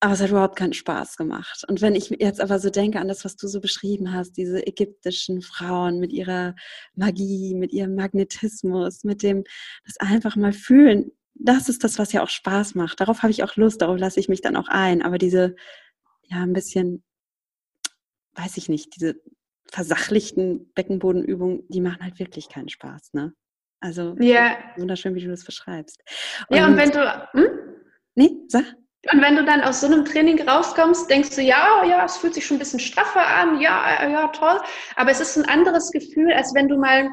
aber 0.00 0.12
es 0.12 0.20
hat 0.20 0.28
überhaupt 0.28 0.56
keinen 0.56 0.74
Spaß 0.74 1.16
gemacht. 1.16 1.64
Und 1.68 1.80
wenn 1.80 1.94
ich 1.94 2.10
jetzt 2.10 2.40
aber 2.42 2.58
so 2.58 2.68
denke 2.68 3.00
an 3.00 3.08
das, 3.08 3.24
was 3.24 3.36
du 3.36 3.48
so 3.48 3.60
beschrieben 3.62 4.12
hast, 4.12 4.36
diese 4.36 4.66
ägyptischen 4.66 5.40
Frauen 5.40 5.98
mit 5.98 6.12
ihrer 6.12 6.54
Magie, 6.94 7.54
mit 7.54 7.72
ihrem 7.72 7.94
Magnetismus, 7.94 9.04
mit 9.04 9.22
dem, 9.22 9.44
das 9.86 9.96
einfach 9.98 10.36
mal 10.36 10.52
fühlen, 10.52 11.12
das 11.34 11.70
ist 11.70 11.82
das, 11.82 11.98
was 11.98 12.12
ja 12.12 12.22
auch 12.22 12.28
Spaß 12.28 12.74
macht. 12.74 13.00
Darauf 13.00 13.22
habe 13.22 13.30
ich 13.30 13.42
auch 13.42 13.56
Lust, 13.56 13.80
darauf 13.80 13.98
lasse 13.98 14.20
ich 14.20 14.28
mich 14.28 14.42
dann 14.42 14.56
auch 14.56 14.68
ein. 14.68 15.02
Aber 15.02 15.16
diese, 15.18 15.56
ja, 16.28 16.42
ein 16.42 16.52
bisschen, 16.52 17.02
weiß 18.34 18.56
ich 18.56 18.68
nicht, 18.68 18.94
diese 18.96 19.16
versachlichten 19.70 20.72
Beckenbodenübungen, 20.74 21.64
die 21.68 21.80
machen 21.80 22.02
halt 22.02 22.18
wirklich 22.18 22.48
keinen 22.48 22.68
Spaß, 22.68 23.12
ne? 23.14 23.34
Also, 23.80 24.16
ja. 24.18 24.56
wunderschön, 24.76 25.14
wie 25.14 25.24
du 25.24 25.28
das 25.28 25.44
beschreibst. 25.44 26.02
Und 26.48 26.56
ja, 26.56 26.66
und 26.66 26.76
wenn 26.76 26.90
du, 26.90 27.28
hm? 27.32 27.46
Nee, 28.14 28.30
sag. 28.48 28.64
Und 29.12 29.22
wenn 29.22 29.36
du 29.36 29.44
dann 29.44 29.60
aus 29.60 29.80
so 29.80 29.86
einem 29.86 30.04
Training 30.04 30.40
rauskommst, 30.48 31.08
denkst 31.08 31.36
du, 31.36 31.42
ja, 31.42 31.84
ja, 31.84 32.04
es 32.04 32.16
fühlt 32.16 32.34
sich 32.34 32.44
schon 32.44 32.56
ein 32.56 32.60
bisschen 32.60 32.80
straffer 32.80 33.24
an, 33.24 33.60
ja, 33.60 34.08
ja, 34.08 34.28
toll. 34.28 34.58
Aber 34.96 35.10
es 35.10 35.20
ist 35.20 35.36
ein 35.36 35.48
anderes 35.48 35.90
Gefühl, 35.92 36.32
als 36.32 36.54
wenn 36.54 36.68
du 36.68 36.76
mal 36.76 37.08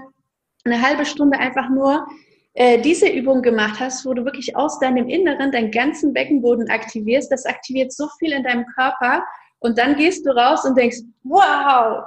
eine 0.63 0.81
halbe 0.81 1.05
Stunde 1.05 1.37
einfach 1.37 1.69
nur 1.69 2.07
äh, 2.55 2.79
diese 2.79 3.07
Übung 3.07 3.41
gemacht 3.41 3.79
hast, 3.79 4.05
wo 4.05 4.13
du 4.13 4.25
wirklich 4.25 4.55
aus 4.55 4.79
deinem 4.79 5.09
Inneren 5.09 5.51
deinen 5.51 5.71
ganzen 5.71 6.13
Beckenboden 6.13 6.69
aktivierst. 6.69 7.31
Das 7.31 7.45
aktiviert 7.45 7.91
so 7.91 8.07
viel 8.19 8.31
in 8.31 8.43
deinem 8.43 8.65
Körper 8.67 9.25
Und 9.59 9.77
dann 9.77 9.95
gehst 9.95 10.25
du 10.25 10.29
raus 10.31 10.65
und 10.65 10.77
denkst, 10.77 10.97
wow, 11.23 12.03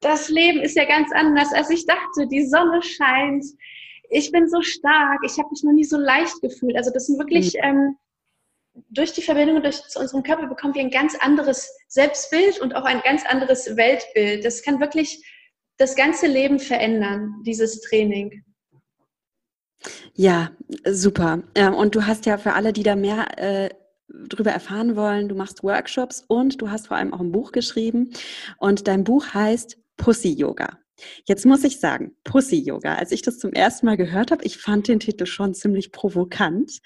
das 0.00 0.28
Leben 0.28 0.60
ist 0.60 0.76
ja 0.76 0.84
ganz 0.84 1.10
anders, 1.12 1.52
als 1.54 1.70
ich 1.70 1.86
dachte. 1.86 2.28
Die 2.28 2.44
Sonne 2.44 2.82
scheint, 2.82 3.44
ich 4.10 4.30
bin 4.32 4.48
so 4.48 4.60
stark, 4.60 5.20
ich 5.24 5.38
habe 5.38 5.48
mich 5.50 5.62
noch 5.62 5.72
nie 5.72 5.84
so 5.84 5.98
leicht 5.98 6.40
gefühlt. 6.42 6.76
Also 6.76 6.90
das 6.92 7.06
sind 7.06 7.18
wirklich 7.18 7.54
mhm. 7.54 7.60
ähm, 7.62 7.96
durch 8.90 9.12
die 9.12 9.22
Verbindung 9.22 9.62
durch, 9.62 9.82
zu 9.82 9.98
unserem 9.98 10.22
Körper 10.22 10.46
bekommen 10.46 10.74
wir 10.74 10.82
ein 10.82 10.90
ganz 10.90 11.16
anderes 11.18 11.74
Selbstbild 11.88 12.60
und 12.60 12.74
auch 12.74 12.84
ein 12.84 13.00
ganz 13.00 13.24
anderes 13.24 13.76
Weltbild. 13.76 14.44
Das 14.44 14.62
kann 14.62 14.80
wirklich 14.80 15.24
das 15.78 15.96
ganze 15.96 16.26
Leben 16.26 16.58
verändern, 16.58 17.42
dieses 17.44 17.80
Training. 17.80 18.44
Ja, 20.14 20.50
super. 20.88 21.42
Ähm, 21.54 21.74
und 21.74 21.94
du 21.94 22.06
hast 22.06 22.26
ja 22.26 22.38
für 22.38 22.54
alle, 22.54 22.72
die 22.72 22.82
da 22.82 22.96
mehr 22.96 23.38
äh, 23.38 23.70
drüber 24.08 24.50
erfahren 24.50 24.96
wollen, 24.96 25.28
du 25.28 25.34
machst 25.34 25.62
Workshops 25.62 26.24
und 26.28 26.60
du 26.60 26.70
hast 26.70 26.88
vor 26.88 26.96
allem 26.96 27.12
auch 27.12 27.20
ein 27.20 27.32
Buch 27.32 27.52
geschrieben. 27.52 28.10
Und 28.58 28.88
dein 28.88 29.04
Buch 29.04 29.34
heißt 29.34 29.78
Pussy 29.96 30.32
Yoga. 30.32 30.78
Jetzt 31.26 31.44
muss 31.44 31.62
ich 31.64 31.78
sagen, 31.78 32.16
Pussy 32.24 32.56
Yoga, 32.56 32.94
als 32.94 33.12
ich 33.12 33.20
das 33.20 33.38
zum 33.38 33.52
ersten 33.52 33.84
Mal 33.84 33.98
gehört 33.98 34.30
habe, 34.30 34.44
ich 34.44 34.56
fand 34.56 34.88
den 34.88 35.00
Titel 35.00 35.26
schon 35.26 35.52
ziemlich 35.52 35.92
provokant. 35.92 36.80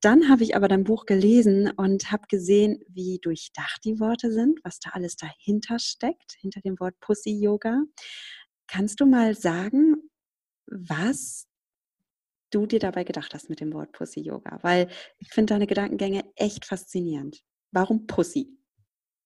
Dann 0.00 0.28
habe 0.28 0.42
ich 0.42 0.56
aber 0.56 0.66
dein 0.66 0.82
Buch 0.82 1.06
gelesen 1.06 1.70
und 1.70 2.10
habe 2.10 2.24
gesehen, 2.28 2.80
wie 2.88 3.20
durchdacht 3.22 3.84
die 3.84 4.00
Worte 4.00 4.32
sind, 4.32 4.58
was 4.64 4.80
da 4.80 4.90
alles 4.92 5.16
dahinter 5.16 5.78
steckt, 5.78 6.32
hinter 6.40 6.60
dem 6.60 6.78
Wort 6.80 6.98
Pussy 7.00 7.30
Yoga. 7.30 7.82
Kannst 8.66 9.00
du 9.00 9.06
mal 9.06 9.36
sagen, 9.36 10.10
was 10.66 11.46
du 12.52 12.66
dir 12.66 12.78
dabei 12.78 13.04
gedacht 13.04 13.34
hast 13.34 13.50
mit 13.50 13.60
dem 13.60 13.72
Wort 13.72 13.92
Pussy 13.92 14.20
Yoga? 14.20 14.58
Weil 14.62 14.88
ich 15.18 15.30
finde 15.30 15.54
deine 15.54 15.66
Gedankengänge 15.66 16.22
echt 16.36 16.64
faszinierend. 16.64 17.42
Warum 17.72 18.06
Pussy? 18.06 18.48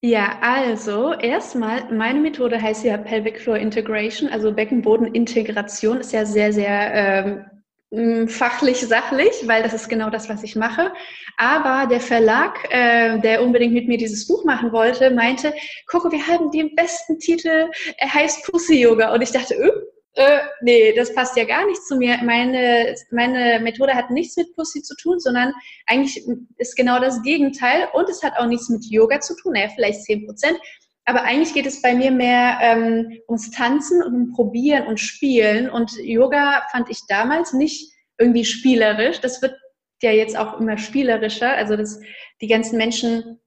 Ja, 0.03 0.39
also 0.41 1.15
erstmal, 1.15 1.93
meine 1.93 2.21
Methode 2.21 2.61
heißt 2.61 2.85
ja 2.85 2.97
Pelvic 2.97 3.41
Floor 3.41 3.57
Integration, 3.57 4.29
also 4.29 4.53
Beckenbodenintegration, 4.53 5.99
ist 5.99 6.13
ja 6.13 6.25
sehr, 6.25 6.53
sehr 6.53 7.45
ähm, 7.91 8.29
fachlich, 8.29 8.81
sachlich, 8.81 9.33
weil 9.47 9.63
das 9.63 9.73
ist 9.73 9.89
genau 9.89 10.11
das, 10.11 10.29
was 10.29 10.43
ich 10.43 10.55
mache. 10.55 10.93
Aber 11.39 11.89
der 11.89 12.01
Verlag, 12.01 12.69
äh, 12.71 13.19
der 13.21 13.43
unbedingt 13.43 13.75
mit 13.75 13.89
mir 13.89 13.99
dieses 13.99 14.27
Buch 14.27 14.45
machen 14.45 14.73
wollte, 14.73 15.11
meinte, 15.11 15.55
Coco, 15.87 16.11
wir 16.11 16.27
haben 16.27 16.51
den 16.51 16.75
besten 16.75 17.19
Titel, 17.19 17.71
er 17.97 18.15
heißt 18.15 18.45
Pussy 18.45 18.81
Yoga. 18.83 19.15
Und 19.15 19.23
ich 19.23 19.31
dachte, 19.31 19.55
öh, 19.55 19.86
äh, 20.17 20.41
nee, 20.63 20.95
das 20.95 21.15
passt 21.15 21.37
ja 21.37 21.45
gar 21.45 21.67
nicht 21.67 21.83
zu 21.83 21.97
mir. 21.97 22.19
Meine, 22.25 22.95
meine 23.11 23.61
Methode 23.61 23.95
hat 23.95 24.11
nichts 24.11 24.37
mit 24.37 24.55
Pussy 24.55 24.83
zu 24.83 24.97
tun, 24.97 25.21
sondern 25.21 25.53
eigentlich 25.87 26.27
ist 26.57 26.75
genau 26.75 26.99
das 26.99 27.23
Gegenteil 27.23 27.89
und 27.93 28.09
es 28.09 28.23
hat 28.23 28.33
auch 28.39 28.47
nichts 28.47 28.71
mit 28.71 28.85
Yoga 28.87 29.21
zu 29.21 29.37
tun, 29.37 29.53
naja, 29.53 29.69
vielleicht 29.75 30.03
10 30.05 30.27
Prozent. 30.27 30.59
Aber 31.05 31.23
eigentlich 31.23 31.53
geht 31.53 31.67
es 31.67 31.83
bei 31.83 31.95
mir 31.95 32.11
mehr 32.11 32.59
ähm, 32.63 33.21
ums 33.29 33.51
Tanzen 33.51 34.03
und 34.03 34.15
um 34.15 34.33
Probieren 34.33 34.87
und 34.87 34.99
Spielen. 34.99 35.69
Und 35.69 35.93
Yoga 36.03 36.63
fand 36.73 36.91
ich 36.91 37.01
damals 37.09 37.53
nicht 37.53 37.93
irgendwie 38.19 38.45
spielerisch. 38.45 39.21
Das 39.21 39.43
wird 39.43 39.55
ja 40.03 40.13
jetzt 40.13 40.37
auch 40.37 40.59
immer 40.59 40.79
spielerischer. 40.79 41.53
Also 41.53 41.77
dass 41.77 42.01
die 42.41 42.49
ganzen 42.49 42.79
Menschen 42.79 43.39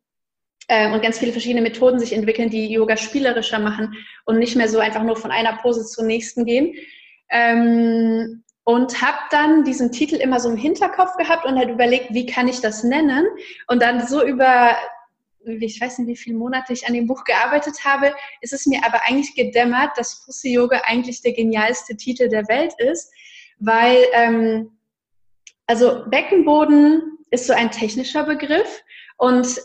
äh, 0.69 0.91
und 0.91 1.01
ganz 1.01 1.17
viele 1.17 1.31
verschiedene 1.31 1.61
Methoden 1.61 1.99
sich 1.99 2.13
entwickeln, 2.13 2.49
die 2.49 2.71
Yoga 2.71 2.95
spielerischer 2.95 3.59
machen 3.59 3.95
und 4.25 4.37
nicht 4.37 4.55
mehr 4.55 4.69
so 4.69 4.79
einfach 4.79 5.03
nur 5.03 5.17
von 5.17 5.31
einer 5.31 5.57
Pose 5.57 5.83
zur 5.85 6.05
nächsten 6.05 6.45
gehen. 6.45 6.75
Ähm, 7.29 8.43
und 8.63 9.01
habe 9.01 9.17
dann 9.31 9.63
diesen 9.63 9.91
Titel 9.91 10.15
immer 10.15 10.39
so 10.39 10.47
im 10.47 10.57
Hinterkopf 10.57 11.17
gehabt 11.17 11.45
und 11.45 11.57
halt 11.57 11.71
überlegt, 11.71 12.13
wie 12.13 12.27
kann 12.27 12.47
ich 12.47 12.61
das 12.61 12.83
nennen? 12.83 13.25
Und 13.67 13.81
dann 13.81 14.07
so 14.07 14.23
über, 14.23 14.75
ich 15.43 15.81
weiß 15.81 15.97
nicht, 15.97 16.07
wie 16.07 16.15
viele 16.15 16.37
Monate 16.37 16.71
ich 16.71 16.87
an 16.87 16.93
dem 16.93 17.07
Buch 17.07 17.23
gearbeitet 17.23 17.83
habe, 17.83 18.13
ist 18.41 18.53
es 18.53 18.67
mir 18.67 18.85
aber 18.85 19.01
eigentlich 19.05 19.33
gedämmert, 19.33 19.97
dass 19.97 20.23
Pussy 20.23 20.53
Yoga 20.53 20.83
eigentlich 20.85 21.23
der 21.23 21.33
genialste 21.33 21.97
Titel 21.97 22.29
der 22.29 22.47
Welt 22.47 22.75
ist, 22.77 23.11
weil, 23.57 23.97
ähm, 24.13 24.77
also 25.65 26.03
Beckenboden 26.07 27.17
ist 27.31 27.47
so 27.47 27.53
ein 27.53 27.71
technischer 27.71 28.23
Begriff 28.23 28.83
und 29.17 29.59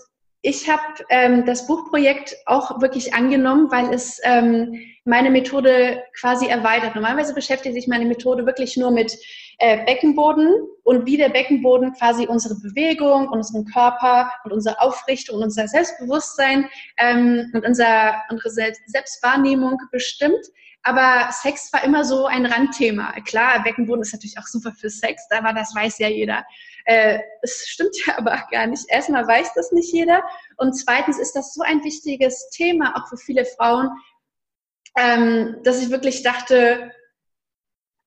ich 0.44 0.68
habe 0.68 0.82
ähm, 1.08 1.46
das 1.46 1.66
Buchprojekt 1.66 2.36
auch 2.44 2.82
wirklich 2.82 3.14
angenommen, 3.14 3.70
weil 3.70 3.94
es 3.94 4.20
ähm, 4.24 4.78
meine 5.06 5.30
Methode 5.30 6.02
quasi 6.20 6.48
erweitert. 6.48 6.94
Normalerweise 6.94 7.32
beschäftigt 7.32 7.74
sich 7.74 7.88
meine 7.88 8.04
Methode 8.04 8.44
wirklich 8.44 8.76
nur 8.76 8.90
mit 8.90 9.16
äh, 9.58 9.86
Beckenboden 9.86 10.50
und 10.82 11.06
wie 11.06 11.16
der 11.16 11.30
Beckenboden 11.30 11.94
quasi 11.94 12.26
unsere 12.26 12.56
Bewegung, 12.56 13.30
unseren 13.30 13.64
Körper 13.64 14.30
und 14.44 14.52
unsere 14.52 14.78
Aufrichtung 14.82 15.36
und 15.36 15.44
unser 15.44 15.66
Selbstbewusstsein 15.66 16.68
ähm, 16.98 17.50
und 17.54 17.64
unser, 17.64 18.22
unsere 18.28 18.50
Selbstwahrnehmung 18.86 19.78
bestimmt. 19.92 20.44
Aber 20.82 21.32
Sex 21.32 21.72
war 21.72 21.82
immer 21.84 22.04
so 22.04 22.26
ein 22.26 22.44
Randthema. 22.44 23.14
Klar, 23.24 23.62
Beckenboden 23.62 24.02
ist 24.02 24.12
natürlich 24.12 24.38
auch 24.38 24.46
super 24.46 24.72
für 24.72 24.90
Sex, 24.90 25.22
aber 25.30 25.54
das 25.54 25.74
weiß 25.74 26.00
ja 26.00 26.08
jeder. 26.08 26.44
Äh, 26.84 27.20
es 27.42 27.66
stimmt 27.66 27.94
ja 28.06 28.14
aber 28.18 28.42
gar 28.50 28.66
nicht. 28.66 28.84
Erstmal 28.88 29.26
weiß 29.26 29.54
das 29.54 29.72
nicht 29.72 29.92
jeder. 29.92 30.22
Und 30.56 30.74
zweitens 30.74 31.18
ist 31.18 31.34
das 31.34 31.54
so 31.54 31.62
ein 31.62 31.82
wichtiges 31.84 32.50
Thema, 32.50 32.94
auch 32.96 33.08
für 33.08 33.16
viele 33.16 33.44
Frauen, 33.44 33.90
ähm, 34.96 35.56
dass 35.64 35.82
ich 35.82 35.90
wirklich 35.90 36.22
dachte, 36.22 36.92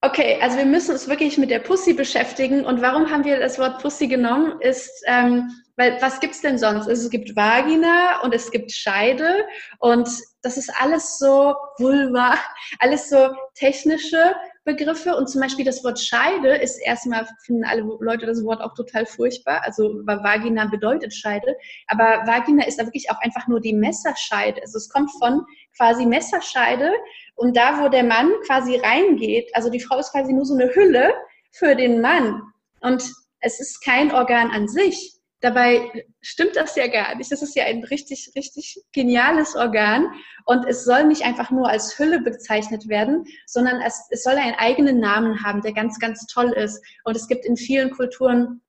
okay, 0.01 0.39
also 0.41 0.57
wir 0.57 0.65
müssen 0.65 0.91
uns 0.91 1.07
wirklich 1.07 1.37
mit 1.37 1.49
der 1.49 1.59
Pussy 1.59 1.93
beschäftigen. 1.93 2.65
Und 2.65 2.81
warum 2.81 3.09
haben 3.09 3.25
wir 3.25 3.39
das 3.39 3.59
Wort 3.59 3.81
Pussy 3.81 4.07
genommen? 4.07 4.59
Ist, 4.61 5.03
ähm, 5.05 5.51
weil 5.75 6.01
was 6.01 6.19
gibt's 6.19 6.41
denn 6.41 6.57
sonst? 6.57 6.87
Also 6.87 7.05
es 7.05 7.09
gibt 7.09 7.35
Vagina 7.35 8.21
und 8.21 8.33
es 8.33 8.51
gibt 8.51 8.71
Scheide 8.71 9.45
und 9.79 10.09
das 10.41 10.57
ist 10.57 10.71
alles 10.79 11.17
so 11.17 11.55
Vulva, 11.77 12.37
alles 12.79 13.09
so 13.09 13.29
technische 13.55 14.35
Begriffe 14.67 15.15
und 15.15 15.29
zum 15.29 15.39
Beispiel 15.39 15.63
das 15.63 15.81
Wort 15.85 15.97
Scheide 15.97 16.49
ist 16.57 16.77
erstmal, 16.77 17.25
finden 17.45 17.63
alle 17.63 17.83
Leute 18.01 18.25
das 18.25 18.43
Wort 18.43 18.59
auch 18.59 18.73
total 18.73 19.05
furchtbar. 19.05 19.61
Also 19.63 20.01
Vagina 20.05 20.65
bedeutet 20.65 21.15
Scheide, 21.15 21.55
aber 21.87 22.27
Vagina 22.27 22.67
ist 22.67 22.77
da 22.77 22.85
wirklich 22.85 23.09
auch 23.09 23.19
einfach 23.21 23.47
nur 23.47 23.61
die 23.61 23.73
Messerscheide. 23.73 24.61
Also 24.61 24.77
es 24.77 24.89
kommt 24.89 25.09
von 25.19 25.45
quasi 25.77 26.05
Messerscheide 26.05 26.91
und 27.35 27.55
da, 27.55 27.81
wo 27.81 27.87
der 27.87 28.03
Mann 28.03 28.29
quasi 28.45 28.75
reingeht, 28.75 29.49
also 29.55 29.69
die 29.69 29.79
Frau 29.79 29.99
ist 29.99 30.11
quasi 30.11 30.33
nur 30.33 30.45
so 30.45 30.53
eine 30.53 30.75
Hülle 30.75 31.13
für 31.51 31.73
den 31.73 32.01
Mann 32.01 32.41
und 32.81 33.01
es 33.39 33.61
ist 33.61 33.81
kein 33.81 34.13
Organ 34.13 34.51
an 34.51 34.67
sich, 34.67 35.16
Dabei 35.39 36.05
stimmt 36.19 36.55
das 36.55 36.75
ja 36.75 36.87
gar 36.87 37.13
nicht. 37.15 37.31
Das 37.31 37.43
ist 37.43 37.55
ja 37.55 37.65
ein 37.65 37.83
richtig, 37.83 38.31
richtig 38.35 38.81
geniales 38.91 39.55
Organ 39.55 40.07
und 40.45 40.65
es 40.65 40.83
soll 40.83 41.05
nicht 41.05 41.23
einfach 41.23 41.51
nur 41.51 41.69
als 41.69 41.99
Hülle 41.99 42.21
bezeichnet 42.21 42.87
werden, 42.87 43.25
sondern 43.45 43.79
es, 43.81 44.07
es 44.09 44.23
soll 44.23 44.33
einen 44.33 44.55
eigenen 44.55 44.99
Namen 44.99 45.43
haben, 45.43 45.61
der 45.61 45.73
ganz, 45.73 45.99
ganz 45.99 46.25
toll 46.25 46.53
ist. 46.53 46.83
Und 47.03 47.15
es 47.15 47.27
gibt 47.27 47.45
in 47.45 47.55
vielen 47.55 47.91
Kulturen 47.91 48.61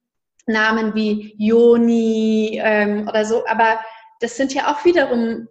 Namen 0.46 0.94
wie 0.94 1.34
Yoni 1.38 2.60
ähm, 2.62 3.06
oder 3.08 3.24
so, 3.24 3.46
aber 3.46 3.80
das 4.20 4.36
sind 4.36 4.52
ja 4.54 4.72
auch 4.72 4.84
wiederum 4.84 5.48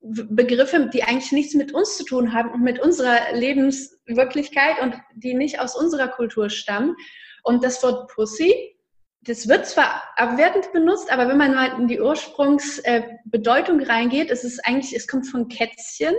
Begriffe, 0.00 0.90
die 0.92 1.04
eigentlich 1.04 1.30
nichts 1.30 1.54
mit 1.54 1.72
uns 1.72 1.96
zu 1.96 2.04
tun 2.04 2.32
haben 2.32 2.50
und 2.50 2.62
mit 2.62 2.80
unserer 2.80 3.32
Lebenswirklichkeit 3.34 4.80
und 4.80 4.96
die 5.14 5.34
nicht 5.34 5.60
aus 5.60 5.76
unserer 5.76 6.08
Kultur 6.08 6.50
stammen. 6.50 6.96
Und 7.44 7.62
das 7.62 7.82
Wort 7.84 8.10
Pussy 8.10 8.76
das 9.24 9.48
wird 9.48 9.66
zwar 9.66 10.02
abwertend 10.16 10.72
benutzt, 10.72 11.12
aber 11.12 11.28
wenn 11.28 11.38
man 11.38 11.54
mal 11.54 11.78
in 11.78 11.86
die 11.86 12.00
Ursprungsbedeutung 12.00 13.80
äh, 13.80 13.86
reingeht, 13.86 14.30
ist 14.30 14.44
es 14.44 14.58
eigentlich, 14.60 14.94
es 14.94 15.06
kommt 15.06 15.28
von 15.28 15.48
Kätzchen, 15.48 16.14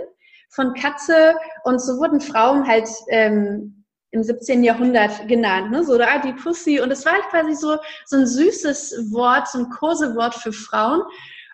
von 0.48 0.72
Katze 0.74 1.34
und 1.64 1.80
so 1.80 1.98
wurden 1.98 2.20
Frauen 2.20 2.66
halt 2.66 2.88
ähm, 3.08 3.84
im 4.10 4.22
17. 4.22 4.62
Jahrhundert 4.62 5.28
genannt, 5.28 5.70
ne? 5.70 5.84
so 5.84 5.98
da 5.98 6.18
die 6.18 6.32
Pussy 6.32 6.80
und 6.80 6.90
es 6.90 7.04
war 7.04 7.14
halt 7.14 7.24
quasi 7.24 7.54
so, 7.54 7.76
so 8.06 8.16
ein 8.16 8.26
süßes 8.26 9.12
Wort, 9.12 9.48
so 9.48 9.58
ein 9.58 9.70
Kosewort 9.70 10.34
für 10.34 10.52
Frauen 10.52 11.02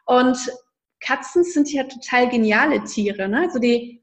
und 0.04 0.36
Katzen 1.00 1.42
sind 1.42 1.72
ja 1.72 1.84
total 1.84 2.28
geniale 2.28 2.84
Tiere, 2.84 3.28
ne? 3.28 3.40
also 3.40 3.58
die 3.58 3.99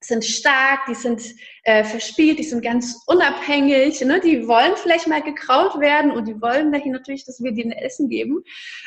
sind 0.00 0.24
stark, 0.24 0.80
die 0.88 0.94
sind 0.94 1.22
äh, 1.64 1.82
verspielt, 1.82 2.38
die 2.38 2.44
sind 2.44 2.62
ganz 2.62 3.02
unabhängig, 3.06 4.00
ne? 4.02 4.20
die 4.20 4.46
wollen 4.46 4.76
vielleicht 4.76 5.08
mal 5.08 5.22
gekraut 5.22 5.80
werden 5.80 6.10
und 6.10 6.28
die 6.28 6.40
wollen 6.40 6.70
dahin 6.70 6.92
natürlich, 6.92 7.24
dass 7.24 7.42
wir 7.42 7.52
denen 7.52 7.72
Essen 7.72 8.08
geben, 8.08 8.42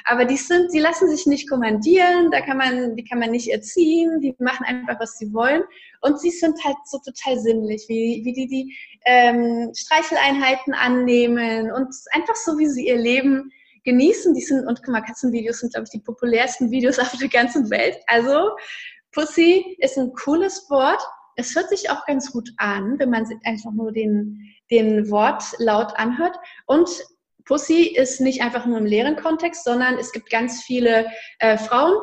aber 0.05 0.25
die 0.25 0.37
sind, 0.37 0.71
die 0.73 0.79
lassen 0.79 1.09
sich 1.09 1.25
nicht 1.25 1.49
kommandieren, 1.49 2.31
da 2.31 2.41
kann 2.41 2.57
man, 2.57 2.95
die 2.95 3.03
kann 3.03 3.19
man 3.19 3.31
nicht 3.31 3.49
erziehen, 3.49 4.21
die 4.21 4.35
machen 4.39 4.65
einfach, 4.65 4.99
was 4.99 5.17
sie 5.17 5.33
wollen 5.33 5.63
und 6.01 6.19
sie 6.19 6.31
sind 6.31 6.63
halt 6.63 6.77
so 6.85 6.99
total 6.99 7.39
sinnlich, 7.39 7.85
wie, 7.87 8.21
wie 8.23 8.33
die 8.33 8.47
die 8.47 8.75
ähm, 9.05 9.71
Streicheleinheiten 9.75 10.73
annehmen 10.73 11.71
und 11.71 11.93
einfach 12.11 12.35
so, 12.35 12.57
wie 12.57 12.67
sie 12.67 12.87
ihr 12.87 12.97
Leben 12.97 13.51
genießen. 13.83 14.33
Die 14.33 14.41
sind, 14.41 14.67
und 14.67 14.81
guck 14.83 14.89
mal, 14.89 15.01
Katzenvideos 15.01 15.59
sind, 15.59 15.73
glaube 15.73 15.85
ich, 15.85 15.91
die 15.91 15.99
populärsten 15.99 16.71
Videos 16.71 16.99
auf 16.99 17.15
der 17.17 17.29
ganzen 17.29 17.69
Welt. 17.69 17.97
Also 18.07 18.51
Pussy 19.11 19.77
ist 19.79 19.97
ein 19.97 20.13
cooles 20.13 20.69
Wort. 20.69 21.01
Es 21.35 21.55
hört 21.55 21.69
sich 21.69 21.89
auch 21.89 22.05
ganz 22.05 22.31
gut 22.31 22.49
an, 22.57 22.99
wenn 22.99 23.09
man 23.09 23.25
einfach 23.43 23.71
nur 23.71 23.91
den, 23.91 24.53
den 24.69 25.09
Wortlaut 25.09 25.93
anhört. 25.95 26.37
Und 26.65 26.89
Pussy 27.45 27.95
ist 27.95 28.21
nicht 28.21 28.41
einfach 28.41 28.65
nur 28.65 28.77
im 28.77 28.85
leeren 28.85 29.15
Kontext, 29.15 29.63
sondern 29.63 29.97
es 29.97 30.11
gibt 30.11 30.29
ganz 30.29 30.61
viele 30.63 31.07
äh, 31.39 31.57
Frauen, 31.57 31.95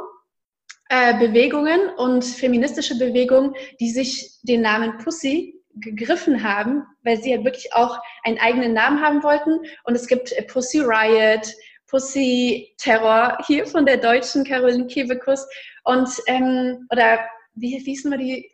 äh, 0.89 1.19
Bewegungen 1.19 1.89
und 1.97 2.25
feministische 2.25 2.99
Bewegungen, 2.99 3.55
die 3.81 3.91
sich 3.91 4.39
den 4.43 4.63
Namen 4.63 4.99
Pussy 4.99 5.63
gegriffen 5.75 6.43
haben, 6.43 6.85
weil 7.03 7.23
sie 7.23 7.33
halt 7.33 7.45
wirklich 7.45 7.73
auch 7.75 7.99
einen 8.25 8.39
eigenen 8.39 8.73
Namen 8.73 9.03
haben 9.03 9.23
wollten. 9.23 9.61
Und 9.85 9.95
es 9.95 10.07
gibt 10.07 10.35
Pussy 10.49 10.81
Riot, 10.81 11.47
Pussy 11.87 12.75
Terror 12.79 13.39
hier 13.47 13.67
von 13.67 13.87
der 13.87 13.99
deutschen 13.99 14.45
Caroline 14.45 14.87
Kebekus 14.87 15.47
und 15.87 16.09
ähm, 16.27 16.87
oder 16.91 17.21
wie 17.55 17.79
hießen 17.79 18.11
wir 18.11 18.19
die 18.19 18.51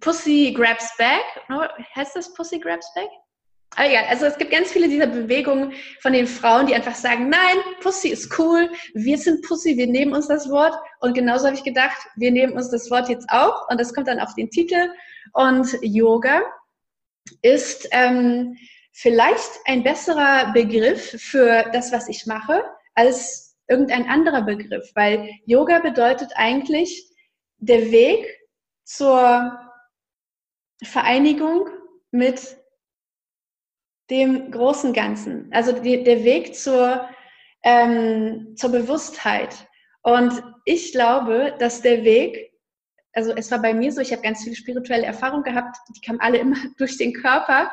Pussy 0.00 0.54
Grabs 0.56 0.96
Back? 0.96 1.24
Heißt 1.94 2.16
das 2.16 2.32
Pussy 2.34 2.58
Grabs 2.58 2.92
Back? 2.94 3.10
Aber 3.76 3.88
egal, 3.88 4.04
also 4.08 4.26
es 4.26 4.38
gibt 4.38 4.52
ganz 4.52 4.70
viele 4.70 4.88
dieser 4.88 5.06
Bewegungen 5.06 5.72
von 6.00 6.12
den 6.12 6.26
Frauen, 6.26 6.66
die 6.66 6.74
einfach 6.74 6.94
sagen, 6.94 7.28
nein, 7.28 7.56
Pussy 7.80 8.08
ist 8.08 8.38
cool, 8.38 8.70
wir 8.94 9.18
sind 9.18 9.44
Pussy, 9.46 9.76
wir 9.76 9.86
nehmen 9.86 10.14
uns 10.14 10.28
das 10.28 10.48
Wort. 10.48 10.74
Und 11.00 11.14
genauso 11.14 11.46
habe 11.46 11.56
ich 11.56 11.64
gedacht, 11.64 11.96
wir 12.16 12.30
nehmen 12.30 12.54
uns 12.54 12.70
das 12.70 12.90
Wort 12.90 13.08
jetzt 13.08 13.28
auch 13.30 13.68
und 13.68 13.80
das 13.80 13.92
kommt 13.92 14.08
dann 14.08 14.20
auf 14.20 14.34
den 14.34 14.50
Titel. 14.50 14.90
Und 15.32 15.76
Yoga 15.82 16.42
ist 17.42 17.88
ähm, 17.90 18.56
vielleicht 18.92 19.50
ein 19.66 19.82
besserer 19.82 20.52
Begriff 20.52 21.20
für 21.20 21.64
das, 21.72 21.92
was 21.92 22.08
ich 22.08 22.26
mache, 22.26 22.62
als 22.94 23.43
irgendein 23.68 24.08
anderer 24.08 24.42
Begriff, 24.42 24.90
weil 24.94 25.30
Yoga 25.46 25.78
bedeutet 25.80 26.30
eigentlich 26.36 27.10
der 27.58 27.90
Weg 27.90 28.26
zur 28.84 29.58
Vereinigung 30.82 31.68
mit 32.10 32.56
dem 34.10 34.50
großen 34.50 34.92
Ganzen, 34.92 35.50
also 35.52 35.72
die, 35.72 36.04
der 36.04 36.24
Weg 36.24 36.54
zur, 36.54 37.08
ähm, 37.62 38.54
zur 38.56 38.70
Bewusstheit. 38.70 39.66
Und 40.02 40.42
ich 40.66 40.92
glaube, 40.92 41.54
dass 41.58 41.80
der 41.80 42.04
Weg, 42.04 42.52
also 43.14 43.32
es 43.34 43.50
war 43.50 43.62
bei 43.62 43.72
mir 43.72 43.90
so, 43.92 44.00
ich 44.00 44.12
habe 44.12 44.22
ganz 44.22 44.44
viele 44.44 44.56
spirituelle 44.56 45.06
Erfahrungen 45.06 45.44
gehabt, 45.44 45.76
die 45.96 46.00
kamen 46.00 46.20
alle 46.20 46.38
immer 46.38 46.56
durch 46.78 46.98
den 46.98 47.14
Körper. 47.14 47.72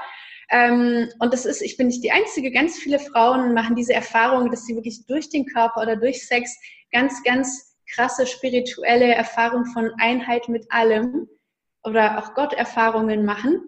Ähm, 0.51 1.09
und 1.19 1.33
das 1.33 1.45
ist, 1.45 1.61
ich 1.61 1.77
bin 1.77 1.87
nicht 1.87 2.03
die 2.03 2.11
Einzige, 2.11 2.51
ganz 2.51 2.77
viele 2.77 2.99
Frauen 2.99 3.53
machen 3.53 3.75
diese 3.75 3.93
Erfahrung, 3.93 4.51
dass 4.51 4.65
sie 4.65 4.75
wirklich 4.75 5.05
durch 5.07 5.29
den 5.29 5.45
Körper 5.45 5.81
oder 5.81 5.95
durch 5.95 6.27
Sex 6.27 6.55
ganz, 6.91 7.23
ganz 7.23 7.77
krasse 7.93 8.27
spirituelle 8.27 9.13
Erfahrungen 9.13 9.65
von 9.65 9.91
Einheit 9.99 10.49
mit 10.49 10.65
allem 10.71 11.27
oder 11.83 12.19
auch 12.19 12.33
Gotterfahrungen 12.33 13.25
machen. 13.25 13.61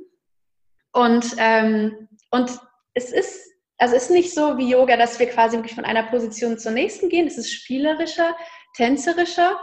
Und 0.91 1.35
ähm, 1.37 2.09
und 2.33 2.59
es 2.95 3.11
ist, 3.11 3.47
also 3.77 3.95
ist 3.95 4.09
nicht 4.09 4.33
so 4.33 4.57
wie 4.57 4.71
Yoga, 4.71 4.97
dass 4.97 5.19
wir 5.19 5.27
quasi 5.27 5.55
wirklich 5.55 5.75
von 5.75 5.85
einer 5.85 6.01
Position 6.01 6.57
zur 6.57 6.71
nächsten 6.71 7.09
gehen. 7.09 7.27
Es 7.27 7.37
ist 7.37 7.53
spielerischer, 7.53 8.35
tänzerischer. 8.75 9.59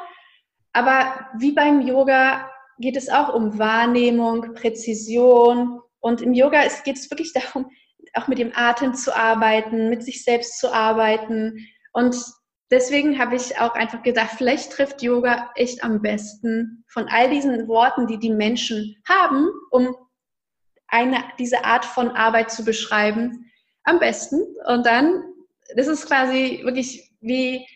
Aber 0.73 1.27
wie 1.39 1.51
beim 1.51 1.81
Yoga 1.81 2.49
geht 2.79 2.97
es 2.97 3.09
auch 3.09 3.35
um 3.35 3.59
Wahrnehmung, 3.59 4.55
Präzision. 4.55 5.81
Und 6.01 6.23
im 6.23 6.33
Yoga 6.33 6.63
geht 6.85 6.97
es 6.97 7.11
wirklich 7.11 7.33
darum, 7.33 7.71
auch 8.15 8.29
mit 8.29 8.39
dem 8.39 8.53
Atem 8.55 8.95
zu 8.95 9.15
arbeiten, 9.15 9.89
mit 9.91 10.03
sich 10.03 10.25
selbst 10.25 10.59
zu 10.59 10.73
arbeiten. 10.73 11.67
Und 11.93 12.17
deswegen 12.71 13.19
habe 13.19 13.37
ich 13.37 13.59
auch 13.59 13.75
einfach 13.75 14.03
gedacht, 14.03 14.31
vielleicht 14.37 14.73
trifft 14.73 15.03
Yoga 15.03 15.51
echt 15.55 15.85
am 15.85 16.03
besten 16.03 16.85
von 16.89 17.07
all 17.09 17.31
diesen 17.31 17.69
Worten, 17.69 18.07
die 18.07 18.19
die 18.19 18.33
Menschen 18.33 18.97
haben, 19.09 19.49
um 19.71 19.95
eine, 20.89 21.25
diese 21.39 21.65
Art 21.65 21.85
von 21.85 22.11
Arbeit 22.11 22.51
zu 22.51 22.65
beschreiben, 22.65 23.51
am 23.85 23.99
besten. 23.99 24.41
Und 24.67 24.87
dann, 24.87 25.23
das 25.77 25.87
ist 25.87 26.07
quasi 26.07 26.61
wirklich 26.65 27.11
wie 27.21 27.67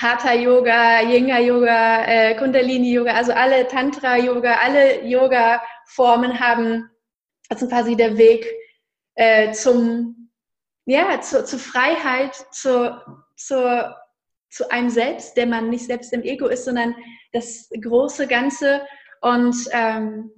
Hatha 0.00 0.34
Yoga, 0.34 1.02
Yinga 1.02 1.38
Yoga, 1.38 2.04
äh, 2.04 2.34
Kundalini 2.36 2.92
Yoga, 2.92 3.12
also 3.12 3.32
alle 3.32 3.68
Tantra 3.68 4.16
Yoga, 4.16 4.56
alle 4.56 5.04
Yoga 5.04 5.62
Formen 5.86 6.40
haben, 6.40 6.90
also 7.48 7.68
quasi 7.68 7.96
der 7.96 8.16
Weg 8.16 8.46
äh, 9.14 9.52
zum, 9.52 10.30
ja, 10.86 11.20
zu, 11.20 11.44
zur 11.44 11.58
Freiheit, 11.58 12.34
zu, 12.52 13.00
zu, 13.36 13.94
zu 14.50 14.70
einem 14.70 14.90
selbst, 14.90 15.36
der 15.36 15.46
man 15.46 15.70
nicht 15.70 15.86
selbst 15.86 16.12
im 16.12 16.22
Ego 16.22 16.46
ist, 16.46 16.64
sondern 16.64 16.94
das 17.32 17.68
große 17.80 18.26
Ganze. 18.26 18.82
Und 19.20 19.56
ähm, 19.72 20.30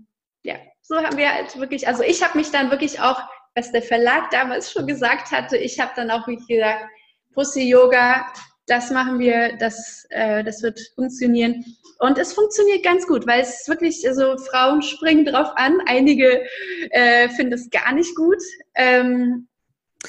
ja, 0.42 0.57
so 0.82 0.96
haben 0.96 1.16
wir 1.16 1.32
halt 1.32 1.59
wirklich, 1.59 1.88
also 1.88 2.02
ich 2.02 2.22
habe 2.22 2.38
mich 2.38 2.50
dann 2.50 2.70
wirklich 2.70 3.00
auch, 3.00 3.20
was 3.54 3.72
der 3.72 3.82
Verlag 3.82 4.30
damals 4.30 4.70
schon 4.70 4.86
gesagt 4.86 5.30
hatte, 5.30 5.57
ich 5.57 5.80
habe 5.80 5.92
dann 5.96 6.11
auch 6.11 6.26
wirklich 6.26 6.46
gesagt, 6.46 6.84
Pussy 7.32 7.68
Yoga, 7.68 8.26
das 8.66 8.90
machen 8.90 9.18
wir, 9.18 9.56
das, 9.58 10.06
äh, 10.10 10.42
das 10.44 10.62
wird 10.62 10.80
funktionieren. 10.94 11.64
Und 11.98 12.18
es 12.18 12.32
funktioniert 12.32 12.82
ganz 12.82 13.06
gut, 13.06 13.26
weil 13.26 13.40
es 13.40 13.66
wirklich, 13.68 14.06
also 14.06 14.36
Frauen 14.36 14.82
springen 14.82 15.24
drauf 15.24 15.50
an, 15.56 15.78
einige 15.86 16.42
äh, 16.90 17.28
finden 17.30 17.54
es 17.54 17.70
gar 17.70 17.94
nicht 17.94 18.14
gut. 18.16 18.42
Ähm, 18.74 19.48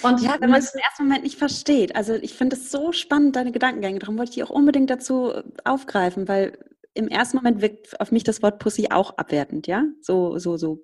und 0.03 0.21
ja, 0.21 0.35
wenn 0.39 0.49
man 0.49 0.59
es 0.59 0.73
im 0.73 0.81
ersten 0.81 1.03
Moment 1.03 1.23
nicht 1.23 1.37
versteht. 1.37 1.95
Also 1.95 2.13
ich 2.13 2.33
finde 2.33 2.55
es 2.55 2.71
so 2.71 2.91
spannend, 2.91 3.35
deine 3.35 3.51
Gedankengänge. 3.51 3.99
Darum 3.99 4.17
wollte 4.17 4.29
ich 4.29 4.35
die 4.35 4.43
auch 4.43 4.49
unbedingt 4.49 4.89
dazu 4.89 5.33
aufgreifen, 5.63 6.27
weil 6.27 6.57
im 6.93 7.07
ersten 7.07 7.37
Moment 7.37 7.61
wirkt 7.61 7.99
auf 7.99 8.11
mich 8.11 8.23
das 8.23 8.41
Wort 8.41 8.59
Pussy 8.59 8.87
auch 8.91 9.17
abwertend, 9.17 9.67
ja? 9.67 9.85
So, 10.01 10.37
so, 10.39 10.57
so 10.57 10.83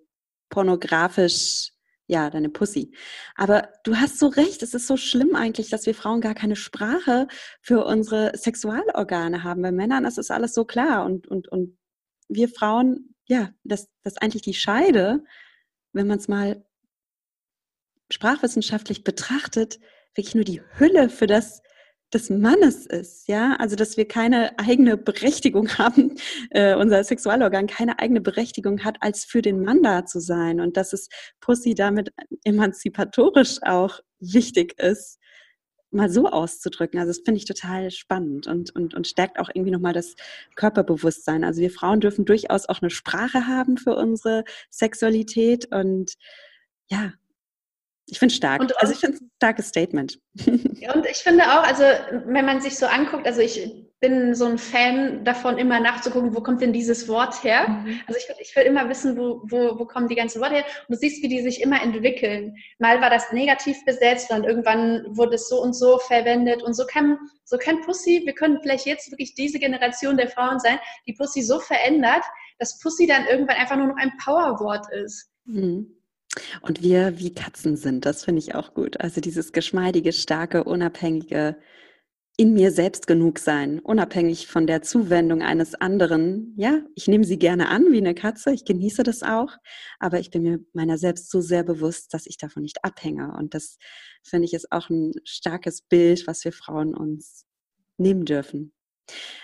pornografisch, 0.49 1.72
ja, 2.07 2.29
deine 2.29 2.49
Pussy. 2.49 2.93
Aber 3.35 3.69
du 3.83 3.95
hast 3.95 4.19
so 4.19 4.27
recht, 4.27 4.61
es 4.61 4.73
ist 4.73 4.87
so 4.87 4.97
schlimm 4.97 5.35
eigentlich, 5.35 5.69
dass 5.69 5.85
wir 5.85 5.95
Frauen 5.95 6.21
gar 6.21 6.33
keine 6.33 6.55
Sprache 6.55 7.27
für 7.61 7.85
unsere 7.85 8.37
Sexualorgane 8.37 9.43
haben. 9.43 9.61
Bei 9.61 9.71
Männern 9.71 10.05
ist 10.05 10.17
es 10.17 10.31
alles 10.31 10.53
so 10.53 10.65
klar 10.65 11.05
und, 11.05 11.27
und, 11.27 11.47
und 11.47 11.77
wir 12.27 12.49
Frauen, 12.49 13.15
ja, 13.25 13.51
das, 13.63 13.89
das 14.03 14.17
eigentlich 14.17 14.41
die 14.41 14.53
Scheide, 14.53 15.23
wenn 15.93 16.07
man 16.07 16.17
es 16.17 16.27
mal 16.27 16.65
sprachwissenschaftlich 18.11 19.03
betrachtet, 19.03 19.79
wirklich 20.13 20.35
nur 20.35 20.43
die 20.43 20.61
Hülle 20.77 21.09
für 21.09 21.27
das, 21.27 21.61
des 22.13 22.29
Mannes 22.29 22.85
ist, 22.85 23.27
ja, 23.27 23.55
also 23.59 23.75
dass 23.75 23.97
wir 23.97 24.07
keine 24.07 24.57
eigene 24.59 24.97
Berechtigung 24.97 25.69
haben, 25.77 26.15
äh, 26.51 26.75
unser 26.75 27.03
Sexualorgan 27.03 27.67
keine 27.67 27.99
eigene 27.99 28.21
Berechtigung 28.21 28.83
hat, 28.83 28.97
als 29.01 29.25
für 29.25 29.41
den 29.41 29.63
Mann 29.63 29.83
da 29.83 30.05
zu 30.05 30.19
sein 30.19 30.59
und 30.59 30.77
dass 30.77 30.93
es 30.93 31.09
Pussy 31.39 31.75
damit 31.75 32.13
emanzipatorisch 32.43 33.59
auch 33.63 33.99
wichtig 34.19 34.79
ist, 34.79 35.19
mal 35.91 36.09
so 36.09 36.27
auszudrücken. 36.27 36.99
Also 36.99 37.11
das 37.11 37.21
finde 37.23 37.37
ich 37.37 37.45
total 37.45 37.91
spannend 37.91 38.47
und, 38.47 38.75
und, 38.75 38.95
und 38.95 39.07
stärkt 39.07 39.39
auch 39.39 39.49
irgendwie 39.53 39.71
nochmal 39.71 39.93
das 39.93 40.15
Körperbewusstsein. 40.55 41.43
Also 41.43 41.61
wir 41.61 41.71
Frauen 41.71 41.99
dürfen 41.99 42.25
durchaus 42.25 42.67
auch 42.67 42.81
eine 42.81 42.89
Sprache 42.89 43.47
haben 43.47 43.77
für 43.77 43.95
unsere 43.95 44.43
Sexualität 44.69 45.71
und 45.71 46.15
ja, 46.89 47.13
ich 48.07 48.19
finde 48.19 48.31
es 48.31 48.37
stark. 48.37 48.61
Und, 48.61 48.79
also 48.81 48.93
ich 48.93 48.99
finde 48.99 49.15
es 49.15 49.21
ein 49.21 49.31
starkes 49.37 49.67
Statement. 49.67 50.19
Und 50.45 51.05
ich 51.09 51.17
finde 51.17 51.43
auch, 51.45 51.63
also 51.63 51.83
wenn 52.25 52.45
man 52.45 52.61
sich 52.61 52.77
so 52.77 52.85
anguckt, 52.85 53.25
also 53.25 53.41
ich 53.41 53.71
bin 54.03 54.35
so 54.35 54.45
ein 54.45 54.57
Fan 54.57 55.23
davon, 55.23 55.57
immer 55.57 55.79
nachzugucken, 55.79 56.35
wo 56.35 56.41
kommt 56.41 56.61
denn 56.61 56.73
dieses 56.73 57.07
Wort 57.07 57.41
her? 57.41 57.69
Mhm. 57.69 58.01
Also 58.05 58.19
ich, 58.19 58.47
ich 58.49 58.53
will 58.53 58.63
immer 58.63 58.89
wissen, 58.89 59.17
wo, 59.17 59.41
wo, 59.45 59.79
wo 59.79 59.85
kommen 59.85 60.09
die 60.09 60.15
ganzen 60.15 60.41
Worte 60.41 60.55
her? 60.55 60.65
Und 60.89 60.95
du 60.95 60.99
siehst, 60.99 61.23
wie 61.23 61.29
die 61.29 61.41
sich 61.41 61.61
immer 61.61 61.81
entwickeln. 61.81 62.53
Mal 62.79 62.99
war 62.99 63.09
das 63.09 63.31
negativ 63.31 63.77
besetzt, 63.85 64.29
dann 64.29 64.43
irgendwann 64.43 65.05
wurde 65.15 65.35
es 65.35 65.47
so 65.47 65.61
und 65.61 65.73
so 65.73 65.99
verwendet. 65.99 66.61
Und 66.63 66.73
so 66.73 66.85
kann, 66.85 67.17
so 67.45 67.57
kann 67.57 67.79
Pussy, 67.79 68.23
wir 68.25 68.33
können 68.33 68.59
vielleicht 68.61 68.85
jetzt 68.85 69.09
wirklich 69.09 69.35
diese 69.35 69.57
Generation 69.57 70.17
der 70.17 70.27
Frauen 70.27 70.59
sein, 70.59 70.79
die 71.07 71.13
Pussy 71.13 71.41
so 71.41 71.59
verändert, 71.59 72.23
dass 72.59 72.79
Pussy 72.79 73.07
dann 73.07 73.25
irgendwann 73.27 73.55
einfach 73.55 73.77
nur 73.77 73.87
noch 73.87 73.97
ein 73.97 74.11
Powerwort 74.21 74.85
ist. 74.91 75.31
Mhm. 75.45 75.95
Und 76.61 76.81
wir 76.81 77.19
wie 77.19 77.33
Katzen 77.33 77.75
sind, 77.75 78.05
das 78.05 78.25
finde 78.25 78.39
ich 78.39 78.55
auch 78.55 78.73
gut. 78.73 78.99
Also 78.99 79.21
dieses 79.21 79.51
geschmeidige, 79.51 80.13
starke, 80.13 80.63
unabhängige, 80.63 81.57
in 82.35 82.53
mir 82.53 82.71
selbst 82.71 83.05
genug 83.05 83.37
sein, 83.37 83.79
unabhängig 83.79 84.47
von 84.47 84.65
der 84.65 84.81
Zuwendung 84.81 85.43
eines 85.43 85.75
anderen. 85.75 86.55
Ja, 86.57 86.81
ich 86.95 87.07
nehme 87.07 87.25
sie 87.25 87.37
gerne 87.37 87.69
an 87.69 87.91
wie 87.91 87.97
eine 87.97 88.15
Katze, 88.15 88.51
ich 88.51 88.65
genieße 88.65 89.03
das 89.03 89.21
auch, 89.21 89.55
aber 89.99 90.19
ich 90.19 90.31
bin 90.31 90.41
mir 90.41 90.59
meiner 90.73 90.97
selbst 90.97 91.29
so 91.29 91.41
sehr 91.41 91.63
bewusst, 91.63 92.13
dass 92.13 92.25
ich 92.25 92.37
davon 92.37 92.63
nicht 92.63 92.83
abhänge. 92.83 93.35
Und 93.37 93.53
das 93.53 93.77
finde 94.23 94.45
ich 94.45 94.53
ist 94.53 94.71
auch 94.71 94.89
ein 94.89 95.11
starkes 95.25 95.83
Bild, 95.83 96.25
was 96.25 96.43
wir 96.43 96.53
Frauen 96.53 96.95
uns 96.95 97.45
nehmen 97.97 98.25
dürfen. 98.25 98.73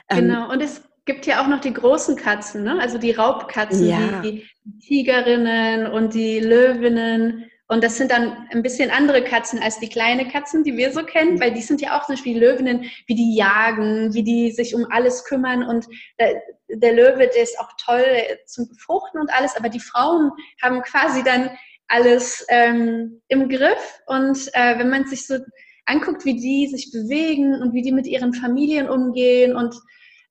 Ähm, 0.10 0.22
genau, 0.22 0.46
ähm, 0.46 0.52
und 0.52 0.62
es 0.62 0.82
gibt 1.06 1.26
ja 1.26 1.42
auch 1.42 1.48
noch 1.48 1.62
die 1.62 1.74
großen 1.74 2.16
Katzen, 2.16 2.64
ne? 2.64 2.80
also 2.80 2.98
die 2.98 3.12
Raubkatzen, 3.12 3.88
ja. 3.88 4.22
die, 4.22 4.46
die 4.64 4.80
Tigerinnen 4.80 5.88
und 5.88 6.14
die 6.14 6.40
Löwinnen. 6.40 7.50
Und 7.68 7.84
das 7.84 7.98
sind 7.98 8.12
dann 8.12 8.48
ein 8.52 8.64
bisschen 8.64 8.90
andere 8.90 9.24
Katzen 9.24 9.60
als 9.62 9.80
die 9.80 9.90
kleinen 9.90 10.28
Katzen, 10.28 10.64
die 10.64 10.76
wir 10.76 10.92
so 10.92 11.04
kennen, 11.04 11.40
weil 11.40 11.54
die 11.54 11.62
sind 11.62 11.82
ja 11.82 11.98
auch 11.98 12.06
zum 12.06 12.16
Beispiel 12.16 12.40
Löwinnen, 12.40 12.86
wie 13.06 13.16
die 13.16 13.36
jagen, 13.36 14.14
wie 14.14 14.24
die 14.24 14.52
sich 14.52 14.74
um 14.74 14.88
alles 14.90 15.24
kümmern. 15.24 15.64
Und 15.64 15.86
der, 16.20 16.42
der 16.68 16.94
Löwe, 16.94 17.30
der 17.34 17.44
ist 17.44 17.60
auch 17.60 17.72
toll 17.84 18.06
zum 18.48 18.68
Befruchten 18.68 19.20
und 19.20 19.32
alles, 19.32 19.56
aber 19.56 19.70
die 19.70 19.80
Frauen 19.80 20.32
haben 20.62 20.82
quasi 20.82 21.24
dann 21.24 21.52
alles 21.88 22.46
ähm, 22.50 23.22
im 23.28 23.50
Griff. 23.50 24.02
Und 24.08 24.50
äh, 24.54 24.80
wenn 24.80 24.90
man 24.90 25.06
sich 25.06 25.28
so 25.28 25.38
anguckt, 25.86 26.26
wie 26.26 26.36
die 26.36 26.68
sich 26.68 26.92
bewegen 26.92 27.62
und 27.62 27.74
wie 27.74 27.82
die 27.82 27.92
mit 27.92 28.08
ihren 28.08 28.34
Familien 28.34 28.90
umgehen 28.90 29.56
und 29.56 29.76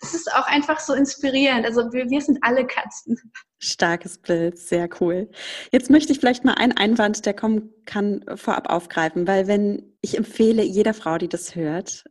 das 0.01 0.15
ist 0.15 0.33
auch 0.33 0.47
einfach 0.47 0.79
so 0.79 0.95
inspirierend. 0.95 1.67
Also 1.67 1.93
wir, 1.93 2.09
wir 2.09 2.21
sind 2.21 2.39
alle 2.43 2.67
Katzen. 2.67 3.17
Starkes 3.61 4.19
Bild, 4.19 4.57
sehr 4.57 4.89
cool. 5.01 5.29
Jetzt 5.73 5.91
möchte 5.91 6.13
ich 6.13 6.21
vielleicht 6.21 6.45
mal 6.45 6.55
einen 6.55 6.77
Einwand, 6.77 7.27
der 7.27 7.35
kommen 7.35 7.71
kann, 7.87 8.25
vorab 8.37 8.71
aufgreifen, 8.71 9.27
weil 9.27 9.49
wenn 9.49 9.97
ich 10.01 10.17
empfehle 10.17 10.63
jeder 10.63 10.95
Frau, 10.95 11.19
die 11.19 11.29
das 11.29 11.57
hört, 11.57 12.05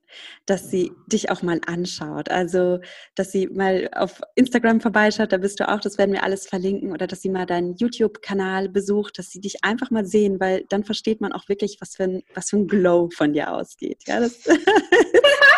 dass 0.46 0.70
sie 0.70 0.92
dich 1.08 1.32
auch 1.32 1.42
mal 1.42 1.62
anschaut. 1.66 2.30
Also, 2.30 2.80
dass 3.16 3.32
sie 3.32 3.48
mal 3.48 3.90
auf 3.96 4.20
Instagram 4.36 4.82
vorbeischaut, 4.82 5.32
da 5.32 5.38
bist 5.38 5.62
du 5.62 5.70
auch, 5.70 5.80
das 5.80 5.98
werden 5.98 6.12
wir 6.12 6.24
alles 6.24 6.48
verlinken, 6.48 6.92
oder 6.92 7.08
dass 7.08 7.22
sie 7.22 7.30
mal 7.30 7.46
deinen 7.46 7.78
YouTube-Kanal 7.78 8.68
besucht, 8.68 9.18
dass 9.18 9.30
sie 9.30 9.40
dich 9.40 9.64
einfach 9.64 9.90
mal 9.90 10.06
sehen, 10.06 10.42
weil 10.42 10.66
dann 10.68 10.84
versteht 10.84 11.22
man 11.22 11.32
auch 11.32 11.48
wirklich, 11.48 11.78
was 11.80 11.96
für 11.96 12.04
ein, 12.04 12.24
was 12.36 12.50
für 12.50 12.58
ein 12.58 12.68
Glow 12.68 13.10
von 13.16 13.32
dir 13.32 13.54
ausgeht. 13.54 14.04
Ja, 14.06 14.20
das 14.20 14.44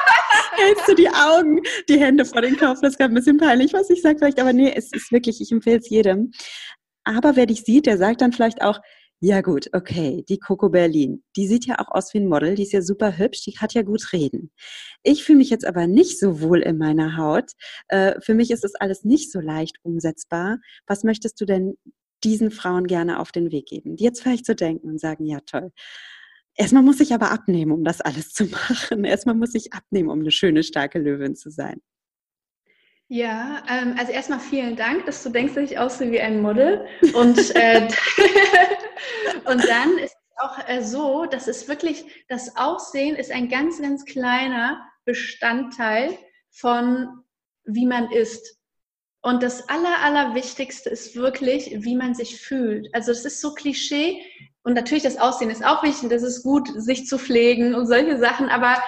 hältst 0.60 0.88
du 0.88 0.95
die 0.95 1.10
Augen, 1.10 1.62
die 1.88 1.99
Hände 1.99 2.26
vor 2.26 2.41
den 2.41 2.57
Kopf. 2.57 2.80
Das 2.82 2.91
ist 2.91 2.97
gerade 2.97 3.14
ein 3.14 3.16
bisschen 3.16 3.38
peinlich, 3.38 3.74
was 3.74 3.89
ich 3.89 4.01
sage 4.01 4.20
vielleicht, 4.20 4.39
aber 4.39 4.53
nee, 4.53 4.72
es 4.76 4.91
ist 4.91 5.12
wirklich, 5.12 5.41
ich 5.41 5.51
empfehle 5.51 5.80
es 5.80 5.89
jedem. 5.89 6.32
Aber 7.03 7.36
wer 7.36 7.45
dich 7.45 7.64
sieht, 7.64 7.86
der 7.86 7.97
sagt 7.97 8.22
dann 8.22 8.34
vielleicht 8.34 8.62
auch, 8.62 8.80
ja 9.22 9.41
gut, 9.41 9.70
okay, 9.74 10.24
die 10.30 10.39
Coco 10.39 10.70
Berlin, 10.70 11.24
die 11.36 11.47
sieht 11.47 11.66
ja 11.66 11.80
auch 11.80 11.89
aus 11.89 12.14
wie 12.14 12.20
ein 12.20 12.28
Model, 12.28 12.55
die 12.55 12.64
ist 12.64 12.72
ja 12.72 12.82
super 12.82 13.18
hübsch, 13.18 13.43
die 13.43 13.57
hat 13.57 13.74
ja 13.74 13.82
gut 13.82 14.14
reden. 14.14 14.51
Ich 15.03 15.26
fühle 15.26 15.39
mich 15.39 15.49
jetzt 15.49 15.66
aber 15.66 15.88
nicht 15.88 16.20
so 16.20 16.41
wohl 16.41 16.62
in 16.62 16.78
meiner 16.78 17.18
Haut. 17.18 17.51
Äh, 17.89 18.22
für 18.22 18.34
mich 18.34 18.49
ist 18.49 18.64
das 18.64 18.76
alles 18.76 19.03
nicht 19.03 19.32
so 19.32 19.41
leicht 19.41 19.78
umsetzbar. 19.82 20.60
Was 20.88 21.03
möchtest 21.03 21.41
du 21.41 21.45
denn 21.45 21.76
diesen 22.24 22.51
Frauen 22.51 22.88
gerne 22.88 23.20
auf 23.20 23.32
den 23.32 23.51
Weg 23.51 23.66
geben, 23.66 23.97
die 23.97 24.03
jetzt 24.05 24.22
vielleicht 24.22 24.45
so 24.45 24.53
denken 24.53 24.88
und 24.88 24.99
sagen, 24.99 25.26
ja 25.26 25.39
toll, 25.45 25.72
Erstmal 26.60 26.84
muss 26.84 26.99
ich 26.99 27.14
aber 27.14 27.32
abnehmen, 27.32 27.72
um 27.72 27.86
das 27.86 28.01
alles 28.01 28.34
zu 28.34 28.45
machen. 28.49 29.05
Erstmal 29.05 29.36
muss 29.36 29.55
ich 29.55 29.72
abnehmen, 29.72 30.10
um 30.10 30.20
eine 30.20 30.32
schöne, 30.32 30.62
starke 30.62 30.99
Löwin 30.99 31.36
zu 31.36 31.49
sein. 31.49 31.82
Ja, 33.07 33.64
ähm, 33.70 33.95
also 33.97 34.12
erstmal 34.12 34.41
vielen 34.41 34.76
Dank, 34.76 35.05
dass 35.05 35.24
du 35.24 35.30
denkst, 35.30 35.53
dass 35.55 35.72
ich 35.72 35.80
aussehe 35.80 36.12
wie 36.12 36.20
ein 36.20 36.41
Model. 36.41 36.86
Und, 37.14 37.55
äh, 37.55 37.88
und 39.45 39.68
dann 39.68 39.97
ist 39.99 40.14
es 40.14 40.43
auch 40.43 40.60
äh, 40.68 40.84
so, 40.84 41.26
dass 41.26 41.47
es 41.47 41.70
wirklich, 41.70 42.26
das 42.28 42.57
Aussehen 42.57 43.16
ist 43.16 43.32
ein 43.32 43.47
ganz, 43.47 43.82
ganz 43.82 44.03
kleiner 44.03 44.86
Bestandteil 45.05 46.18
von 46.51 47.24
wie 47.64 47.86
man 47.86 48.12
ist. 48.12 48.57
Und 49.22 49.43
das 49.43 49.70
Aller, 49.70 49.99
Allerwichtigste 50.03 50.89
ist 50.89 51.16
wirklich, 51.16 51.72
wie 51.84 51.95
man 51.95 52.16
sich 52.16 52.39
fühlt. 52.41 52.93
Also 52.93 53.12
es 53.12 53.24
ist 53.24 53.39
so 53.39 53.53
Klischee 53.53 54.22
und 54.64 54.74
natürlich 54.74 55.03
das 55.03 55.18
Aussehen 55.18 55.49
ist 55.49 55.66
auch 55.66 55.84
wichtig, 55.84 56.10
das 56.10 56.24
ist 56.24 56.43
gut, 56.43 56.70
sich 56.76 57.07
zu 57.07 57.18
pflegen 57.18 57.76
und 57.76 57.88
solche 57.88 58.18
Sachen, 58.18 58.49
aber 58.49 58.82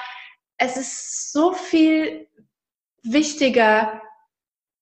es 0.57 0.78
ist 0.78 1.32
so 1.32 1.53
viel 1.53 2.28
wichtiger, 3.03 4.01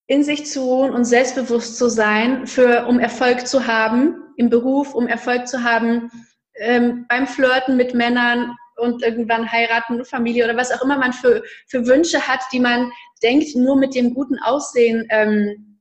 in 0.07 0.23
sich 0.23 0.47
zu 0.47 0.61
ruhen 0.61 0.93
und 0.93 1.05
selbstbewusst 1.05 1.77
zu 1.77 1.87
sein, 1.87 2.47
für, 2.47 2.87
um 2.87 2.99
Erfolg 2.99 3.47
zu 3.47 3.67
haben 3.67 4.15
im 4.37 4.49
Beruf, 4.49 4.95
um 4.95 5.07
Erfolg 5.07 5.47
zu 5.47 5.63
haben 5.63 6.11
ähm, 6.55 7.05
beim 7.07 7.27
Flirten 7.27 7.77
mit 7.77 7.93
Männern 7.93 8.55
und 8.77 9.03
irgendwann 9.03 9.51
heiraten, 9.51 10.03
Familie 10.05 10.45
oder 10.45 10.57
was 10.57 10.71
auch 10.71 10.81
immer 10.81 10.97
man 10.97 11.13
für, 11.13 11.43
für 11.67 11.85
Wünsche 11.85 12.27
hat, 12.27 12.41
die 12.51 12.59
man 12.59 12.91
denkt, 13.21 13.55
nur 13.55 13.75
mit 13.75 13.93
dem 13.93 14.13
guten 14.13 14.39
Aussehen 14.39 15.05
ähm, 15.11 15.79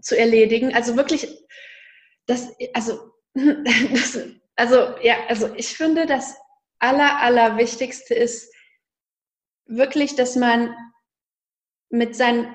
zu 0.00 0.18
erledigen. 0.18 0.74
Also 0.74 0.96
wirklich, 0.96 1.28
das, 2.26 2.52
also, 2.74 3.11
das, 3.92 4.18
also 4.56 4.94
ja, 5.02 5.16
also 5.28 5.52
ich 5.56 5.76
finde, 5.76 6.06
das 6.06 6.36
Aller, 6.78 7.20
Allerwichtigste 7.20 8.14
ist 8.14 8.52
wirklich, 9.66 10.16
dass 10.16 10.36
man 10.36 10.74
mit 11.90 12.16
seinem, 12.16 12.46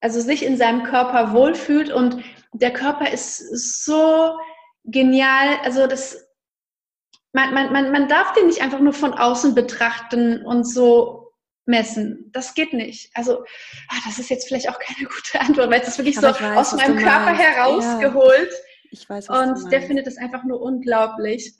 also 0.00 0.20
sich 0.20 0.44
in 0.44 0.56
seinem 0.56 0.84
Körper 0.84 1.32
wohlfühlt 1.32 1.90
und 1.90 2.22
der 2.52 2.72
Körper 2.72 3.10
ist 3.10 3.38
so 3.84 4.38
genial, 4.84 5.58
also 5.62 5.86
das 5.86 6.24
man, 7.34 7.52
man, 7.52 7.72
man, 7.72 7.90
man 7.90 8.08
darf 8.08 8.32
den 8.32 8.46
nicht 8.46 8.62
einfach 8.62 8.78
nur 8.78 8.92
von 8.92 9.12
außen 9.12 9.54
betrachten 9.54 10.46
und 10.46 10.64
so 10.64 11.32
messen. 11.66 12.30
Das 12.32 12.54
geht 12.54 12.72
nicht. 12.72 13.10
Also, 13.14 13.44
ach, 13.90 14.04
das 14.06 14.18
ist 14.18 14.30
jetzt 14.30 14.46
vielleicht 14.46 14.68
auch 14.70 14.78
keine 14.78 15.08
gute 15.08 15.40
Antwort, 15.40 15.70
weil 15.70 15.80
es 15.80 15.88
ist 15.88 15.98
wirklich 15.98 16.18
Aber 16.18 16.32
so 16.32 16.40
weiß, 16.40 16.56
aus 16.58 16.72
meinem 16.74 16.96
Körper 16.96 17.34
herausgeholt. 17.34 18.50
Ja. 18.50 18.73
Ich 18.94 19.08
weiß, 19.08 19.28
was 19.28 19.64
Und 19.64 19.72
der 19.72 19.82
findet 19.82 20.06
es 20.06 20.16
einfach 20.16 20.44
nur 20.44 20.60
unglaublich. 20.60 21.56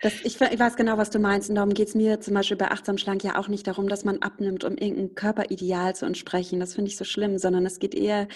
Das, 0.00 0.14
ich, 0.24 0.40
ich, 0.40 0.58
weiß 0.58 0.76
genau, 0.76 0.98
was 0.98 1.10
du 1.10 1.18
meinst. 1.18 1.48
Und 1.48 1.56
darum 1.56 1.72
geht 1.74 1.88
es 1.88 1.94
mir 1.94 2.20
zum 2.20 2.34
Beispiel 2.34 2.56
bei 2.56 2.70
Achtsam 2.70 2.98
Schlank 2.98 3.24
ja 3.24 3.38
auch 3.38 3.48
nicht 3.48 3.66
darum, 3.66 3.88
dass 3.88 4.04
man 4.04 4.20
abnimmt, 4.20 4.64
um 4.64 4.76
irgendein 4.76 5.14
Körperideal 5.14 5.94
zu 5.94 6.06
entsprechen. 6.06 6.60
Das 6.60 6.74
finde 6.74 6.90
ich 6.90 6.96
so 6.96 7.04
schlimm, 7.04 7.38
sondern 7.38 7.64
es 7.66 7.78
geht 7.78 7.94
eher, 7.94 8.28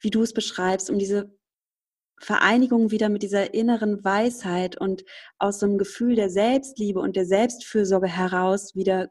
wie 0.00 0.10
du 0.10 0.22
es 0.22 0.34
beschreibst, 0.34 0.90
um 0.90 0.98
diese 0.98 1.34
Vereinigung 2.20 2.90
wieder 2.90 3.08
mit 3.08 3.22
dieser 3.22 3.54
inneren 3.54 4.04
Weisheit 4.04 4.80
und 4.80 5.04
aus 5.38 5.60
so 5.60 5.66
einem 5.66 5.78
Gefühl 5.78 6.14
der 6.14 6.30
Selbstliebe 6.30 7.00
und 7.00 7.16
der 7.16 7.26
Selbstfürsorge 7.26 8.08
heraus 8.08 8.74
wieder 8.74 9.08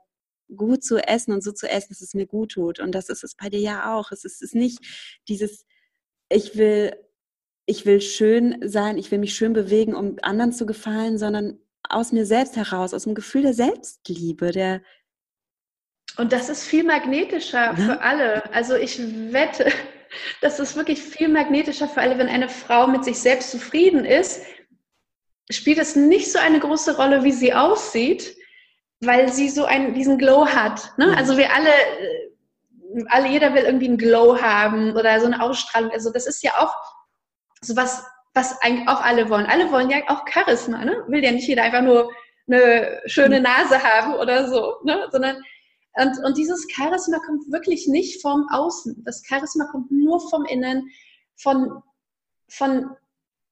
gut 0.55 0.83
zu 0.83 0.97
essen 0.97 1.33
und 1.33 1.43
so 1.43 1.51
zu 1.51 1.67
essen, 1.67 1.89
dass 1.89 2.01
es 2.01 2.13
mir 2.13 2.27
gut 2.27 2.53
tut. 2.53 2.79
Und 2.79 2.93
das 2.93 3.09
ist 3.09 3.23
es 3.23 3.35
bei 3.35 3.49
dir 3.49 3.59
ja 3.59 3.95
auch. 3.95 4.11
Es 4.11 4.23
ist, 4.23 4.35
es 4.35 4.41
ist 4.41 4.55
nicht 4.55 4.79
dieses, 5.27 5.65
ich 6.29 6.55
will, 6.57 6.93
ich 7.71 7.85
will 7.85 8.01
schön 8.01 8.57
sein, 8.61 8.97
ich 8.97 9.09
will 9.11 9.19
mich 9.19 9.33
schön 9.33 9.53
bewegen, 9.53 9.95
um 9.95 10.17
anderen 10.21 10.51
zu 10.51 10.65
gefallen, 10.65 11.17
sondern 11.17 11.57
aus 11.87 12.11
mir 12.11 12.25
selbst 12.25 12.57
heraus, 12.57 12.93
aus 12.93 13.05
dem 13.05 13.15
Gefühl 13.15 13.43
der 13.43 13.53
Selbstliebe, 13.53 14.51
der 14.51 14.81
und 16.17 16.33
das 16.33 16.49
ist 16.49 16.65
viel 16.65 16.83
magnetischer 16.83 17.67
ja? 17.67 17.75
für 17.75 18.01
alle. 18.01 18.53
Also 18.53 18.75
ich 18.75 18.99
wette, 19.31 19.71
das 20.41 20.59
ist 20.59 20.75
wirklich 20.75 21.01
viel 21.01 21.29
magnetischer 21.29 21.87
für 21.87 22.01
alle, 22.01 22.17
wenn 22.17 22.27
eine 22.27 22.49
Frau 22.49 22.87
mit 22.87 23.05
sich 23.05 23.17
selbst 23.17 23.49
zufrieden 23.51 24.03
ist, 24.03 24.41
spielt 25.49 25.77
es 25.77 25.95
nicht 25.95 26.29
so 26.29 26.39
eine 26.39 26.59
große 26.59 26.97
Rolle, 26.97 27.23
wie 27.23 27.31
sie 27.31 27.53
aussieht, 27.53 28.35
weil 28.99 29.31
sie 29.31 29.47
so 29.47 29.63
einen, 29.63 29.93
diesen 29.93 30.17
Glow 30.17 30.45
hat. 30.45 30.91
Ne? 30.97 31.15
Also 31.15 31.37
wir 31.37 31.55
alle, 31.55 31.69
äh, 31.69 33.05
alle, 33.07 33.29
jeder 33.29 33.53
will 33.53 33.63
irgendwie 33.63 33.87
einen 33.87 33.97
Glow 33.97 34.41
haben 34.41 34.91
oder 34.91 35.17
so 35.21 35.27
eine 35.27 35.41
Ausstrahlung. 35.41 35.91
Also 35.91 36.11
das 36.11 36.27
ist 36.27 36.43
ja 36.43 36.51
auch 36.57 36.73
so 37.63 37.75
was, 37.75 38.03
was 38.33 38.61
eigentlich 38.61 38.87
auch 38.87 39.01
alle 39.01 39.29
wollen. 39.29 39.45
Alle 39.45 39.71
wollen 39.71 39.89
ja 39.89 39.97
auch 40.07 40.27
Charisma, 40.27 40.83
ne? 40.83 41.03
Will 41.07 41.23
ja 41.23 41.31
nicht 41.31 41.47
jeder 41.47 41.63
einfach 41.63 41.81
nur 41.81 42.11
eine 42.47 43.01
schöne 43.05 43.39
Nase 43.39 43.81
haben 43.81 44.15
oder 44.15 44.47
so, 44.47 44.75
ne? 44.83 45.07
Sondern 45.11 45.37
und, 45.93 46.17
und 46.23 46.37
dieses 46.37 46.67
Charisma 46.71 47.19
kommt 47.19 47.51
wirklich 47.51 47.87
nicht 47.87 48.21
vom 48.21 48.47
Außen. 48.49 49.03
Das 49.05 49.23
Charisma 49.27 49.65
kommt 49.71 49.91
nur 49.91 50.19
vom 50.29 50.45
Innen, 50.45 50.89
von, 51.35 51.83
von 52.49 52.95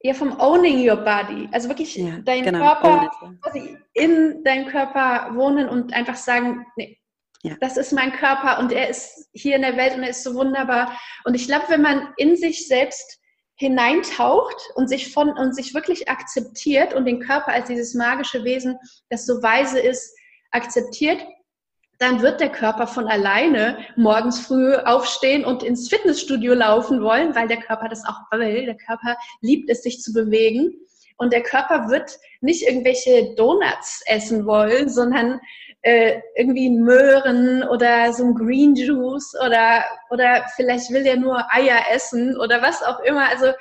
ja, 0.02 0.14
vom 0.14 0.40
Owning 0.40 0.88
Your 0.88 0.98
Body. 0.98 1.50
Also 1.52 1.68
wirklich 1.68 1.96
ja, 1.96 2.20
dein 2.24 2.44
genau, 2.44 2.60
Körper 2.60 3.12
quasi 3.42 3.78
in 3.94 4.44
deinem 4.44 4.68
Körper 4.68 5.36
wohnen 5.36 5.68
und 5.68 5.94
einfach 5.94 6.16
sagen, 6.16 6.66
nee, 6.78 6.98
ja. 7.42 7.56
das 7.60 7.76
ist 7.76 7.92
mein 7.92 8.14
Körper 8.14 8.60
und 8.60 8.72
er 8.72 8.90
ist 8.90 9.30
hier 9.34 9.58
in 9.58 9.62
der 9.62 9.76
Welt 9.76 9.96
und 9.96 10.04
er 10.04 10.12
ist 10.12 10.24
so 10.24 10.34
wunderbar. 10.36 10.98
Und 11.26 11.36
ich 11.36 11.48
glaube, 11.48 11.66
wenn 11.68 11.82
man 11.82 12.14
in 12.16 12.38
sich 12.38 12.68
selbst 12.68 13.20
hineintaucht 13.60 14.56
und 14.76 14.88
sich 14.88 15.14
von 15.14 15.30
und 15.30 15.54
sich 15.54 15.74
wirklich 15.74 16.10
akzeptiert 16.10 16.94
und 16.94 17.06
den 17.06 17.20
Körper 17.20 17.52
als 17.52 17.68
dieses 17.68 17.94
magische 17.94 18.44
Wesen, 18.46 18.78
das 19.10 19.26
so 19.26 19.44
weise 19.44 19.80
ist, 19.80 20.16
akzeptiert, 20.52 21.20
dann 21.98 22.22
wird 22.22 22.40
der 22.40 22.50
Körper 22.50 22.88
von 22.88 23.08
alleine 23.08 23.78
morgens 23.98 24.40
früh 24.40 24.74
aufstehen 24.74 25.44
und 25.44 25.64
ins 25.64 25.90
Fitnessstudio 25.90 26.54
laufen 26.54 27.02
wollen, 27.02 27.36
weil 27.36 27.50
der 27.50 27.60
Körper 27.60 27.90
das 27.90 28.06
auch 28.06 28.32
will. 28.32 28.66
Der 28.66 28.78
Körper 28.78 29.18
liebt 29.42 29.70
es, 29.70 29.84
sich 29.84 30.02
zu 30.02 30.14
bewegen. 30.14 30.74
Und 31.18 31.34
der 31.34 31.44
Körper 31.44 31.90
wird 31.90 32.18
nicht 32.40 32.66
irgendwelche 32.66 33.36
Donuts 33.36 34.02
essen 34.06 34.46
wollen, 34.46 34.88
sondern 34.88 35.42
äh, 35.82 36.22
irgendwie 36.36 36.70
Möhren 36.70 37.64
oder 37.64 38.12
so 38.14 38.26
ein 38.26 38.36
Green 38.36 38.76
Juice 38.76 39.34
oder, 39.46 39.86
oder 40.10 40.46
vielleicht 40.56 40.92
will 40.92 41.04
der 41.04 41.18
nur 41.18 41.46
Eier 41.54 41.86
essen 41.92 42.38
oder 42.38 42.62
was 42.62 42.84
auch 42.84 43.00
immer. 43.02 43.30
Also 43.30 43.54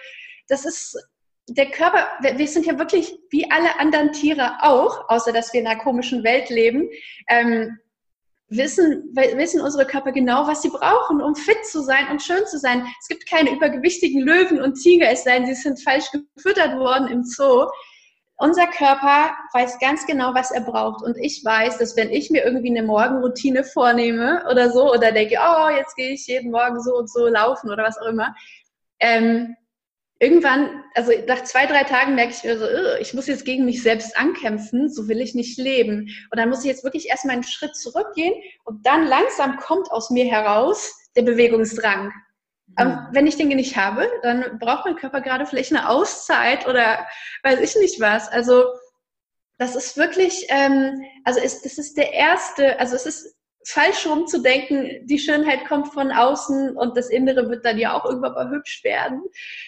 das 0.48 0.64
ist 0.64 0.96
der 1.48 1.70
Körper, 1.70 2.06
wir 2.20 2.48
sind 2.48 2.66
ja 2.66 2.78
wirklich 2.78 3.18
wie 3.30 3.50
alle 3.50 3.78
anderen 3.78 4.12
Tiere 4.12 4.58
auch, 4.60 5.08
außer 5.08 5.32
dass 5.32 5.52
wir 5.52 5.60
in 5.60 5.66
einer 5.66 5.80
komischen 5.80 6.24
Welt 6.24 6.50
leben. 6.50 6.88
Ähm, 7.28 7.78
wissen, 8.48 9.14
wissen 9.14 9.60
unsere 9.60 9.86
Körper 9.86 10.12
genau, 10.12 10.46
was 10.46 10.62
sie 10.62 10.70
brauchen, 10.70 11.20
um 11.20 11.34
fit 11.34 11.64
zu 11.66 11.82
sein 11.82 12.08
und 12.10 12.22
schön 12.22 12.46
zu 12.46 12.58
sein. 12.58 12.86
Es 13.00 13.08
gibt 13.08 13.28
keine 13.28 13.52
übergewichtigen 13.52 14.22
Löwen 14.22 14.60
und 14.60 14.74
Tiger, 14.74 15.10
es 15.10 15.24
sei 15.24 15.38
denn, 15.38 15.46
sie 15.46 15.54
sind 15.54 15.82
falsch 15.82 16.06
gefüttert 16.10 16.78
worden 16.78 17.08
im 17.08 17.24
Zoo. 17.24 17.66
Unser 18.40 18.68
Körper 18.68 19.36
weiß 19.52 19.80
ganz 19.80 20.06
genau, 20.06 20.32
was 20.32 20.52
er 20.52 20.60
braucht. 20.60 21.02
Und 21.04 21.16
ich 21.18 21.44
weiß, 21.44 21.78
dass 21.78 21.96
wenn 21.96 22.10
ich 22.10 22.30
mir 22.30 22.44
irgendwie 22.44 22.70
eine 22.70 22.86
Morgenroutine 22.86 23.64
vornehme 23.64 24.44
oder 24.48 24.70
so, 24.70 24.92
oder 24.92 25.10
denke, 25.10 25.36
oh, 25.40 25.68
jetzt 25.76 25.96
gehe 25.96 26.12
ich 26.12 26.26
jeden 26.28 26.52
Morgen 26.52 26.80
so 26.80 26.94
und 26.94 27.10
so 27.10 27.26
laufen 27.26 27.68
oder 27.68 27.82
was 27.82 27.98
auch 27.98 28.06
immer, 28.06 28.36
ähm, 29.00 29.56
irgendwann, 30.20 30.84
also 30.94 31.12
nach 31.26 31.42
zwei, 31.44 31.66
drei 31.66 31.82
Tagen 31.82 32.14
merke 32.14 32.32
ich 32.32 32.44
mir 32.44 32.58
so, 32.58 32.66
ich 33.00 33.12
muss 33.12 33.26
jetzt 33.26 33.44
gegen 33.44 33.64
mich 33.64 33.82
selbst 33.82 34.16
ankämpfen, 34.16 34.88
so 34.88 35.08
will 35.08 35.20
ich 35.20 35.34
nicht 35.34 35.58
leben. 35.58 36.08
Und 36.30 36.38
dann 36.38 36.48
muss 36.48 36.60
ich 36.60 36.66
jetzt 36.66 36.84
wirklich 36.84 37.08
erstmal 37.08 37.34
einen 37.34 37.44
Schritt 37.44 37.74
zurückgehen 37.76 38.34
und 38.64 38.86
dann 38.86 39.06
langsam 39.06 39.56
kommt 39.56 39.90
aus 39.90 40.10
mir 40.10 40.26
heraus, 40.26 40.92
der 41.16 41.22
Bewegungsdrang. 41.22 42.12
Mhm. 42.76 43.08
wenn 43.12 43.26
ich 43.26 43.36
den 43.36 43.48
nicht 43.48 43.76
habe, 43.76 44.08
dann 44.22 44.58
braucht 44.58 44.84
mein 44.84 44.96
Körper 44.96 45.20
gerade 45.20 45.46
vielleicht 45.46 45.72
eine 45.72 45.88
Auszeit 45.88 46.66
oder 46.66 47.06
weiß 47.42 47.60
ich 47.60 47.76
nicht 47.76 48.00
was. 48.00 48.28
Also 48.28 48.64
das 49.58 49.74
ist 49.74 49.96
wirklich, 49.96 50.46
ähm, 50.50 51.02
also 51.24 51.40
ist, 51.40 51.64
das 51.64 51.78
ist 51.78 51.96
der 51.96 52.12
erste, 52.12 52.78
also 52.78 52.94
es 52.94 53.06
ist 53.06 53.36
falsch 53.66 54.06
rum 54.06 54.26
zu 54.26 54.40
denken, 54.40 55.06
die 55.06 55.18
Schönheit 55.18 55.66
kommt 55.66 55.92
von 55.92 56.12
außen 56.12 56.76
und 56.76 56.96
das 56.96 57.10
Innere 57.10 57.48
wird 57.50 57.64
dann 57.64 57.78
ja 57.78 57.92
auch 57.92 58.04
irgendwann 58.04 58.34
mal 58.34 58.50
hübsch 58.50 58.82
werden. 58.84 59.22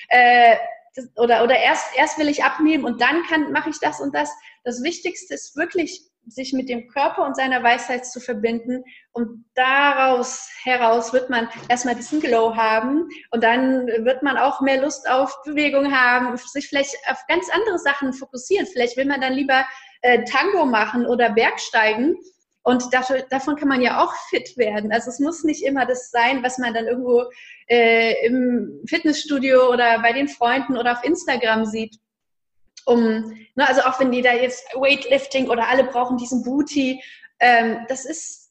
Äh, 0.09 0.57
das, 0.95 1.09
oder 1.17 1.45
oder 1.45 1.57
erst, 1.57 1.97
erst 1.97 2.19
will 2.19 2.29
ich 2.29 2.43
abnehmen 2.43 2.85
und 2.85 3.01
dann 3.01 3.23
kann 3.25 3.53
mache 3.53 3.71
ich 3.71 3.79
das 3.81 4.01
und 4.01 4.15
das. 4.15 4.31
Das 4.65 4.83
Wichtigste 4.83 5.35
ist 5.35 5.57
wirklich 5.57 6.10
sich 6.27 6.53
mit 6.53 6.69
dem 6.69 6.89
Körper 6.89 7.25
und 7.25 7.37
seiner 7.37 7.63
Weisheit 7.63 8.07
zu 8.07 8.21
verbinden. 8.21 8.85
Und 9.13 9.45
daraus 9.55 10.49
heraus 10.63 11.13
wird 11.13 11.31
man 11.31 11.49
erstmal 11.69 11.95
diesen 11.95 12.21
Glow 12.21 12.55
haben 12.55 13.09
und 13.31 13.43
dann 13.43 13.87
wird 13.87 14.23
man 14.23 14.37
auch 14.39 14.61
mehr 14.61 14.81
Lust 14.81 15.09
auf 15.11 15.35
Bewegung 15.45 15.93
haben, 15.93 16.37
sich 16.37 16.69
vielleicht 16.69 16.97
auf 17.09 17.19
ganz 17.29 17.49
andere 17.51 17.79
Sachen 17.79 18.13
fokussieren. 18.13 18.67
Vielleicht 18.67 18.97
will 18.97 19.07
man 19.07 19.21
dann 19.21 19.33
lieber 19.33 19.65
äh, 20.03 20.25
Tango 20.25 20.65
machen 20.67 21.07
oder 21.07 21.31
Bergsteigen. 21.31 22.17
Und 22.63 22.93
dafür, 22.93 23.25
davon 23.31 23.57
kann 23.57 23.69
man 23.69 23.81
ja 23.81 24.05
auch 24.05 24.15
fit 24.29 24.57
werden. 24.59 24.93
Also 24.93 25.09
es 25.09 25.19
muss 25.19 25.45
nicht 25.45 25.65
immer 25.65 25.87
das 25.87 26.11
sein, 26.11 26.43
was 26.43 26.59
man 26.59 26.75
dann 26.75 26.87
irgendwo 26.87 27.25
äh, 27.69 28.27
im 28.27 28.83
Fitnessstudio 28.87 29.73
oder 29.73 30.01
bei 30.01 30.13
den 30.13 30.29
Freunden 30.29 30.77
oder 30.77 30.93
auf 30.93 31.03
Instagram 31.03 31.65
sieht 31.65 31.97
um, 32.87 33.33
ne, 33.55 33.69
also 33.69 33.83
auch 33.83 33.99
wenn 34.01 34.13
die 34.13 34.23
da 34.23 34.33
jetzt 34.33 34.65
Weightlifting 34.75 35.49
oder 35.49 35.69
alle 35.69 35.85
brauchen 35.85 36.17
diesen 36.17 36.43
Booty, 36.43 37.03
ähm, 37.41 37.85
das 37.89 38.05
ist. 38.05 38.51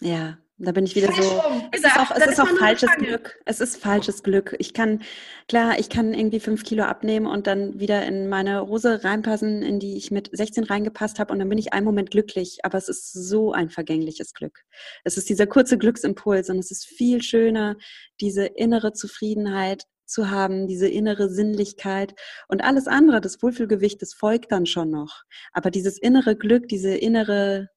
Ja, 0.00 0.38
da 0.62 0.72
bin 0.72 0.84
ich 0.84 0.94
wieder 0.94 1.10
so. 1.10 1.42
Es 1.72 1.80
ist 1.80 1.96
auch, 1.96 2.10
es 2.14 2.26
ist 2.26 2.40
auch 2.40 2.48
falsches 2.58 2.90
Glück. 2.98 3.40
Es 3.46 3.60
ist 3.62 3.78
falsches 3.78 4.22
Glück. 4.22 4.54
Ich 4.58 4.74
kann, 4.74 5.02
klar, 5.48 5.78
ich 5.78 5.88
kann 5.88 6.12
irgendwie 6.12 6.38
fünf 6.38 6.64
Kilo 6.64 6.84
abnehmen 6.84 7.26
und 7.26 7.46
dann 7.46 7.80
wieder 7.80 8.04
in 8.04 8.28
meine 8.28 8.66
Hose 8.66 9.02
reinpassen, 9.02 9.62
in 9.62 9.80
die 9.80 9.96
ich 9.96 10.10
mit 10.10 10.28
16 10.32 10.64
reingepasst 10.64 11.18
habe 11.18 11.32
und 11.32 11.38
dann 11.38 11.48
bin 11.48 11.56
ich 11.56 11.72
einen 11.72 11.86
Moment 11.86 12.10
glücklich. 12.10 12.58
Aber 12.62 12.76
es 12.76 12.90
ist 12.90 13.10
so 13.10 13.52
ein 13.52 13.70
vergängliches 13.70 14.34
Glück. 14.34 14.64
Es 15.02 15.16
ist 15.16 15.30
dieser 15.30 15.46
kurze 15.46 15.78
Glücksimpuls 15.78 16.50
und 16.50 16.58
es 16.58 16.70
ist 16.70 16.84
viel 16.84 17.22
schöner, 17.22 17.76
diese 18.20 18.44
innere 18.44 18.92
Zufriedenheit 18.92 19.84
zu 20.10 20.30
haben, 20.30 20.66
diese 20.66 20.88
innere 20.88 21.28
Sinnlichkeit 21.28 22.14
und 22.48 22.62
alles 22.62 22.86
andere, 22.86 23.20
das 23.20 23.42
Wohlfühlgewicht, 23.42 24.02
das 24.02 24.12
folgt 24.12 24.52
dann 24.52 24.66
schon 24.66 24.90
noch. 24.90 25.22
Aber 25.52 25.70
dieses 25.70 25.98
innere 25.98 26.36
Glück, 26.36 26.68
diese 26.68 26.94
innere 26.94 27.68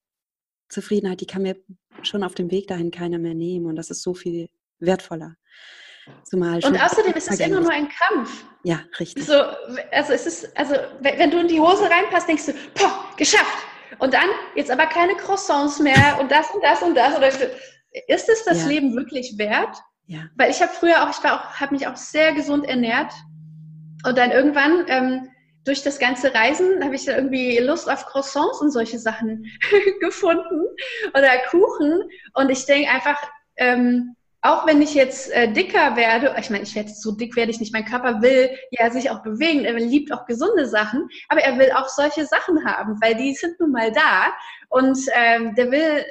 Zufriedenheit, 0.69 1.21
die 1.21 1.27
kann 1.27 1.43
mir 1.43 1.55
schon 2.01 2.23
auf 2.23 2.33
dem 2.33 2.51
Weg 2.51 2.67
dahin 2.67 2.91
keiner 2.91 3.19
mehr 3.19 3.35
nehmen 3.35 3.67
und 3.67 3.75
das 3.75 3.89
ist 3.89 4.01
so 4.01 4.13
viel 4.13 4.49
wertvoller. 4.79 5.35
Zumal 6.23 6.59
und 6.65 6.81
außerdem 6.81 7.13
ist 7.13 7.31
es 7.31 7.39
immer 7.39 7.61
nur 7.61 7.71
ein 7.71 7.87
Kampf. 7.87 8.43
Ja, 8.63 8.81
richtig. 8.99 9.25
So, 9.25 9.35
also 9.91 10.11
es 10.11 10.25
ist, 10.25 10.57
also 10.57 10.75
wenn 10.99 11.31
du 11.31 11.39
in 11.39 11.47
die 11.47 11.61
Hose 11.61 11.89
reinpasst, 11.89 12.27
denkst 12.27 12.47
du, 12.47 12.53
boah, 12.73 13.05
geschafft. 13.17 13.65
Und 13.99 14.13
dann 14.13 14.27
jetzt 14.55 14.71
aber 14.71 14.85
keine 14.87 15.15
Croissants 15.15 15.79
mehr 15.79 16.17
und 16.19 16.29
das 16.29 16.49
und 16.51 16.63
das 16.63 16.81
und 16.81 16.95
das. 16.95 17.15
Oder 17.15 17.29
ist 18.07 18.29
es 18.29 18.43
das 18.43 18.63
ja. 18.63 18.67
Leben 18.67 18.95
wirklich 18.95 19.37
wert? 19.37 19.77
Ja. 20.05 20.21
Weil 20.35 20.51
ich 20.51 20.61
habe 20.61 20.71
früher 20.71 21.03
auch, 21.03 21.09
ich 21.09 21.23
war 21.23 21.33
auch, 21.33 21.59
habe 21.59 21.73
mich 21.73 21.87
auch 21.87 21.95
sehr 21.95 22.33
gesund 22.33 22.65
ernährt. 22.65 23.13
Und 24.05 24.17
dann 24.17 24.31
irgendwann, 24.31 24.85
ähm, 24.87 25.29
durch 25.65 25.81
das 25.81 25.97
ganze 25.97 26.33
Reisen, 26.33 26.83
habe 26.83 26.95
ich 26.95 27.05
dann 27.05 27.15
irgendwie 27.15 27.57
Lust 27.59 27.89
auf 27.89 28.05
Croissants 28.05 28.59
und 28.59 28.71
solche 28.71 28.99
Sachen 28.99 29.45
gefunden 30.01 30.65
oder 31.13 31.29
Kuchen. 31.49 32.01
Und 32.33 32.49
ich 32.49 32.65
denke 32.65 32.89
einfach, 32.89 33.17
ähm, 33.55 34.15
auch 34.41 34.67
wenn 34.67 34.81
ich 34.81 34.93
jetzt 34.93 35.31
äh, 35.31 35.51
dicker 35.53 35.95
werde, 35.95 36.35
ich 36.37 36.49
meine, 36.49 36.63
ich 36.63 36.75
werde 36.75 36.89
so 36.89 37.13
dick 37.13 37.37
werde 37.37 37.51
ich 37.51 37.61
nicht, 37.61 37.71
mein 37.71 37.85
Körper 37.85 38.21
will 38.21 38.49
ja 38.71 38.91
sich 38.91 39.09
auch 39.09 39.23
bewegen, 39.23 39.63
er 39.63 39.73
liebt 39.75 40.11
auch 40.11 40.25
gesunde 40.25 40.67
Sachen, 40.67 41.07
aber 41.29 41.41
er 41.41 41.57
will 41.57 41.71
auch 41.71 41.87
solche 41.87 42.25
Sachen 42.25 42.65
haben, 42.65 43.01
weil 43.01 43.15
die 43.15 43.33
sind 43.33 43.57
nun 43.61 43.71
mal 43.71 43.93
da 43.93 44.33
und 44.67 44.99
ähm, 45.13 45.55
der 45.55 45.71
will 45.71 46.03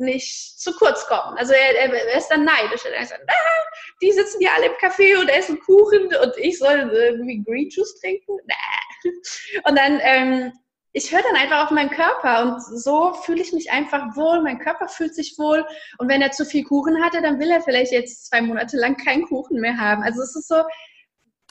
nicht 0.00 0.58
zu 0.58 0.72
kurz 0.74 1.06
kommen. 1.06 1.36
Also 1.36 1.52
er, 1.52 1.92
er 1.92 2.18
ist 2.18 2.28
dann 2.28 2.44
neidisch. 2.44 2.84
Er 2.84 3.06
sagt, 3.06 3.22
ah, 3.26 3.60
die 4.02 4.12
sitzen 4.12 4.40
ja 4.40 4.50
alle 4.56 4.66
im 4.66 4.72
Café 4.72 5.18
und 5.18 5.28
essen 5.28 5.60
Kuchen 5.60 6.06
und 6.06 6.36
ich 6.36 6.58
soll 6.58 6.90
irgendwie 6.92 7.42
Green 7.44 7.68
Juice 7.70 8.00
trinken. 8.00 8.32
Und 9.64 9.78
dann, 9.78 10.00
ähm, 10.02 10.52
ich 10.92 11.12
höre 11.12 11.22
dann 11.22 11.36
einfach 11.36 11.64
auf 11.64 11.70
meinen 11.70 11.90
Körper 11.90 12.42
und 12.42 12.60
so 12.62 13.12
fühle 13.12 13.42
ich 13.42 13.52
mich 13.52 13.70
einfach 13.70 14.16
wohl. 14.16 14.42
Mein 14.42 14.58
Körper 14.58 14.88
fühlt 14.88 15.14
sich 15.14 15.38
wohl. 15.38 15.64
Und 15.98 16.08
wenn 16.08 16.20
er 16.20 16.32
zu 16.32 16.44
viel 16.44 16.64
Kuchen 16.64 17.02
hatte, 17.02 17.22
dann 17.22 17.38
will 17.38 17.50
er 17.50 17.60
vielleicht 17.60 17.92
jetzt 17.92 18.26
zwei 18.26 18.40
Monate 18.40 18.76
lang 18.76 18.96
keinen 18.96 19.26
Kuchen 19.26 19.60
mehr 19.60 19.78
haben. 19.78 20.02
Also 20.02 20.22
es 20.22 20.34
ist 20.34 20.48
so, 20.48 20.62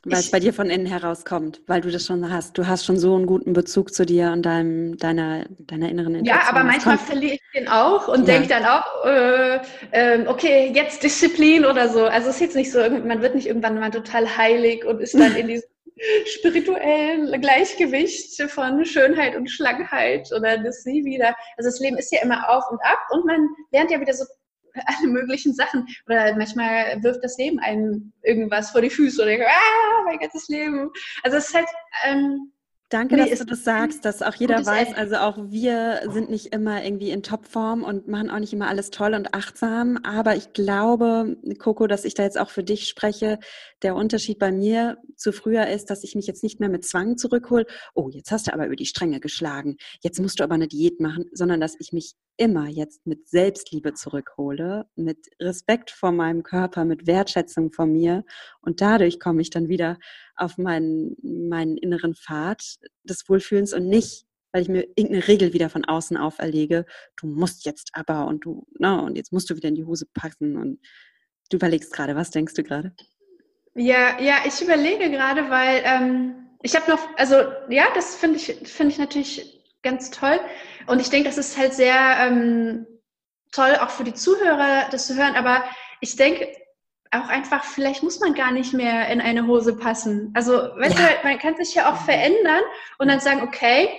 weil 0.06 0.20
es 0.20 0.32
bei 0.32 0.40
dir 0.40 0.54
von 0.54 0.70
innen 0.70 0.86
herauskommt, 0.86 1.62
weil 1.68 1.82
du 1.82 1.92
das 1.92 2.06
schon 2.06 2.32
hast. 2.32 2.58
Du 2.58 2.68
hast 2.68 2.86
schon 2.86 2.98
so 2.98 3.16
einen 3.16 3.26
guten 3.26 3.54
Bezug 3.54 3.94
zu 3.94 4.06
dir 4.06 4.32
und 4.32 4.44
deinem, 4.44 4.98
deiner, 4.98 5.46
deiner 5.60 5.90
inneren 5.90 6.16
Intuition. 6.16 6.40
Ja, 6.40 6.50
aber 6.50 6.64
manchmal 6.64 6.98
verliere 6.98 7.34
ich 7.34 7.42
den 7.54 7.68
auch 7.68 8.08
und 8.08 8.28
ja. 8.28 8.34
denke 8.36 8.48
dann 8.48 8.66
auch, 8.66 9.06
äh, 9.06 9.60
äh, 9.92 10.28
okay, 10.28 10.72
jetzt 10.74 11.04
Disziplin 11.04 11.66
oder 11.66 11.90
so. 11.90 12.06
Also 12.06 12.30
es 12.30 12.36
ist 12.36 12.42
jetzt 12.42 12.56
nicht 12.56 12.72
so, 12.72 12.80
man 12.80 13.22
wird 13.22 13.36
nicht 13.36 13.48
irgendwann 13.48 13.80
mal 13.80 13.92
total 13.92 14.38
heilig 14.38 14.86
und 14.86 15.02
ist 15.02 15.16
dann 15.16 15.36
in 15.36 15.48
diesem 15.48 15.70
spirituellen 16.26 17.42
Gleichgewicht 17.42 18.42
von 18.50 18.86
Schönheit 18.86 19.36
und 19.36 19.50
Schlankheit 19.50 20.30
oder 20.36 20.58
das 20.58 20.86
nie 20.86 21.04
wieder. 21.04 21.36
Also 21.58 21.70
das 21.70 21.80
Leben 21.80 21.98
ist 21.98 22.12
ja 22.12 22.22
immer 22.22 22.50
auf 22.50 22.64
und 22.72 22.80
ab 22.84 23.00
und 23.12 23.26
man 23.26 23.48
lernt 23.72 23.92
ja 23.92 24.00
wieder 24.00 24.14
so 24.14 24.24
alle 24.86 25.08
möglichen 25.08 25.54
Sachen. 25.54 25.88
Oder 26.06 26.36
manchmal 26.36 27.02
wirft 27.04 27.24
das 27.24 27.38
Leben 27.38 27.60
einem 27.60 28.12
irgendwas 28.24 28.72
vor 28.72 28.82
die 28.82 28.90
Füße 28.90 29.22
oder 29.22 29.32
denkt, 29.32 29.46
ah, 29.48 30.04
mein 30.06 30.20
ganzes 30.20 30.48
Leben. 30.48 30.90
Also 31.24 31.38
es 31.38 31.50
ist 31.50 31.56
halt, 31.56 31.68
ähm, 32.06 32.52
Danke, 32.90 33.18
nee, 33.18 33.30
dass 33.30 33.38
du 33.38 33.46
das 33.46 33.64
sagst, 33.64 34.04
dass 34.04 34.24
auch 34.24 34.34
jeder 34.34 34.66
weiß, 34.66 34.96
also 34.96 35.18
auch 35.18 35.38
wir 35.38 36.02
sind 36.12 36.32
nicht 36.32 36.48
immer 36.48 36.84
irgendwie 36.84 37.12
in 37.12 37.22
Topform 37.22 37.84
und 37.84 38.08
machen 38.08 38.32
auch 38.32 38.40
nicht 38.40 38.52
immer 38.52 38.68
alles 38.68 38.90
toll 38.90 39.14
und 39.14 39.36
achtsam. 39.36 40.00
Aber 40.02 40.36
ich 40.36 40.54
glaube, 40.54 41.38
Coco, 41.60 41.86
dass 41.86 42.04
ich 42.04 42.16
da 42.16 42.24
jetzt 42.24 42.40
auch 42.40 42.50
für 42.50 42.64
dich 42.64 42.88
spreche. 42.88 43.38
Der 43.84 43.96
Unterschied 43.96 44.40
bei 44.40 44.52
mir 44.52 44.98
zu 45.16 45.32
früher 45.32 45.68
ist, 45.68 45.92
dass 45.92 46.04
ich 46.04 46.16
mich 46.16 46.26
jetzt 46.26 46.42
nicht 46.42 46.60
mehr 46.60 46.70
mit 46.70 46.84
Zwang 46.84 47.18
zurückhole. 47.18 47.68
Oh, 47.94 48.10
jetzt 48.10 48.32
hast 48.32 48.48
du 48.48 48.54
aber 48.54 48.66
über 48.66 48.76
die 48.76 48.88
Stränge 48.88 49.20
geschlagen. 49.20 49.78
Jetzt 50.02 50.20
musst 50.20 50.40
du 50.40 50.44
aber 50.44 50.56
eine 50.56 50.68
Diät 50.68 51.00
machen, 51.00 51.26
sondern 51.32 51.62
dass 51.62 51.76
ich 51.80 51.94
mich 51.94 52.16
immer 52.38 52.68
jetzt 52.68 53.06
mit 53.06 53.28
Selbstliebe 53.28 53.94
zurückhole, 53.94 54.86
mit 54.96 55.28
Respekt 55.42 55.92
vor 55.92 56.14
meinem 56.14 56.42
Körper, 56.42 56.86
mit 56.86 57.06
Wertschätzung 57.06 57.72
vor 57.72 57.86
mir. 57.86 58.24
Und 58.62 58.82
dadurch 58.82 59.20
komme 59.20 59.42
ich 59.42 59.50
dann 59.50 59.70
wieder 59.70 59.98
auf 60.36 60.58
meinen, 60.58 61.16
meinen 61.22 61.78
inneren 61.78 62.16
Pfad 62.16 62.80
des 63.04 63.28
Wohlfühlens 63.30 63.74
und 63.74 63.88
nicht, 63.88 64.26
weil 64.52 64.64
ich 64.64 64.70
mir 64.70 64.84
irgendeine 64.96 65.28
Regel 65.28 65.54
wieder 65.54 65.70
von 65.70 65.86
außen 65.86 66.18
auferlege, 66.18 66.86
du 67.16 67.28
musst 67.28 67.66
jetzt 67.66 67.92
aber 67.94 68.28
und 68.28 68.46
du, 68.46 68.66
na, 68.78 68.98
ne, 68.98 69.04
und 69.04 69.16
jetzt 69.16 69.32
musst 69.32 69.50
du 69.50 69.56
wieder 69.56 69.70
in 69.70 69.76
die 69.76 69.86
Hose 69.86 70.08
packen 70.14 70.58
und 70.58 70.80
du 71.50 71.58
überlegst 71.58 71.94
gerade, 71.94 72.16
was 72.16 72.32
denkst 72.32 72.56
du 72.56 72.64
gerade? 72.64 72.94
Ja, 73.76 74.20
ja, 74.20 74.38
ich 74.46 74.62
überlege 74.62 75.10
gerade, 75.12 75.50
weil 75.50 75.82
ähm, 75.86 76.50
ich 76.62 76.76
habe 76.76 76.90
noch, 76.92 77.00
also 77.18 77.36
ja, 77.70 77.86
das 77.94 78.16
finde 78.16 78.38
ich, 78.38 78.46
finde 78.68 78.94
ich 78.94 79.00
natürlich 79.00 79.64
ganz 79.82 80.12
toll. 80.12 80.40
Und 80.88 81.00
ich 81.00 81.10
denke, 81.10 81.30
das 81.30 81.38
ist 81.38 81.58
halt 81.58 81.74
sehr 81.74 82.18
ähm, 82.20 82.86
toll, 83.52 83.78
auch 83.80 83.90
für 83.90 84.04
die 84.04 84.14
Zuhörer 84.14 84.90
das 84.92 85.08
zu 85.08 85.16
hören. 85.16 85.36
Aber 85.36 85.64
ich 86.02 86.16
denke, 86.16 86.48
auch 87.12 87.28
einfach, 87.28 87.64
vielleicht 87.64 88.04
muss 88.04 88.20
man 88.20 88.34
gar 88.34 88.52
nicht 88.52 88.74
mehr 88.74 89.08
in 89.10 89.20
eine 89.22 89.48
Hose 89.48 89.76
passen. 89.76 90.32
Also, 90.36 90.54
weißt 90.54 90.98
ja. 90.98 91.06
du, 91.06 91.28
man 91.28 91.40
kann 91.40 91.56
sich 91.56 91.74
ja 91.74 91.92
auch 91.92 91.98
verändern 91.98 92.62
und 93.00 93.08
dann 93.08 93.20
sagen, 93.20 93.42
okay, 93.42 93.90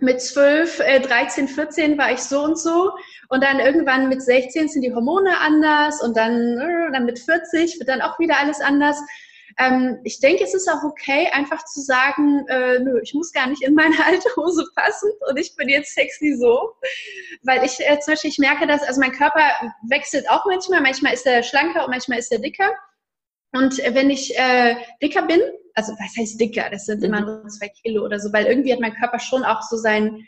mit 0.00 0.20
12, 0.20 0.80
äh, 0.80 1.00
13, 1.00 1.48
14 1.48 1.98
war 1.98 2.12
ich 2.12 2.20
so 2.20 2.42
und 2.44 2.58
so 2.58 2.92
und 3.28 3.42
dann 3.42 3.58
irgendwann 3.58 4.08
mit 4.08 4.22
16 4.22 4.68
sind 4.68 4.82
die 4.82 4.94
Hormone 4.94 5.38
anders 5.40 6.00
und 6.02 6.16
dann, 6.16 6.58
äh, 6.58 6.92
dann 6.92 7.04
mit 7.04 7.18
40 7.18 7.78
wird 7.78 7.88
dann 7.88 8.00
auch 8.00 8.18
wieder 8.18 8.38
alles 8.40 8.60
anders. 8.60 8.96
Ähm, 9.58 9.98
ich 10.04 10.20
denke, 10.20 10.44
es 10.44 10.54
ist 10.54 10.68
auch 10.68 10.84
okay, 10.84 11.28
einfach 11.32 11.64
zu 11.64 11.80
sagen, 11.80 12.46
äh, 12.48 12.78
nö, 12.78 13.00
ich 13.02 13.12
muss 13.14 13.32
gar 13.32 13.48
nicht 13.48 13.62
in 13.62 13.74
meine 13.74 13.96
alte 14.06 14.28
Hose 14.36 14.64
passen 14.74 15.10
und 15.28 15.36
ich 15.36 15.54
bin 15.56 15.68
jetzt 15.68 15.94
sexy 15.94 16.36
so. 16.38 16.74
Weil 17.42 17.64
ich 17.64 17.78
äh, 17.80 17.98
zum 18.00 18.12
Beispiel, 18.12 18.30
ich 18.30 18.38
merke 18.38 18.66
das, 18.66 18.82
also 18.82 19.00
mein 19.00 19.12
Körper 19.12 19.42
wechselt 19.88 20.28
auch 20.30 20.44
manchmal, 20.46 20.80
manchmal 20.80 21.14
ist 21.14 21.26
er 21.26 21.42
schlanker 21.42 21.84
und 21.84 21.90
manchmal 21.90 22.18
ist 22.18 22.30
er 22.30 22.38
dicker. 22.38 22.70
Und 23.52 23.78
wenn 23.78 24.10
ich 24.10 24.38
äh, 24.38 24.76
dicker 25.02 25.22
bin, 25.22 25.40
also 25.74 25.92
was 25.92 26.16
heißt 26.16 26.40
dicker? 26.40 26.68
Das 26.70 26.86
sind 26.86 26.98
mhm. 27.00 27.06
immer 27.06 27.20
nur 27.20 27.48
zwei 27.48 27.68
Kilo 27.68 28.04
oder 28.04 28.20
so, 28.20 28.32
weil 28.32 28.46
irgendwie 28.46 28.72
hat 28.72 28.80
mein 28.80 28.94
Körper 28.94 29.18
schon 29.18 29.44
auch 29.44 29.62
so 29.62 29.76
sein, 29.76 30.26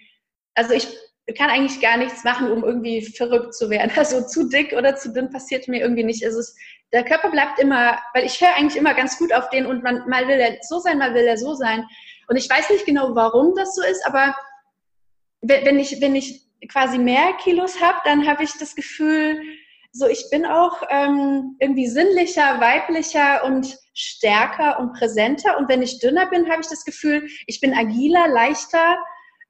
also 0.55 0.73
ich 0.75 0.89
kann 1.37 1.51
eigentlich 1.51 1.81
gar 1.81 1.97
nichts 1.97 2.25
machen, 2.25 2.51
um 2.51 2.65
irgendwie 2.65 3.03
verrückt 3.03 3.55
zu 3.55 3.71
werden. 3.71 3.93
Also 3.97 4.27
zu 4.27 4.49
dick 4.49 4.73
oder 4.73 4.97
zu 4.97 5.13
dünn 5.13 5.31
passiert 5.31 5.69
mir 5.69 5.81
irgendwie 5.81 6.05
nicht. 6.05 6.23
Es, 6.23 6.57
der 6.93 7.05
Körper 7.05 7.31
bleibt 7.31 7.59
immer, 7.59 7.99
weil 8.15 8.25
ich 8.25 8.41
höre 8.41 8.55
eigentlich 8.57 8.77
immer 8.77 8.95
ganz 8.95 9.19
gut 9.19 9.33
auf 9.33 9.49
den 9.51 9.67
und 9.67 9.83
man, 9.83 10.09
mal 10.09 10.27
will 10.27 10.41
er 10.41 10.57
so 10.63 10.79
sein, 10.79 10.99
mal 10.99 11.15
will 11.15 11.25
er 11.25 11.37
so 11.37 11.55
sein. 11.55 11.87
Und 12.29 12.37
ich 12.37 12.49
weiß 12.49 12.71
nicht 12.71 12.87
genau, 12.87 13.15
warum 13.15 13.55
das 13.55 13.75
so 13.75 13.83
ist, 13.83 14.05
aber 14.07 14.35
wenn 15.43 15.79
ich, 15.79 16.01
wenn 16.01 16.15
ich 16.15 16.47
quasi 16.69 16.99
mehr 16.99 17.33
Kilos 17.43 17.81
habe, 17.81 17.99
dann 18.05 18.27
habe 18.27 18.45
ich 18.45 18.53
das 18.59 18.75
Gefühl, 18.75 19.41
so 19.93 20.07
ich 20.07 20.29
bin 20.31 20.47
auch 20.47 20.83
ähm, 20.91 21.57
irgendwie 21.59 21.89
sinnlicher, 21.89 22.61
weiblicher 22.61 23.45
und 23.45 23.77
stärker 23.95 24.79
und 24.79 24.93
präsenter. 24.93 25.59
Und 25.59 25.69
wenn 25.69 25.83
ich 25.83 25.99
dünner 25.99 26.27
bin, 26.27 26.49
habe 26.51 26.61
ich 26.61 26.69
das 26.69 26.85
Gefühl, 26.85 27.29
ich 27.47 27.61
bin 27.61 27.75
agiler, 27.75 28.29
leichter. 28.29 28.97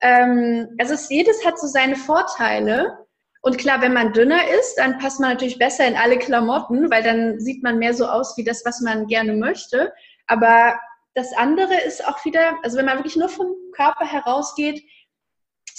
Ähm, 0.00 0.68
also 0.78 0.94
es, 0.94 1.10
jedes 1.10 1.44
hat 1.44 1.58
so 1.58 1.66
seine 1.66 1.96
Vorteile. 1.96 3.06
Und 3.42 3.56
klar, 3.58 3.80
wenn 3.80 3.94
man 3.94 4.12
dünner 4.12 4.40
ist, 4.60 4.76
dann 4.76 4.98
passt 4.98 5.20
man 5.20 5.30
natürlich 5.30 5.58
besser 5.58 5.86
in 5.86 5.96
alle 5.96 6.18
Klamotten, 6.18 6.90
weil 6.90 7.02
dann 7.02 7.40
sieht 7.40 7.62
man 7.62 7.78
mehr 7.78 7.94
so 7.94 8.06
aus 8.06 8.36
wie 8.36 8.44
das, 8.44 8.64
was 8.64 8.80
man 8.80 9.06
gerne 9.06 9.32
möchte. 9.32 9.92
Aber 10.26 10.78
das 11.14 11.32
andere 11.36 11.74
ist 11.86 12.06
auch 12.06 12.24
wieder, 12.24 12.56
also 12.62 12.76
wenn 12.76 12.84
man 12.84 12.98
wirklich 12.98 13.16
nur 13.16 13.28
vom 13.28 13.54
Körper 13.72 14.04
herausgeht, 14.04 14.82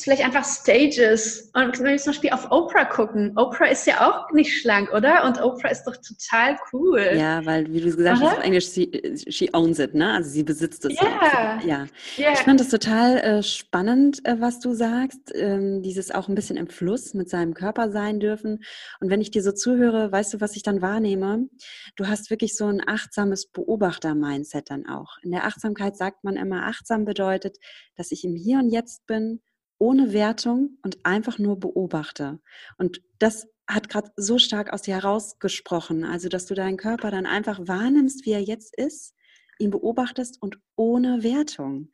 vielleicht 0.04 0.24
einfach 0.24 0.44
Stages. 0.44 1.52
Und 1.54 1.80
wenn 1.80 1.86
wir 1.86 1.98
zum 1.98 2.14
Beispiel 2.14 2.32
auf 2.32 2.52
Oprah 2.52 2.86
gucken, 2.86 3.34
Oprah 3.38 3.68
ist 3.68 3.86
ja 3.88 4.10
auch 4.10 4.32
nicht 4.32 4.60
schlank, 4.60 4.92
oder? 4.94 5.26
Und 5.26 5.42
Oprah 5.42 5.70
ist 5.70 5.84
doch 5.84 5.96
total 5.98 6.58
cool. 6.74 7.12
Ja, 7.16 7.46
weil, 7.46 7.72
wie 7.72 7.82
du 7.82 7.96
gesagt 7.96 8.20
oder? 8.20 8.32
hast 8.32 8.38
auf 8.38 8.44
Englisch, 8.44 8.70
she, 8.70 8.90
she, 9.30 9.50
owns 9.54 9.80
it, 9.80 9.94
ne? 9.94 10.14
Also 10.14 10.30
sie 10.30 10.44
besitzt 10.44 10.86
es. 10.86 10.94
Yeah. 11.02 11.62
Ja. 11.66 11.88
Yeah. 12.18 12.34
Ich 12.34 12.40
fand 12.40 12.60
das 12.60 12.70
total 12.70 13.18
äh, 13.18 13.44
spannend, 13.44 14.26
äh, 14.26 14.40
was 14.40 14.60
du 14.60 14.74
sagst. 14.74 15.32
Ähm, 15.34 15.82
dieses 15.82 16.12
auch 16.12 16.28
ein 16.28 16.36
bisschen 16.36 16.58
im 16.58 16.68
Fluss 16.68 17.14
mit 17.14 17.30
seinem 17.30 17.54
Körper 17.54 17.92
sein 17.92 18.20
dürfen. 18.20 18.64
Und 19.00 19.10
wenn 19.10 19.22
ich 19.22 19.32
dir 19.32 19.44
so 19.44 19.52
zuhöre, 19.52 20.12
weißt 20.12 20.34
du, 20.34 20.42
was 20.42 20.56
ich 20.56 20.64
dann 20.64 20.82
wahrnehme? 20.82 21.48
Du 21.96 22.08
hast 22.08 22.30
wirklich 22.30 22.56
so 22.56 22.66
ein 22.66 22.82
achtsames 22.86 23.48
Beobachter-Mindset 23.48 24.70
dann 24.70 24.88
auch. 24.88 25.18
In 25.22 25.32
der 25.32 25.46
Achtsamkeit 25.46 25.98
sagt 25.98 26.24
man 26.24 26.36
immer, 26.36 26.66
achtsam 26.66 27.06
bedeutet, 27.06 27.58
dass 27.96 28.12
ich 28.12 28.24
im 28.24 28.36
Hier 28.36 28.60
und 28.60 28.70
Jetzt 28.70 29.06
bin 29.06 29.42
ohne 29.82 30.14
Wertung 30.14 30.78
und 30.84 31.04
einfach 31.04 31.40
nur 31.40 31.60
beobachte. 31.60 32.40
Und 32.78 33.02
das 33.18 33.48
hat 33.68 33.90
gerade 33.90 34.12
so 34.16 34.38
stark 34.38 34.72
aus 34.72 34.84
dir 34.84 34.94
herausgesprochen, 34.94 36.04
also 36.06 36.30
dass 36.30 36.46
du 36.46 36.54
deinen 36.54 36.78
Körper 36.78 37.10
dann 37.10 37.26
einfach 37.26 37.60
wahrnimmst, 37.68 38.26
wie 38.26 38.34
er 38.34 38.44
jetzt 38.44 38.78
ist, 38.78 39.16
ihn 39.58 39.72
beobachtest 39.72 40.40
und 40.40 40.60
ohne 40.76 41.24
Wertung. 41.24 41.90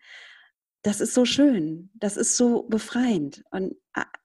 Das 0.81 0.99
ist 0.99 1.13
so 1.13 1.23
schön, 1.23 1.89
das 1.93 2.17
ist 2.17 2.35
so 2.35 2.63
befreiend 2.63 3.43
und 3.51 3.75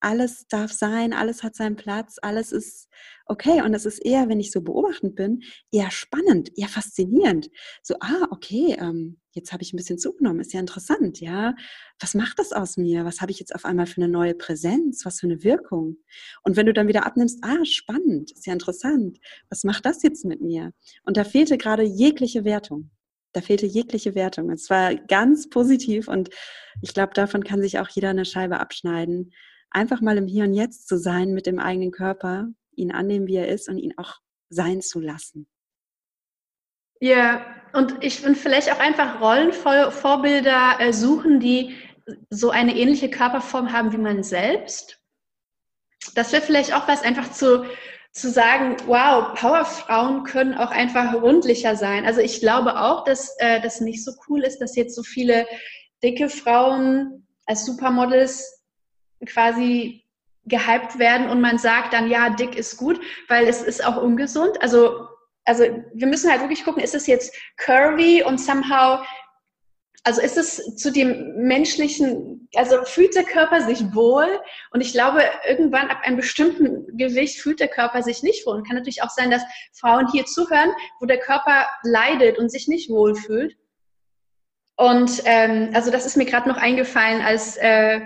alles 0.00 0.46
darf 0.48 0.72
sein, 0.72 1.12
alles 1.12 1.44
hat 1.44 1.54
seinen 1.54 1.76
Platz, 1.76 2.16
alles 2.20 2.50
ist 2.50 2.88
okay 3.26 3.62
und 3.62 3.74
es 3.74 3.86
ist 3.86 4.04
eher, 4.04 4.28
wenn 4.28 4.40
ich 4.40 4.50
so 4.50 4.60
beobachtend 4.60 5.14
bin, 5.14 5.42
eher 5.70 5.92
spannend, 5.92 6.50
eher 6.56 6.68
faszinierend. 6.68 7.48
So, 7.82 7.94
ah, 8.00 8.26
okay, 8.30 8.76
ähm, 8.78 9.21
jetzt 9.34 9.52
habe 9.52 9.62
ich 9.62 9.72
ein 9.72 9.76
bisschen 9.76 9.98
zugenommen, 9.98 10.40
ist 10.40 10.52
ja 10.52 10.60
interessant, 10.60 11.20
ja. 11.20 11.54
Was 12.00 12.14
macht 12.14 12.38
das 12.38 12.52
aus 12.52 12.76
mir? 12.76 13.04
Was 13.04 13.20
habe 13.20 13.32
ich 13.32 13.38
jetzt 13.38 13.54
auf 13.54 13.64
einmal 13.64 13.86
für 13.86 14.00
eine 14.00 14.08
neue 14.08 14.34
Präsenz? 14.34 15.04
Was 15.04 15.20
für 15.20 15.26
eine 15.26 15.42
Wirkung? 15.42 15.96
Und 16.42 16.56
wenn 16.56 16.66
du 16.66 16.72
dann 16.72 16.88
wieder 16.88 17.06
abnimmst, 17.06 17.38
ah, 17.42 17.64
spannend, 17.64 18.32
ist 18.32 18.46
ja 18.46 18.52
interessant. 18.52 19.18
Was 19.48 19.64
macht 19.64 19.86
das 19.86 20.02
jetzt 20.02 20.24
mit 20.24 20.40
mir? 20.40 20.72
Und 21.04 21.16
da 21.16 21.24
fehlte 21.24 21.58
gerade 21.58 21.82
jegliche 21.82 22.44
Wertung. 22.44 22.90
Da 23.32 23.40
fehlte 23.40 23.66
jegliche 23.66 24.14
Wertung. 24.14 24.50
Es 24.50 24.68
war 24.68 24.94
ganz 24.94 25.48
positiv 25.48 26.08
und 26.08 26.28
ich 26.82 26.92
glaube, 26.92 27.14
davon 27.14 27.44
kann 27.44 27.62
sich 27.62 27.78
auch 27.78 27.88
jeder 27.88 28.10
eine 28.10 28.26
Scheibe 28.26 28.60
abschneiden. 28.60 29.32
Einfach 29.70 30.02
mal 30.02 30.18
im 30.18 30.26
Hier 30.26 30.44
und 30.44 30.52
Jetzt 30.52 30.86
zu 30.86 30.98
sein 30.98 31.32
mit 31.32 31.46
dem 31.46 31.58
eigenen 31.58 31.92
Körper, 31.92 32.48
ihn 32.76 32.92
annehmen, 32.92 33.26
wie 33.26 33.36
er 33.36 33.48
ist 33.48 33.68
und 33.70 33.78
ihn 33.78 33.94
auch 33.96 34.16
sein 34.50 34.82
zu 34.82 35.00
lassen. 35.00 35.46
Ja, 37.02 37.44
und 37.72 37.96
ich 38.04 38.22
bin 38.22 38.36
vielleicht 38.36 38.70
auch 38.70 38.78
einfach 38.78 39.20
Rollenvorbilder 39.20 40.76
äh, 40.78 40.92
suchen, 40.92 41.40
die 41.40 41.74
so 42.30 42.50
eine 42.50 42.76
ähnliche 42.76 43.10
Körperform 43.10 43.72
haben 43.72 43.90
wie 43.90 43.98
man 43.98 44.22
selbst. 44.22 45.00
Das 46.14 46.30
wäre 46.30 46.42
vielleicht 46.42 46.72
auch 46.72 46.86
was, 46.86 47.02
einfach 47.02 47.32
zu, 47.32 47.64
zu 48.12 48.30
sagen, 48.30 48.76
wow, 48.86 49.34
Powerfrauen 49.34 50.22
können 50.22 50.54
auch 50.54 50.70
einfach 50.70 51.12
rundlicher 51.14 51.74
sein. 51.74 52.06
Also 52.06 52.20
ich 52.20 52.38
glaube 52.38 52.80
auch, 52.80 53.02
dass 53.02 53.34
äh, 53.38 53.60
das 53.60 53.80
nicht 53.80 54.04
so 54.04 54.12
cool 54.28 54.44
ist, 54.44 54.60
dass 54.60 54.76
jetzt 54.76 54.94
so 54.94 55.02
viele 55.02 55.48
dicke 56.04 56.28
Frauen 56.28 57.26
als 57.46 57.66
Supermodels 57.66 58.64
quasi 59.26 60.04
gehypt 60.44 61.00
werden 61.00 61.30
und 61.30 61.40
man 61.40 61.58
sagt 61.58 61.94
dann, 61.94 62.08
ja, 62.08 62.30
dick 62.30 62.54
ist 62.54 62.76
gut, 62.76 63.00
weil 63.26 63.48
es 63.48 63.60
ist 63.60 63.84
auch 63.84 63.96
ungesund. 64.00 64.62
Also 64.62 65.08
also 65.44 65.64
wir 65.92 66.06
müssen 66.06 66.30
halt 66.30 66.40
wirklich 66.40 66.64
gucken, 66.64 66.82
ist 66.82 66.94
es 66.94 67.06
jetzt 67.06 67.34
curvy 67.56 68.22
und 68.22 68.40
somehow, 68.40 69.04
also 70.04 70.20
ist 70.20 70.36
es 70.36 70.76
zu 70.76 70.90
dem 70.90 71.36
menschlichen, 71.36 72.48
also 72.54 72.82
fühlt 72.84 73.14
der 73.14 73.24
Körper 73.24 73.60
sich 73.62 73.94
wohl? 73.94 74.40
Und 74.72 74.80
ich 74.80 74.92
glaube, 74.92 75.22
irgendwann 75.46 75.88
ab 75.88 75.98
einem 76.02 76.16
bestimmten 76.16 76.96
Gewicht 76.96 77.40
fühlt 77.40 77.60
der 77.60 77.68
Körper 77.68 78.02
sich 78.02 78.22
nicht 78.22 78.46
wohl. 78.46 78.56
Und 78.56 78.66
kann 78.66 78.76
natürlich 78.76 79.02
auch 79.02 79.10
sein, 79.10 79.30
dass 79.30 79.42
Frauen 79.72 80.08
hier 80.10 80.26
zuhören, 80.26 80.72
wo 81.00 81.06
der 81.06 81.18
Körper 81.18 81.66
leidet 81.82 82.38
und 82.38 82.50
sich 82.50 82.68
nicht 82.68 82.90
wohl 82.90 83.14
fühlt. 83.14 83.56
Und 84.76 85.22
ähm, 85.26 85.70
also 85.74 85.90
das 85.90 86.06
ist 86.06 86.16
mir 86.16 86.24
gerade 86.24 86.48
noch 86.48 86.56
eingefallen 86.56 87.22
als 87.22 87.56
äh, 87.58 88.00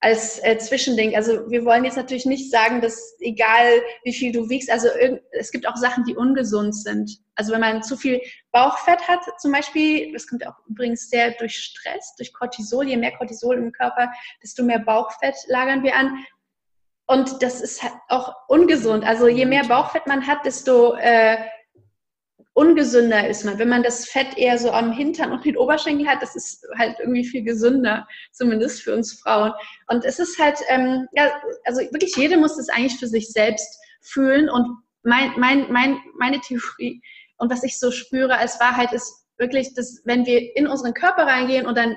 als 0.00 0.42
äh, 0.44 0.58
Zwischending. 0.58 1.16
Also 1.16 1.50
wir 1.50 1.64
wollen 1.64 1.84
jetzt 1.84 1.96
natürlich 1.96 2.26
nicht 2.26 2.50
sagen, 2.50 2.80
dass 2.80 3.16
egal 3.20 3.80
wie 4.04 4.12
viel 4.12 4.30
du 4.30 4.48
wiegst, 4.48 4.70
also 4.70 4.88
es 5.32 5.50
gibt 5.50 5.66
auch 5.66 5.76
Sachen, 5.76 6.04
die 6.04 6.14
ungesund 6.14 6.74
sind. 6.74 7.18
Also 7.34 7.52
wenn 7.52 7.60
man 7.60 7.82
zu 7.82 7.96
viel 7.96 8.20
Bauchfett 8.52 9.08
hat 9.08 9.20
zum 9.40 9.52
Beispiel, 9.52 10.12
das 10.12 10.26
kommt 10.26 10.46
auch 10.46 10.54
übrigens 10.68 11.08
sehr 11.08 11.32
durch 11.32 11.56
Stress, 11.56 12.14
durch 12.16 12.32
Cortisol, 12.32 12.88
je 12.88 12.96
mehr 12.96 13.16
Cortisol 13.16 13.56
im 13.56 13.72
Körper, 13.72 14.10
desto 14.42 14.62
mehr 14.62 14.80
Bauchfett 14.80 15.36
lagern 15.48 15.82
wir 15.82 15.96
an. 15.96 16.24
Und 17.06 17.42
das 17.42 17.60
ist 17.60 17.82
halt 17.82 17.94
auch 18.08 18.34
ungesund. 18.48 19.04
Also 19.04 19.28
je 19.28 19.46
mehr 19.46 19.64
Bauchfett 19.64 20.06
man 20.06 20.26
hat, 20.26 20.44
desto 20.44 20.94
äh, 20.96 21.38
ungesünder 22.56 23.28
ist 23.28 23.44
man. 23.44 23.58
Wenn 23.58 23.68
man 23.68 23.82
das 23.82 24.06
Fett 24.06 24.38
eher 24.38 24.58
so 24.58 24.70
am 24.70 24.90
Hintern 24.90 25.30
und 25.30 25.44
den 25.44 25.58
Oberschenkel 25.58 26.08
hat, 26.08 26.22
das 26.22 26.34
ist 26.34 26.66
halt 26.78 26.96
irgendwie 26.98 27.24
viel 27.24 27.42
gesünder, 27.42 28.08
zumindest 28.32 28.82
für 28.82 28.94
uns 28.94 29.20
Frauen. 29.20 29.52
Und 29.88 30.06
es 30.06 30.18
ist 30.18 30.38
halt, 30.38 30.58
ähm, 30.68 31.06
ja, 31.12 31.30
also 31.64 31.82
wirklich 31.92 32.16
jede 32.16 32.38
muss 32.38 32.56
das 32.56 32.70
eigentlich 32.70 32.98
für 32.98 33.08
sich 33.08 33.28
selbst 33.28 33.78
fühlen. 34.00 34.48
Und 34.48 34.66
mein, 35.02 35.32
mein, 35.36 35.70
mein, 35.70 35.98
meine 36.18 36.40
Theorie 36.40 37.02
und 37.36 37.52
was 37.52 37.62
ich 37.62 37.78
so 37.78 37.90
spüre 37.90 38.38
als 38.38 38.58
Wahrheit 38.58 38.92
ist 38.94 39.26
wirklich, 39.36 39.74
dass 39.74 40.00
wenn 40.06 40.24
wir 40.24 40.56
in 40.56 40.66
unseren 40.66 40.94
Körper 40.94 41.26
reingehen 41.26 41.66
und 41.66 41.76
dann 41.76 41.94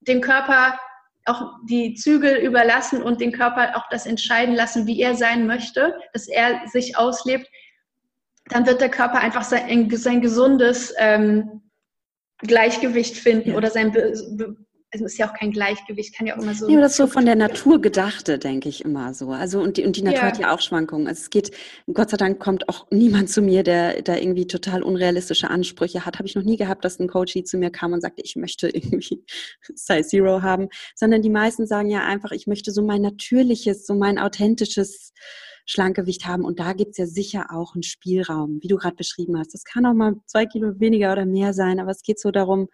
dem 0.00 0.22
Körper 0.22 0.78
auch 1.26 1.52
die 1.68 1.94
Zügel 1.94 2.36
überlassen 2.36 3.02
und 3.02 3.20
den 3.20 3.30
Körper 3.30 3.76
auch 3.76 3.88
das 3.90 4.06
entscheiden 4.06 4.54
lassen, 4.54 4.86
wie 4.86 5.00
er 5.02 5.14
sein 5.14 5.46
möchte, 5.46 5.94
dass 6.14 6.28
er 6.28 6.62
sich 6.66 6.96
auslebt, 6.96 7.46
dann 8.52 8.66
wird 8.66 8.80
der 8.80 8.90
Körper 8.90 9.20
einfach 9.20 9.44
sein, 9.44 9.90
sein 9.90 10.20
gesundes 10.20 10.94
ähm, 10.98 11.62
Gleichgewicht 12.38 13.16
finden 13.16 13.50
ja. 13.50 13.56
oder 13.56 13.70
sein, 13.70 13.92
es 14.94 15.00
ist 15.00 15.16
ja 15.16 15.30
auch 15.30 15.34
kein 15.34 15.52
Gleichgewicht, 15.52 16.14
kann 16.14 16.26
ja 16.26 16.36
auch 16.36 16.42
immer 16.42 16.54
so. 16.54 16.68
Ja, 16.68 16.80
das 16.80 16.96
so 16.96 17.06
von 17.06 17.24
der 17.24 17.34
Natur 17.34 17.80
gedachte, 17.80 18.38
denke 18.38 18.68
ich 18.68 18.84
immer 18.84 19.14
so. 19.14 19.30
Also 19.30 19.60
und 19.60 19.78
die, 19.78 19.86
und 19.86 19.96
die 19.96 20.02
Natur 20.02 20.20
ja. 20.20 20.26
hat 20.26 20.38
ja 20.38 20.54
auch 20.54 20.60
Schwankungen. 20.60 21.08
Also 21.08 21.22
es 21.22 21.30
geht, 21.30 21.50
Gott 21.92 22.10
sei 22.10 22.18
Dank 22.18 22.40
kommt 22.40 22.68
auch 22.68 22.86
niemand 22.90 23.30
zu 23.30 23.40
mir, 23.40 23.62
der 23.62 24.02
da 24.02 24.16
irgendwie 24.16 24.46
total 24.46 24.82
unrealistische 24.82 25.48
Ansprüche 25.48 26.04
hat. 26.04 26.18
Habe 26.18 26.28
ich 26.28 26.34
noch 26.34 26.42
nie 26.42 26.58
gehabt, 26.58 26.84
dass 26.84 27.00
ein 27.00 27.08
Coach 27.08 27.38
zu 27.44 27.56
mir 27.56 27.70
kam 27.70 27.94
und 27.94 28.02
sagte, 28.02 28.20
ich 28.22 28.36
möchte 28.36 28.68
irgendwie 28.68 29.24
Size 29.74 30.06
Zero 30.06 30.42
haben, 30.42 30.68
sondern 30.94 31.22
die 31.22 31.30
meisten 31.30 31.66
sagen 31.66 31.88
ja 31.88 32.04
einfach, 32.04 32.32
ich 32.32 32.46
möchte 32.46 32.70
so 32.70 32.82
mein 32.82 33.00
natürliches, 33.00 33.86
so 33.86 33.94
mein 33.94 34.18
authentisches 34.18 35.14
Schlankgewicht 35.66 36.26
haben. 36.26 36.44
Und 36.44 36.58
da 36.58 36.72
gibt 36.72 36.92
es 36.92 36.98
ja 36.98 37.06
sicher 37.06 37.46
auch 37.50 37.74
einen 37.74 37.82
Spielraum, 37.82 38.58
wie 38.60 38.68
du 38.68 38.76
gerade 38.76 38.96
beschrieben 38.96 39.38
hast. 39.38 39.54
Das 39.54 39.64
kann 39.64 39.86
auch 39.86 39.94
mal 39.94 40.16
zwei 40.26 40.46
Kilo 40.46 40.78
weniger 40.80 41.12
oder 41.12 41.26
mehr 41.26 41.54
sein, 41.54 41.80
aber 41.80 41.90
es 41.90 42.02
geht 42.02 42.20
so 42.20 42.30
darum, 42.30 42.68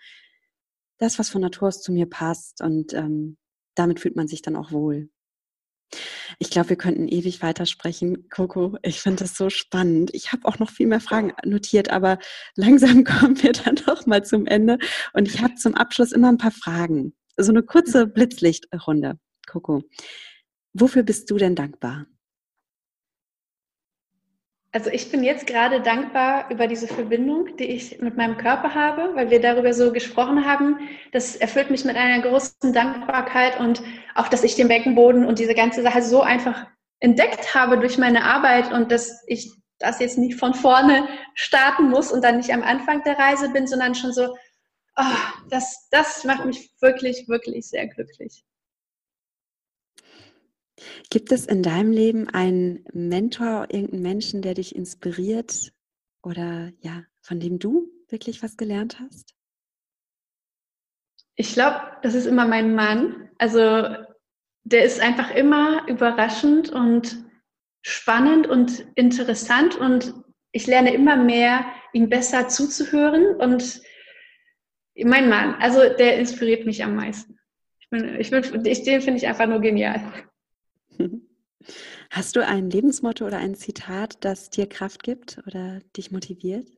das, 0.98 1.18
was 1.18 1.30
von 1.30 1.40
Natur 1.40 1.68
aus 1.68 1.82
zu 1.82 1.92
mir 1.92 2.06
passt. 2.06 2.60
Und 2.60 2.92
ähm, 2.94 3.36
damit 3.74 4.00
fühlt 4.00 4.16
man 4.16 4.28
sich 4.28 4.42
dann 4.42 4.56
auch 4.56 4.72
wohl. 4.72 5.08
Ich 6.38 6.50
glaube, 6.50 6.70
wir 6.70 6.76
könnten 6.76 7.08
ewig 7.08 7.42
weitersprechen. 7.42 8.28
Coco, 8.28 8.76
ich 8.82 9.00
finde 9.00 9.24
das 9.24 9.36
so 9.36 9.48
spannend. 9.48 10.10
Ich 10.12 10.32
habe 10.32 10.46
auch 10.46 10.58
noch 10.58 10.70
viel 10.70 10.86
mehr 10.86 11.00
Fragen 11.00 11.32
notiert, 11.44 11.90
aber 11.90 12.18
langsam 12.56 13.04
kommen 13.04 13.42
wir 13.42 13.52
dann 13.52 13.76
doch 13.76 14.06
mal 14.06 14.24
zum 14.24 14.46
Ende. 14.46 14.78
Und 15.14 15.28
ich 15.28 15.42
habe 15.42 15.54
zum 15.54 15.74
Abschluss 15.74 16.12
immer 16.12 16.28
ein 16.28 16.38
paar 16.38 16.50
Fragen. 16.50 17.14
So 17.36 17.52
eine 17.52 17.62
kurze 17.62 18.06
Blitzlichtrunde. 18.06 19.18
Coco, 19.46 19.82
wofür 20.74 21.02
bist 21.02 21.30
du 21.30 21.36
denn 21.38 21.54
dankbar? 21.54 22.06
Also 24.70 24.90
ich 24.90 25.10
bin 25.10 25.24
jetzt 25.24 25.46
gerade 25.46 25.80
dankbar 25.80 26.50
über 26.50 26.66
diese 26.66 26.88
Verbindung, 26.88 27.56
die 27.56 27.64
ich 27.64 28.00
mit 28.00 28.18
meinem 28.18 28.36
Körper 28.36 28.74
habe, 28.74 29.14
weil 29.14 29.30
wir 29.30 29.40
darüber 29.40 29.72
so 29.72 29.92
gesprochen 29.92 30.44
haben. 30.46 30.78
Das 31.12 31.36
erfüllt 31.36 31.70
mich 31.70 31.86
mit 31.86 31.96
einer 31.96 32.22
großen 32.22 32.74
Dankbarkeit 32.74 33.58
und 33.58 33.82
auch, 34.14 34.28
dass 34.28 34.44
ich 34.44 34.56
den 34.56 34.68
Beckenboden 34.68 35.24
und 35.24 35.38
diese 35.38 35.54
ganze 35.54 35.82
Sache 35.82 36.02
so 36.02 36.20
einfach 36.20 36.66
entdeckt 37.00 37.54
habe 37.54 37.78
durch 37.78 37.96
meine 37.96 38.24
Arbeit 38.24 38.70
und 38.72 38.92
dass 38.92 39.24
ich 39.26 39.52
das 39.78 40.00
jetzt 40.00 40.18
nicht 40.18 40.38
von 40.38 40.52
vorne 40.52 41.08
starten 41.34 41.88
muss 41.88 42.12
und 42.12 42.22
dann 42.22 42.36
nicht 42.36 42.52
am 42.52 42.62
Anfang 42.62 43.02
der 43.04 43.18
Reise 43.18 43.48
bin, 43.50 43.66
sondern 43.66 43.94
schon 43.94 44.12
so, 44.12 44.36
oh, 44.96 45.02
das, 45.48 45.88
das 45.90 46.24
macht 46.24 46.44
mich 46.44 46.70
wirklich, 46.80 47.26
wirklich 47.28 47.68
sehr 47.68 47.86
glücklich. 47.86 48.44
Gibt 51.10 51.32
es 51.32 51.46
in 51.46 51.62
deinem 51.62 51.90
Leben 51.92 52.28
einen 52.28 52.84
Mentor, 52.92 53.66
irgendeinen 53.70 54.02
Menschen, 54.02 54.42
der 54.42 54.54
dich 54.54 54.74
inspiriert 54.74 55.72
oder 56.22 56.72
ja, 56.80 57.04
von 57.20 57.40
dem 57.40 57.58
du 57.58 57.90
wirklich 58.08 58.42
was 58.42 58.56
gelernt 58.56 59.00
hast? 59.00 59.34
Ich 61.36 61.52
glaube, 61.52 61.80
das 62.02 62.14
ist 62.14 62.26
immer 62.26 62.46
mein 62.46 62.74
Mann. 62.74 63.30
Also 63.38 63.86
der 64.64 64.84
ist 64.84 65.00
einfach 65.00 65.30
immer 65.30 65.86
überraschend 65.88 66.70
und 66.70 67.24
spannend 67.82 68.46
und 68.46 68.86
interessant 68.96 69.76
und 69.76 70.12
ich 70.52 70.66
lerne 70.66 70.92
immer 70.92 71.16
mehr, 71.16 71.64
ihm 71.92 72.08
besser 72.08 72.48
zuzuhören 72.48 73.36
und 73.36 73.80
mein 75.04 75.28
Mann, 75.28 75.54
also 75.60 75.80
der 75.80 76.18
inspiriert 76.18 76.66
mich 76.66 76.82
am 76.82 76.96
meisten. 76.96 77.38
Ich 77.78 77.88
bin, 77.88 78.20
ich 78.20 78.30
bin, 78.30 78.42
den 78.64 79.00
finde 79.00 79.16
ich 79.16 79.26
einfach 79.26 79.46
nur 79.46 79.60
genial. 79.60 80.27
Hast 82.10 82.36
du 82.36 82.46
ein 82.46 82.70
Lebensmotto 82.70 83.26
oder 83.26 83.38
ein 83.38 83.54
Zitat, 83.54 84.16
das 84.20 84.50
dir 84.50 84.66
Kraft 84.66 85.02
gibt 85.02 85.38
oder 85.46 85.80
dich 85.96 86.10
motiviert? 86.10 86.68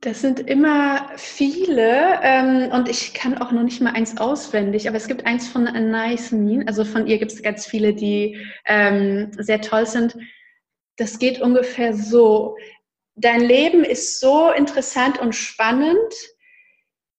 Das 0.00 0.20
sind 0.20 0.38
immer 0.38 1.10
viele 1.16 2.20
ähm, 2.22 2.70
und 2.72 2.88
ich 2.88 3.14
kann 3.14 3.36
auch 3.36 3.50
noch 3.50 3.64
nicht 3.64 3.80
mal 3.80 3.94
eins 3.94 4.16
auswendig, 4.16 4.88
aber 4.88 4.96
es 4.96 5.08
gibt 5.08 5.26
eins 5.26 5.48
von 5.48 5.66
Anais 5.66 6.30
Nin, 6.30 6.68
also 6.68 6.84
von 6.84 7.08
ihr 7.08 7.18
gibt 7.18 7.32
es 7.32 7.42
ganz 7.42 7.66
viele, 7.66 7.94
die 7.94 8.38
ähm, 8.64 9.32
sehr 9.36 9.60
toll 9.60 9.86
sind. 9.86 10.16
Das 10.96 11.18
geht 11.18 11.40
ungefähr 11.40 11.94
so. 11.94 12.56
Dein 13.16 13.40
Leben 13.40 13.82
ist 13.82 14.20
so 14.20 14.52
interessant 14.52 15.18
und 15.18 15.34
spannend 15.34 16.14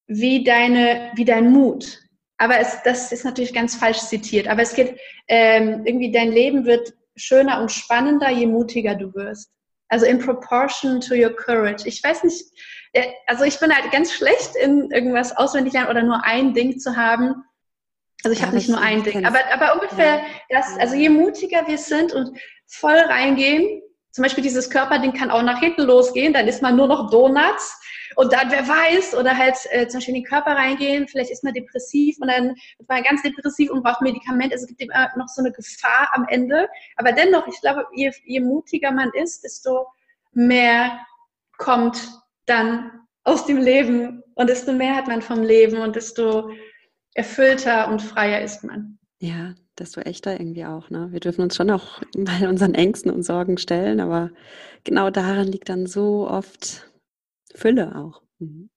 wie, 0.08 0.46
deine, 0.46 1.12
wie 1.16 1.26
dein 1.26 1.52
Mut. 1.52 2.00
Aber 2.40 2.58
es, 2.58 2.82
das 2.84 3.12
ist 3.12 3.26
natürlich 3.26 3.54
ganz 3.54 3.76
falsch 3.76 4.00
zitiert. 4.00 4.48
Aber 4.48 4.62
es 4.62 4.74
geht 4.74 4.98
ähm, 5.28 5.86
irgendwie, 5.86 6.12
dein 6.12 6.32
Leben 6.32 6.66
wird 6.66 6.94
schöner 7.16 7.62
und 7.62 7.72
spannender, 7.72 8.30
je 8.30 8.48
mutiger 8.48 8.96
du 8.96 9.14
wirst. 9.14 9.52
Also 9.90 10.06
in 10.06 10.20
proportion 10.20 11.02
to 11.02 11.16
your 11.16 11.36
courage. 11.36 11.86
Ich 11.86 12.02
weiß 12.02 12.24
nicht, 12.24 12.46
äh, 12.94 13.08
also 13.28 13.44
ich 13.44 13.60
bin 13.60 13.76
halt 13.76 13.92
ganz 13.92 14.14
schlecht 14.14 14.56
in 14.56 14.90
irgendwas 14.92 15.36
auswendig 15.36 15.74
lernen 15.74 15.90
oder 15.90 16.02
nur 16.02 16.24
ein 16.24 16.54
Ding 16.54 16.80
zu 16.80 16.96
haben. 16.96 17.44
Also 18.24 18.34
ich 18.34 18.40
ja, 18.40 18.46
habe 18.46 18.56
nicht 18.56 18.70
nur 18.70 18.80
ein 18.80 19.04
Ding, 19.04 19.26
aber, 19.26 19.40
aber 19.54 19.74
ungefähr 19.74 20.18
ja. 20.18 20.22
das, 20.50 20.78
also 20.78 20.96
je 20.96 21.10
mutiger 21.10 21.68
wir 21.68 21.78
sind 21.78 22.14
und 22.14 22.38
voll 22.68 22.98
reingehen, 22.98 23.82
zum 24.12 24.24
Beispiel 24.24 24.44
dieses 24.44 24.70
Körperding 24.70 25.14
kann 25.14 25.32
auch 25.32 25.42
nach 25.42 25.60
hinten 25.60 25.84
losgehen, 25.84 26.34
dann 26.34 26.48
ist 26.48 26.62
man 26.62 26.76
nur 26.76 26.88
noch 26.88 27.10
Donuts 27.10 27.80
und 28.16 28.34
dann, 28.34 28.52
wer 28.52 28.68
weiß, 28.68 29.16
oder 29.16 29.38
halt 29.38 29.56
äh, 29.72 29.88
zum 29.88 30.00
Beispiel 30.00 30.16
in 30.16 30.22
den 30.22 30.30
Körper 30.30 30.52
reingehen, 30.52 31.08
vielleicht 31.08 31.32
ist 31.32 31.44
man 31.44 31.54
depressiv 31.54 32.18
und 32.20 32.28
dann 32.28 32.56
ist 32.78 32.90
man 32.90 33.04
ganz 33.04 33.22
depressiv 33.22 33.72
und 33.72 33.84
braucht 33.84 34.02
Medikamente. 34.02 34.54
Also 34.54 34.64
es 34.64 34.70
gibt 34.70 34.82
immer 34.82 35.10
noch 35.18 35.28
so 35.28 35.42
eine 35.42 35.52
Gefahr 35.52 36.10
am 36.14 36.26
Ende. 36.30 36.68
Aber 36.98 37.12
dennoch, 37.12 37.48
ich 37.48 37.60
glaube, 37.62 37.86
je, 37.94 38.12
je 38.26 38.40
mutiger 38.40 38.92
man 38.92 39.12
ist, 39.14 39.44
desto 39.44 39.88
mehr 40.34 41.00
kommt 41.58 42.10
dann 42.46 42.92
aus 43.24 43.46
dem 43.46 43.58
Leben 43.58 44.24
und 44.36 44.50
desto 44.50 44.74
mehr 44.74 44.96
hat 44.96 45.08
man 45.08 45.22
vom 45.22 45.44
Leben 45.44 45.78
und 45.78 45.96
desto 45.96 46.52
erfüllter 47.14 47.90
und 47.90 48.02
freier 48.02 48.42
ist 48.42 48.64
man. 48.64 48.98
Ja, 49.20 49.54
desto 49.78 50.02
echter 50.02 50.40
irgendwie 50.40 50.66
auch. 50.66 50.90
Ne? 50.90 51.10
Wir 51.12 51.20
dürfen 51.20 51.42
uns 51.42 51.56
schon 51.56 51.70
auch 51.70 52.02
bei 52.16 52.48
unseren 52.48 52.74
Ängsten 52.74 53.12
und 53.12 53.24
Sorgen 53.24 53.58
stellen, 53.58 54.00
aber 54.00 54.32
genau 54.84 55.10
daran 55.10 55.48
liegt 55.48 55.70
dann 55.70 55.88
so 55.88 56.28
oft 56.30 56.90
Fülle 57.56 57.96
auch. 57.96 58.22
Mhm. 58.40 58.70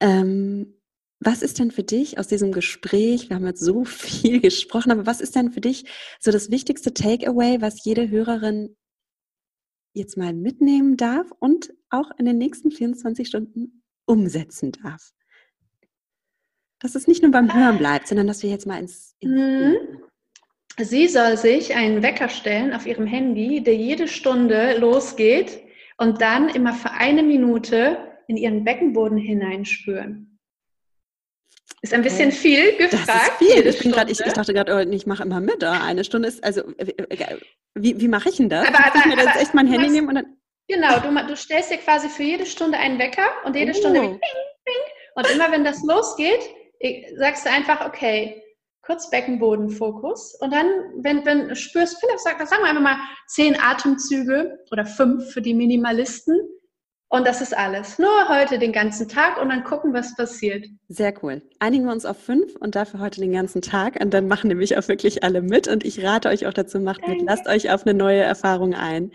Ähm, 0.00 0.74
was 1.20 1.42
ist 1.42 1.58
denn 1.58 1.70
für 1.70 1.82
dich 1.82 2.18
aus 2.18 2.28
diesem 2.28 2.52
Gespräch, 2.52 3.30
wir 3.30 3.36
haben 3.36 3.46
jetzt 3.46 3.64
so 3.64 3.84
viel 3.84 4.40
gesprochen, 4.40 4.90
aber 4.92 5.06
was 5.06 5.20
ist 5.20 5.34
denn 5.34 5.50
für 5.50 5.60
dich 5.60 5.84
so 6.20 6.30
das 6.30 6.50
wichtigste 6.50 6.92
Takeaway, 6.92 7.60
was 7.60 7.84
jede 7.84 8.10
Hörerin 8.10 8.76
jetzt 9.94 10.16
mal 10.16 10.34
mitnehmen 10.34 10.96
darf 10.96 11.30
und 11.38 11.72
auch 11.88 12.10
in 12.18 12.26
den 12.26 12.38
nächsten 12.38 12.70
24 12.70 13.26
Stunden 13.26 13.82
umsetzen 14.06 14.72
darf? 14.72 15.12
Dass 16.80 16.94
es 16.94 17.06
nicht 17.06 17.22
nur 17.22 17.30
beim 17.30 17.54
Hören 17.54 17.78
bleibt, 17.78 18.08
sondern 18.08 18.26
dass 18.26 18.42
wir 18.42 18.50
jetzt 18.50 18.66
mal 18.66 18.78
ins... 18.78 19.14
ins 19.20 19.32
mhm. 19.32 19.76
Sie 20.76 21.06
soll 21.06 21.36
sich 21.36 21.76
einen 21.76 22.02
Wecker 22.02 22.28
stellen 22.28 22.74
auf 22.74 22.84
ihrem 22.84 23.06
Handy, 23.06 23.62
der 23.62 23.76
jede 23.76 24.08
Stunde 24.08 24.76
losgeht 24.78 25.63
und 25.98 26.20
dann 26.20 26.48
immer 26.48 26.72
für 26.72 26.90
eine 26.90 27.22
Minute 27.22 27.98
in 28.26 28.36
ihren 28.36 28.64
Beckenboden 28.64 29.18
hineinspüren. 29.18 30.38
Ist 31.82 31.92
ein 31.92 32.02
bisschen 32.02 32.30
okay. 32.30 32.38
viel 32.38 32.76
gefragt. 32.76 33.08
Das 33.08 33.28
ist 33.28 33.52
viel. 33.52 33.66
Ich, 33.66 33.78
bin 33.78 33.92
grad, 33.92 34.10
ich, 34.10 34.18
ich 34.18 34.32
dachte 34.32 34.54
gerade, 34.54 34.74
oh, 34.74 34.90
ich 34.90 35.06
mache 35.06 35.22
immer 35.22 35.40
mit. 35.40 35.62
Oh, 35.62 35.66
eine 35.66 36.02
Stunde 36.02 36.28
ist, 36.28 36.42
also, 36.42 36.62
äh, 36.78 36.86
äh, 36.96 37.36
wie, 37.74 38.00
wie 38.00 38.08
mache 38.08 38.30
ich 38.30 38.36
denn 38.36 38.48
das? 38.48 38.66
Aber, 38.66 38.86
aber, 38.86 38.96
ich 38.96 39.04
mir 39.04 39.22
jetzt 39.22 39.36
echt 39.36 39.54
mein 39.54 39.66
Handy 39.66 39.90
nehmen 39.90 40.08
und 40.08 40.14
dann. 40.14 40.36
Genau, 40.66 40.98
du, 41.00 41.26
du 41.26 41.36
stellst 41.36 41.70
dir 41.70 41.76
quasi 41.76 42.08
für 42.08 42.22
jede 42.22 42.46
Stunde 42.46 42.78
einen 42.78 42.98
Wecker 42.98 43.28
und 43.44 43.54
jede 43.54 43.72
oh. 43.72 43.74
Stunde 43.74 44.00
ping, 44.00 44.18
ping. 44.18 44.74
Und 45.14 45.30
immer 45.30 45.52
wenn 45.52 45.62
das 45.62 45.82
losgeht, 45.82 46.40
sagst 47.18 47.44
du 47.44 47.50
einfach, 47.50 47.86
okay, 47.86 48.42
kurz 48.84 49.10
Beckenbodenfokus 49.10 50.36
und 50.40 50.52
dann, 50.52 50.66
wenn, 50.96 51.24
wenn 51.24 51.48
du 51.48 51.56
spürst, 51.56 51.98
Philipp, 52.00 52.18
sag, 52.18 52.38
sagen 52.46 52.62
wir 52.62 52.70
einfach 52.70 52.82
mal 52.82 52.98
zehn 53.28 53.56
Atemzüge 53.60 54.58
oder 54.70 54.84
fünf 54.84 55.32
für 55.32 55.40
die 55.40 55.54
Minimalisten 55.54 56.36
und 57.08 57.26
das 57.26 57.40
ist 57.40 57.56
alles. 57.56 57.98
Nur 57.98 58.28
heute 58.28 58.58
den 58.58 58.72
ganzen 58.72 59.08
Tag 59.08 59.40
und 59.40 59.48
dann 59.48 59.62
gucken, 59.62 59.94
was 59.94 60.16
passiert. 60.16 60.66
Sehr 60.88 61.14
cool. 61.22 61.42
Einigen 61.60 61.84
wir 61.84 61.92
uns 61.92 62.04
auf 62.06 62.18
fünf 62.18 62.56
und 62.56 62.74
dafür 62.74 62.98
heute 62.98 63.20
den 63.20 63.32
ganzen 63.32 63.62
Tag 63.62 64.02
und 64.02 64.12
dann 64.12 64.26
machen 64.26 64.48
nämlich 64.48 64.76
auch 64.76 64.88
wirklich 64.88 65.22
alle 65.22 65.40
mit 65.40 65.68
und 65.68 65.84
ich 65.84 66.04
rate 66.04 66.28
euch 66.28 66.46
auch 66.46 66.52
dazu, 66.52 66.80
macht 66.80 67.06
mit, 67.06 67.22
lasst 67.22 67.46
euch 67.46 67.70
auf 67.70 67.86
eine 67.86 67.94
neue 67.94 68.20
Erfahrung 68.20 68.74
ein. 68.74 69.12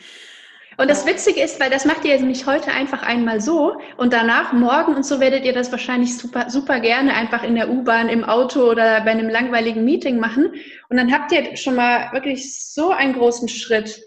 Und 0.79 0.89
das 0.89 1.05
Witzige 1.05 1.43
ist, 1.43 1.59
weil 1.59 1.69
das 1.69 1.83
macht 1.83 2.05
ihr 2.05 2.17
nämlich 2.17 2.45
heute 2.45 2.71
einfach 2.71 3.03
einmal 3.03 3.41
so 3.41 3.75
und 3.97 4.13
danach, 4.13 4.53
morgen 4.53 4.95
und 4.95 5.05
so 5.05 5.19
werdet 5.19 5.43
ihr 5.43 5.51
das 5.51 5.73
wahrscheinlich 5.73 6.17
super, 6.17 6.49
super 6.49 6.79
gerne 6.79 7.15
einfach 7.15 7.43
in 7.43 7.55
der 7.55 7.69
U-Bahn, 7.69 8.07
im 8.07 8.23
Auto 8.23 8.61
oder 8.61 9.01
bei 9.01 9.11
einem 9.11 9.27
langweiligen 9.27 9.83
Meeting 9.83 10.21
machen. 10.21 10.53
Und 10.87 10.95
dann 10.95 11.11
habt 11.11 11.33
ihr 11.33 11.57
schon 11.57 11.75
mal 11.75 12.13
wirklich 12.13 12.57
so 12.63 12.91
einen 12.91 13.11
großen 13.11 13.49
Schritt 13.49 14.01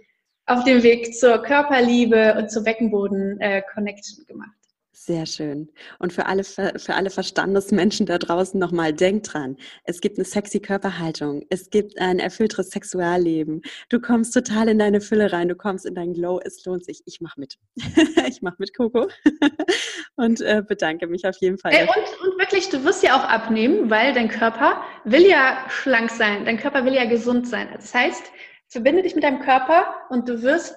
auf 0.47 0.65
dem 0.65 0.83
Weg 0.83 1.15
zur 1.15 1.43
Körperliebe 1.43 2.37
und 2.39 2.51
zur 2.51 2.65
Beckenboden-Connection 2.65 4.23
äh, 4.23 4.33
gemacht. 4.33 4.62
Sehr 4.95 5.25
schön. 5.25 5.71
Und 5.99 6.13
für 6.13 6.27
alle, 6.27 6.45
für 6.45 6.95
alle 6.95 7.09
Verstandesmenschen 7.09 8.05
da 8.05 8.19
draußen 8.19 8.61
nochmal, 8.61 8.93
denkt 8.93 9.33
dran, 9.33 9.57
es 9.85 10.03
gibt 10.03 10.19
eine 10.19 10.27
sexy 10.27 10.61
Körperhaltung, 10.61 11.47
es 11.49 11.71
gibt 11.71 11.99
ein 11.99 12.19
erfüllteres 12.19 12.69
Sexualleben. 12.69 13.63
Du 13.89 14.01
kommst 14.01 14.35
total 14.35 14.69
in 14.69 14.79
deine 14.79 15.01
Fülle 15.01 15.33
rein, 15.33 15.49
du 15.49 15.57
kommst 15.57 15.87
in 15.87 15.95
dein 15.95 16.13
Glow, 16.13 16.41
es 16.45 16.63
lohnt 16.67 16.85
sich. 16.85 17.01
Ich 17.07 17.23
mache 17.23 17.41
mit. 17.41 17.59
ich 18.29 18.43
mache 18.43 18.57
mit, 18.59 18.77
Coco. 18.77 19.09
und 20.17 20.43
äh, 20.43 20.63
bedanke 20.67 21.07
mich 21.07 21.27
auf 21.27 21.37
jeden 21.41 21.57
Fall. 21.57 21.73
Ey, 21.73 21.89
und, 21.89 22.29
und 22.29 22.39
wirklich, 22.39 22.69
du 22.69 22.85
wirst 22.85 23.03
ja 23.03 23.17
auch 23.17 23.25
abnehmen, 23.25 23.89
weil 23.89 24.13
dein 24.13 24.29
Körper 24.29 24.83
will 25.05 25.27
ja 25.27 25.65
schlank 25.71 26.11
sein, 26.11 26.45
dein 26.45 26.59
Körper 26.59 26.85
will 26.85 26.95
ja 26.95 27.07
gesund 27.07 27.49
sein. 27.49 27.71
Das 27.73 27.95
heißt, 27.95 28.31
verbinde 28.69 29.03
dich 29.03 29.15
mit 29.15 29.25
deinem 29.25 29.41
Körper 29.41 29.95
und 30.11 30.29
du 30.29 30.43
wirst 30.43 30.77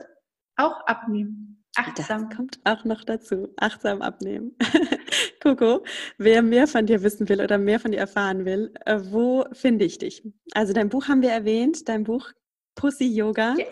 auch 0.55 0.85
abnehmen. 0.85 1.54
Achtsam. 1.75 2.29
Das 2.29 2.37
kommt 2.37 2.59
auch 2.63 2.85
noch 2.85 3.03
dazu. 3.03 3.49
Achtsam 3.57 4.01
abnehmen. 4.01 4.57
Coco, 5.41 5.83
wer 6.17 6.41
mehr 6.41 6.67
von 6.67 6.85
dir 6.85 7.03
wissen 7.03 7.29
will 7.29 7.41
oder 7.41 7.57
mehr 7.57 7.79
von 7.79 7.91
dir 7.91 7.99
erfahren 7.99 8.45
will, 8.45 8.73
äh, 8.85 8.99
wo 9.03 9.45
finde 9.51 9.85
ich 9.85 9.97
dich? 9.97 10.23
Also 10.53 10.73
dein 10.73 10.89
Buch 10.89 11.07
haben 11.07 11.21
wir 11.21 11.31
erwähnt, 11.31 11.87
dein 11.87 12.03
Buch 12.03 12.31
Pussy 12.75 13.05
Yoga 13.05 13.55
ja. 13.57 13.65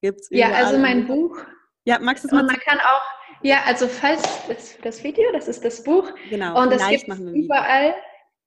gibt's 0.00 0.28
Ja, 0.30 0.52
also 0.52 0.78
mein 0.78 1.06
Buch. 1.06 1.38
Ja, 1.84 1.98
magst 1.98 2.24
du 2.24 2.28
es 2.28 2.32
mal? 2.32 2.40
Und 2.40 2.46
man 2.46 2.60
kann 2.60 2.78
auch, 2.78 3.02
ja, 3.42 3.62
also 3.66 3.88
falls 3.88 4.22
das, 4.48 4.78
das 4.82 5.04
Video, 5.04 5.24
das 5.32 5.48
ist 5.48 5.64
das 5.64 5.82
Buch. 5.82 6.10
Genau. 6.30 6.60
Und 6.60 6.72
das 6.72 6.88
gibt 6.88 7.08
überall 7.08 7.94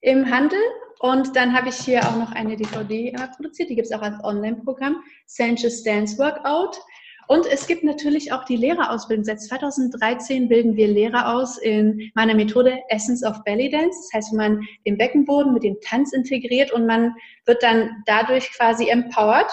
im 0.02 0.30
Handel. 0.30 0.60
Und 1.00 1.36
dann 1.36 1.56
habe 1.56 1.70
ich 1.70 1.76
hier 1.76 2.02
auch 2.02 2.16
noch 2.16 2.32
eine 2.32 2.56
DVD 2.56 3.14
produziert, 3.36 3.70
die 3.70 3.76
gibt 3.76 3.88
es 3.88 3.92
auch 3.92 4.02
als 4.02 4.24
Online-Programm, 4.24 5.04
Sanchez 5.28 5.84
Dance 5.84 6.18
Workout. 6.18 6.80
Und 7.28 7.46
es 7.46 7.68
gibt 7.68 7.84
natürlich 7.84 8.32
auch 8.32 8.46
die 8.46 8.56
Lehrerausbildung. 8.56 9.26
Seit 9.26 9.42
2013 9.42 10.48
bilden 10.48 10.78
wir 10.78 10.88
Lehrer 10.88 11.36
aus 11.36 11.58
in 11.58 12.10
meiner 12.16 12.34
Methode 12.34 12.80
Essence 12.90 13.24
of 13.24 13.44
Belly 13.44 13.70
Dance. 13.70 14.00
Das 14.04 14.14
heißt, 14.14 14.32
wenn 14.32 14.38
man 14.38 14.68
den 14.86 14.98
Beckenboden 14.98 15.54
mit 15.54 15.64
dem 15.64 15.78
Tanz 15.82 16.14
integriert 16.14 16.72
und 16.72 16.86
man 16.86 17.14
wird 17.46 17.62
dann 17.62 18.04
dadurch 18.06 18.52
quasi 18.54 18.88
empowered, 18.90 19.48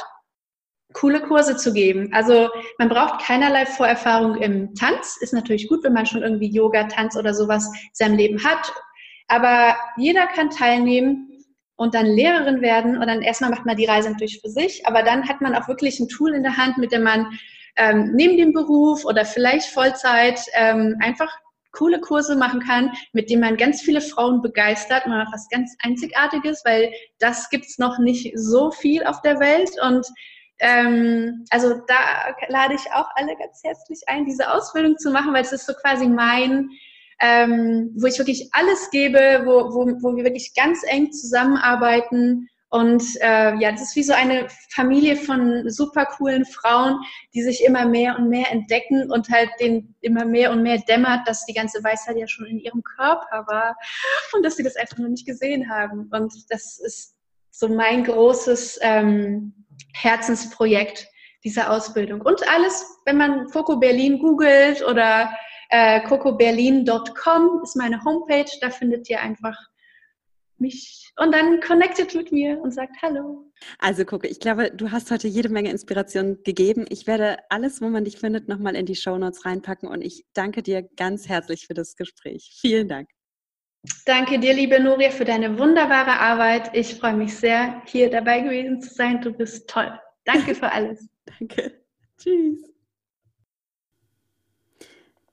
coole 0.93 1.21
Kurse 1.21 1.57
zu 1.57 1.73
geben. 1.73 2.11
Also 2.13 2.49
man 2.79 2.89
braucht 2.89 3.21
keinerlei 3.21 3.67
Vorerfahrung 3.67 4.37
im 4.37 4.75
Tanz. 4.77 5.19
Ist 5.21 5.35
natürlich 5.35 5.69
gut, 5.69 5.83
wenn 5.83 5.93
man 5.93 6.07
schon 6.07 6.23
irgendwie 6.23 6.51
Yoga, 6.51 6.85
Tanz 6.85 7.17
oder 7.17 7.35
sowas 7.35 7.67
in 7.67 7.91
seinem 7.93 8.17
Leben 8.17 8.45
hat. 8.45 8.73
Aber 9.27 9.75
jeder 9.97 10.27
kann 10.29 10.51
teilnehmen 10.51 11.31
und 11.77 11.95
dann 11.95 12.07
Lehrerin 12.07 12.61
werden 12.61 12.97
und 12.99 13.07
dann 13.09 13.23
erstmal 13.23 13.51
macht 13.51 13.67
man 13.67 13.77
die 13.77 13.87
Reise 13.87 14.11
natürlich 14.11 14.41
für 14.41 14.51
sich, 14.51 14.87
aber 14.87 15.03
dann 15.03 15.29
hat 15.29 15.41
man 15.41 15.57
auch 15.57 15.67
wirklich 15.67 15.99
ein 15.99 16.09
Tool 16.09 16.33
in 16.35 16.45
der 16.45 16.57
Hand, 16.57 16.79
mit 16.79 16.93
dem 16.93 17.03
man 17.03 17.27
ähm, 17.77 18.13
neben 18.15 18.37
dem 18.37 18.53
Beruf 18.53 19.05
oder 19.05 19.25
vielleicht 19.25 19.69
Vollzeit 19.71 20.41
ähm, 20.55 20.97
einfach 21.01 21.33
coole 21.73 22.01
Kurse 22.01 22.37
machen 22.37 22.61
kann, 22.61 22.93
mit 23.13 23.29
denen 23.29 23.43
man 23.43 23.57
ganz 23.57 23.83
viele 23.83 24.01
Frauen 24.01 24.41
begeistert. 24.41 25.07
Man 25.07 25.19
macht 25.19 25.35
was 25.35 25.49
ganz 25.49 25.77
Einzigartiges, 25.83 26.63
weil 26.65 26.93
das 27.19 27.51
gibt's 27.51 27.79
noch 27.79 27.99
nicht 27.99 28.33
so 28.37 28.71
viel 28.71 29.05
auf 29.05 29.21
der 29.23 29.41
Welt. 29.41 29.71
Und 29.83 30.07
ähm, 30.61 31.45
also 31.51 31.81
da 31.87 32.35
lade 32.49 32.75
ich 32.75 32.93
auch 32.93 33.09
alle 33.17 33.37
ganz 33.37 33.61
herzlich 33.65 34.01
ein, 34.07 34.25
diese 34.25 34.53
Ausbildung 34.53 34.97
zu 34.99 35.11
machen, 35.11 35.35
weil 35.35 35.43
es 35.43 35.53
ist 35.53 35.67
so 35.67 35.75
quasi 35.75 36.07
mein, 36.07 36.71
ähm, 37.21 37.93
wo 37.97 38.07
ich 38.07 38.19
wirklich 38.19 38.49
alles 38.53 38.91
gebe, 38.91 39.43
wo, 39.45 39.75
wo, 39.75 39.87
wo 40.03 40.17
wir 40.17 40.25
wirklich 40.25 40.55
ganz 40.55 40.83
eng 40.87 41.13
zusammenarbeiten 41.13 42.49
und 42.75 43.05
äh, 43.21 43.55
ja, 43.61 43.71
das 43.71 43.83
ist 43.83 43.95
wie 43.95 44.03
so 44.03 44.13
eine 44.13 44.49
Familie 44.75 45.15
von 45.15 45.71
super 45.71 46.07
coolen 46.07 46.45
Frauen, 46.45 46.99
die 47.33 47.41
sich 47.41 47.65
immer 47.65 47.87
mehr 47.87 48.19
und 48.19 48.29
mehr 48.29 48.51
entdecken 48.51 49.13
und 49.13 49.29
halt 49.29 49.49
den 49.61 49.95
immer 50.01 50.25
mehr 50.25 50.51
und 50.51 50.65
mehr 50.65 50.79
dämmert, 50.79 51.21
dass 51.29 51.47
die 51.47 51.55
ganze 51.55 51.85
Weisheit 51.85 52.17
ja 52.17 52.27
schon 52.27 52.47
in 52.47 52.59
ihrem 52.59 52.83
Körper 52.83 53.47
war 53.47 53.77
und 54.33 54.45
dass 54.45 54.57
sie 54.57 54.65
das 54.65 54.75
einfach 54.75 54.99
noch 54.99 55.09
nicht 55.09 55.25
gesehen 55.25 55.71
haben. 55.71 56.11
Und 56.11 56.35
das 56.51 56.81
ist 56.81 57.15
so 57.53 57.69
mein 57.69 58.03
großes 58.03 58.81
ähm, 58.83 59.55
Herzensprojekt 59.95 61.07
dieser 61.45 61.71
Ausbildung. 61.71 62.23
Und 62.23 62.43
alles, 62.49 62.85
wenn 63.05 63.19
man 63.19 63.47
Coco 63.53 63.77
Berlin 63.77 64.19
googelt 64.19 64.83
oder 64.83 65.31
äh, 65.71 66.01
cocoberlin.com 66.09 67.61
ist 67.63 67.77
meine 67.77 68.03
Homepage, 68.05 68.51
da 68.61 68.71
findet 68.71 69.09
ihr 69.09 69.21
einfach 69.21 69.57
mich 70.65 71.13
und 71.17 71.33
dann 71.33 71.61
connectet 71.61 72.15
mit 72.15 72.33
mir 72.33 72.61
und 72.61 72.73
sagt 72.73 72.97
Hallo. 73.03 73.51
Also 73.79 74.05
gucke, 74.05 74.27
ich 74.27 74.41
glaube, 74.41 74.71
du 74.71 74.91
hast 74.91 75.11
heute 75.11 75.29
jede 75.29 75.49
Menge 75.49 75.71
Inspiration 75.71 76.39
gegeben. 76.43 76.87
Ich 76.89 77.07
werde 77.07 77.37
alles, 77.51 77.81
wo 77.81 77.89
man 77.89 78.05
dich 78.05 78.19
findet, 78.19 78.49
nochmal 78.49 78.75
in 78.75 78.87
die 78.87 78.97
Show 78.97 79.17
Notes 79.17 79.45
reinpacken 79.45 79.89
und 79.89 80.03
ich 80.03 80.25
danke 80.35 80.63
dir 80.63 80.83
ganz 80.97 81.29
herzlich 81.29 81.67
für 81.67 81.75
das 81.75 81.97
Gespräch. 81.97 82.59
Vielen 82.61 82.89
Dank. 82.89 83.09
Danke 84.07 84.39
dir, 84.39 84.55
liebe 84.55 84.81
Nuria, 84.81 85.11
für 85.11 85.27
deine 85.27 85.59
wunderbare 85.59 86.19
Arbeit. 86.19 86.71
Ich 86.75 86.95
freue 86.95 87.15
mich 87.15 87.37
sehr, 87.37 87.83
hier 87.87 88.11
dabei 88.11 88.41
gewesen 88.41 88.81
zu 88.81 88.93
sein. 88.95 89.21
Du 89.21 89.33
bist 89.33 89.69
toll. 89.69 89.93
Danke 90.25 90.55
für 90.55 90.73
alles. 90.73 91.07
Danke. 91.39 91.85
Tschüss. 92.19 92.74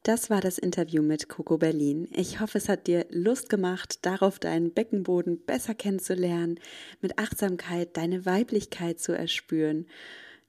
Das 0.04 0.32
war 0.32 0.42
das 0.42 0.58
Interview 0.58 1.04
mit 1.04 1.30
Coco 1.30 1.60
Berlin. 1.60 2.08
Ich 2.12 2.40
hoffe, 2.40 2.58
es 2.58 2.70
hat 2.70 2.88
dir 2.88 3.06
Lust 3.12 3.50
gemacht, 3.50 4.04
darauf 4.04 4.40
deinen 4.40 4.74
Beckenboden 4.74 5.46
besser 5.46 5.76
kennenzulernen, 5.76 6.60
mit 7.02 7.20
Achtsamkeit 7.20 7.96
deine 7.98 8.26
Weiblichkeit 8.26 9.00
zu 9.00 9.16
erspüren. 9.16 9.86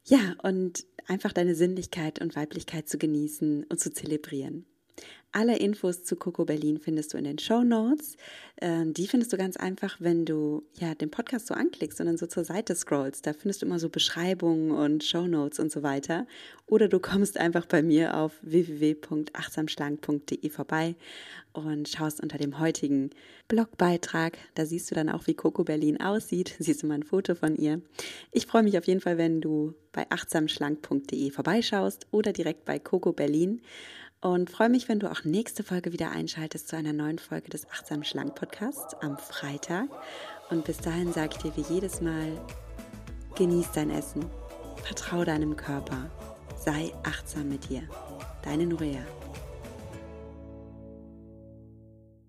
Ja, 0.04 0.36
und 0.42 0.86
einfach 1.06 1.34
deine 1.34 1.54
Sinnlichkeit 1.54 2.18
und 2.18 2.34
Weiblichkeit 2.34 2.88
zu 2.88 2.96
genießen 2.96 3.64
und 3.64 3.78
zu 3.78 3.92
zelebrieren. 3.92 4.64
Alle 5.34 5.56
Infos 5.56 6.04
zu 6.04 6.16
Coco 6.16 6.44
Berlin 6.44 6.78
findest 6.78 7.14
du 7.14 7.18
in 7.18 7.24
den 7.24 7.38
Show 7.38 7.62
Notes. 7.62 8.18
Ähm, 8.60 8.92
die 8.92 9.06
findest 9.06 9.32
du 9.32 9.38
ganz 9.38 9.56
einfach, 9.56 9.96
wenn 9.98 10.26
du 10.26 10.62
ja 10.78 10.94
den 10.94 11.10
Podcast 11.10 11.46
so 11.46 11.54
anklickst 11.54 11.98
und 12.00 12.06
dann 12.06 12.18
so 12.18 12.26
zur 12.26 12.44
Seite 12.44 12.76
scrollst. 12.76 13.26
Da 13.26 13.32
findest 13.32 13.62
du 13.62 13.66
immer 13.66 13.78
so 13.78 13.88
Beschreibungen 13.88 14.72
und 14.72 15.02
Show 15.02 15.26
Notes 15.26 15.58
und 15.58 15.72
so 15.72 15.82
weiter. 15.82 16.26
Oder 16.66 16.88
du 16.88 17.00
kommst 17.00 17.38
einfach 17.38 17.64
bei 17.64 17.82
mir 17.82 18.18
auf 18.18 18.34
www.achtsamschlank.de 18.42 20.50
vorbei 20.50 20.96
und 21.54 21.88
schaust 21.88 22.22
unter 22.22 22.36
dem 22.36 22.58
heutigen 22.58 23.08
Blogbeitrag. 23.48 24.36
Da 24.54 24.66
siehst 24.66 24.90
du 24.90 24.94
dann 24.94 25.08
auch, 25.08 25.26
wie 25.26 25.34
Coco 25.34 25.64
Berlin 25.64 25.98
aussieht. 25.98 26.56
Siehst 26.58 26.82
du 26.82 26.86
mal 26.86 26.94
ein 26.94 27.04
Foto 27.04 27.34
von 27.34 27.56
ihr. 27.56 27.80
Ich 28.32 28.46
freue 28.46 28.64
mich 28.64 28.76
auf 28.76 28.86
jeden 28.86 29.00
Fall, 29.00 29.16
wenn 29.16 29.40
du 29.40 29.72
bei 29.92 30.10
achtsamschlank.de 30.10 31.30
vorbeischaust 31.30 32.06
oder 32.10 32.32
direkt 32.32 32.66
bei 32.66 32.78
Coco 32.78 33.12
Berlin 33.12 33.62
und 34.22 34.50
freue 34.50 34.68
mich, 34.68 34.88
wenn 34.88 35.00
du 35.00 35.10
auch 35.10 35.24
nächste 35.24 35.64
Folge 35.64 35.92
wieder 35.92 36.12
einschaltest 36.12 36.68
zu 36.68 36.76
einer 36.76 36.92
neuen 36.92 37.18
Folge 37.18 37.50
des 37.50 37.68
Achtsam 37.70 38.04
Schlank 38.04 38.36
Podcasts 38.36 38.94
am 39.00 39.18
Freitag. 39.18 39.88
Und 40.48 40.64
bis 40.64 40.78
dahin 40.78 41.12
sage 41.12 41.30
ich 41.32 41.42
dir 41.42 41.56
wie 41.56 41.74
jedes 41.74 42.00
Mal, 42.00 42.40
genieß 43.34 43.72
dein 43.74 43.90
Essen, 43.90 44.24
vertraue 44.84 45.24
deinem 45.24 45.56
Körper, 45.56 46.08
sei 46.56 46.92
achtsam 47.02 47.48
mit 47.48 47.68
dir. 47.68 47.82
Deine 48.44 48.66
Nurea. 48.66 49.02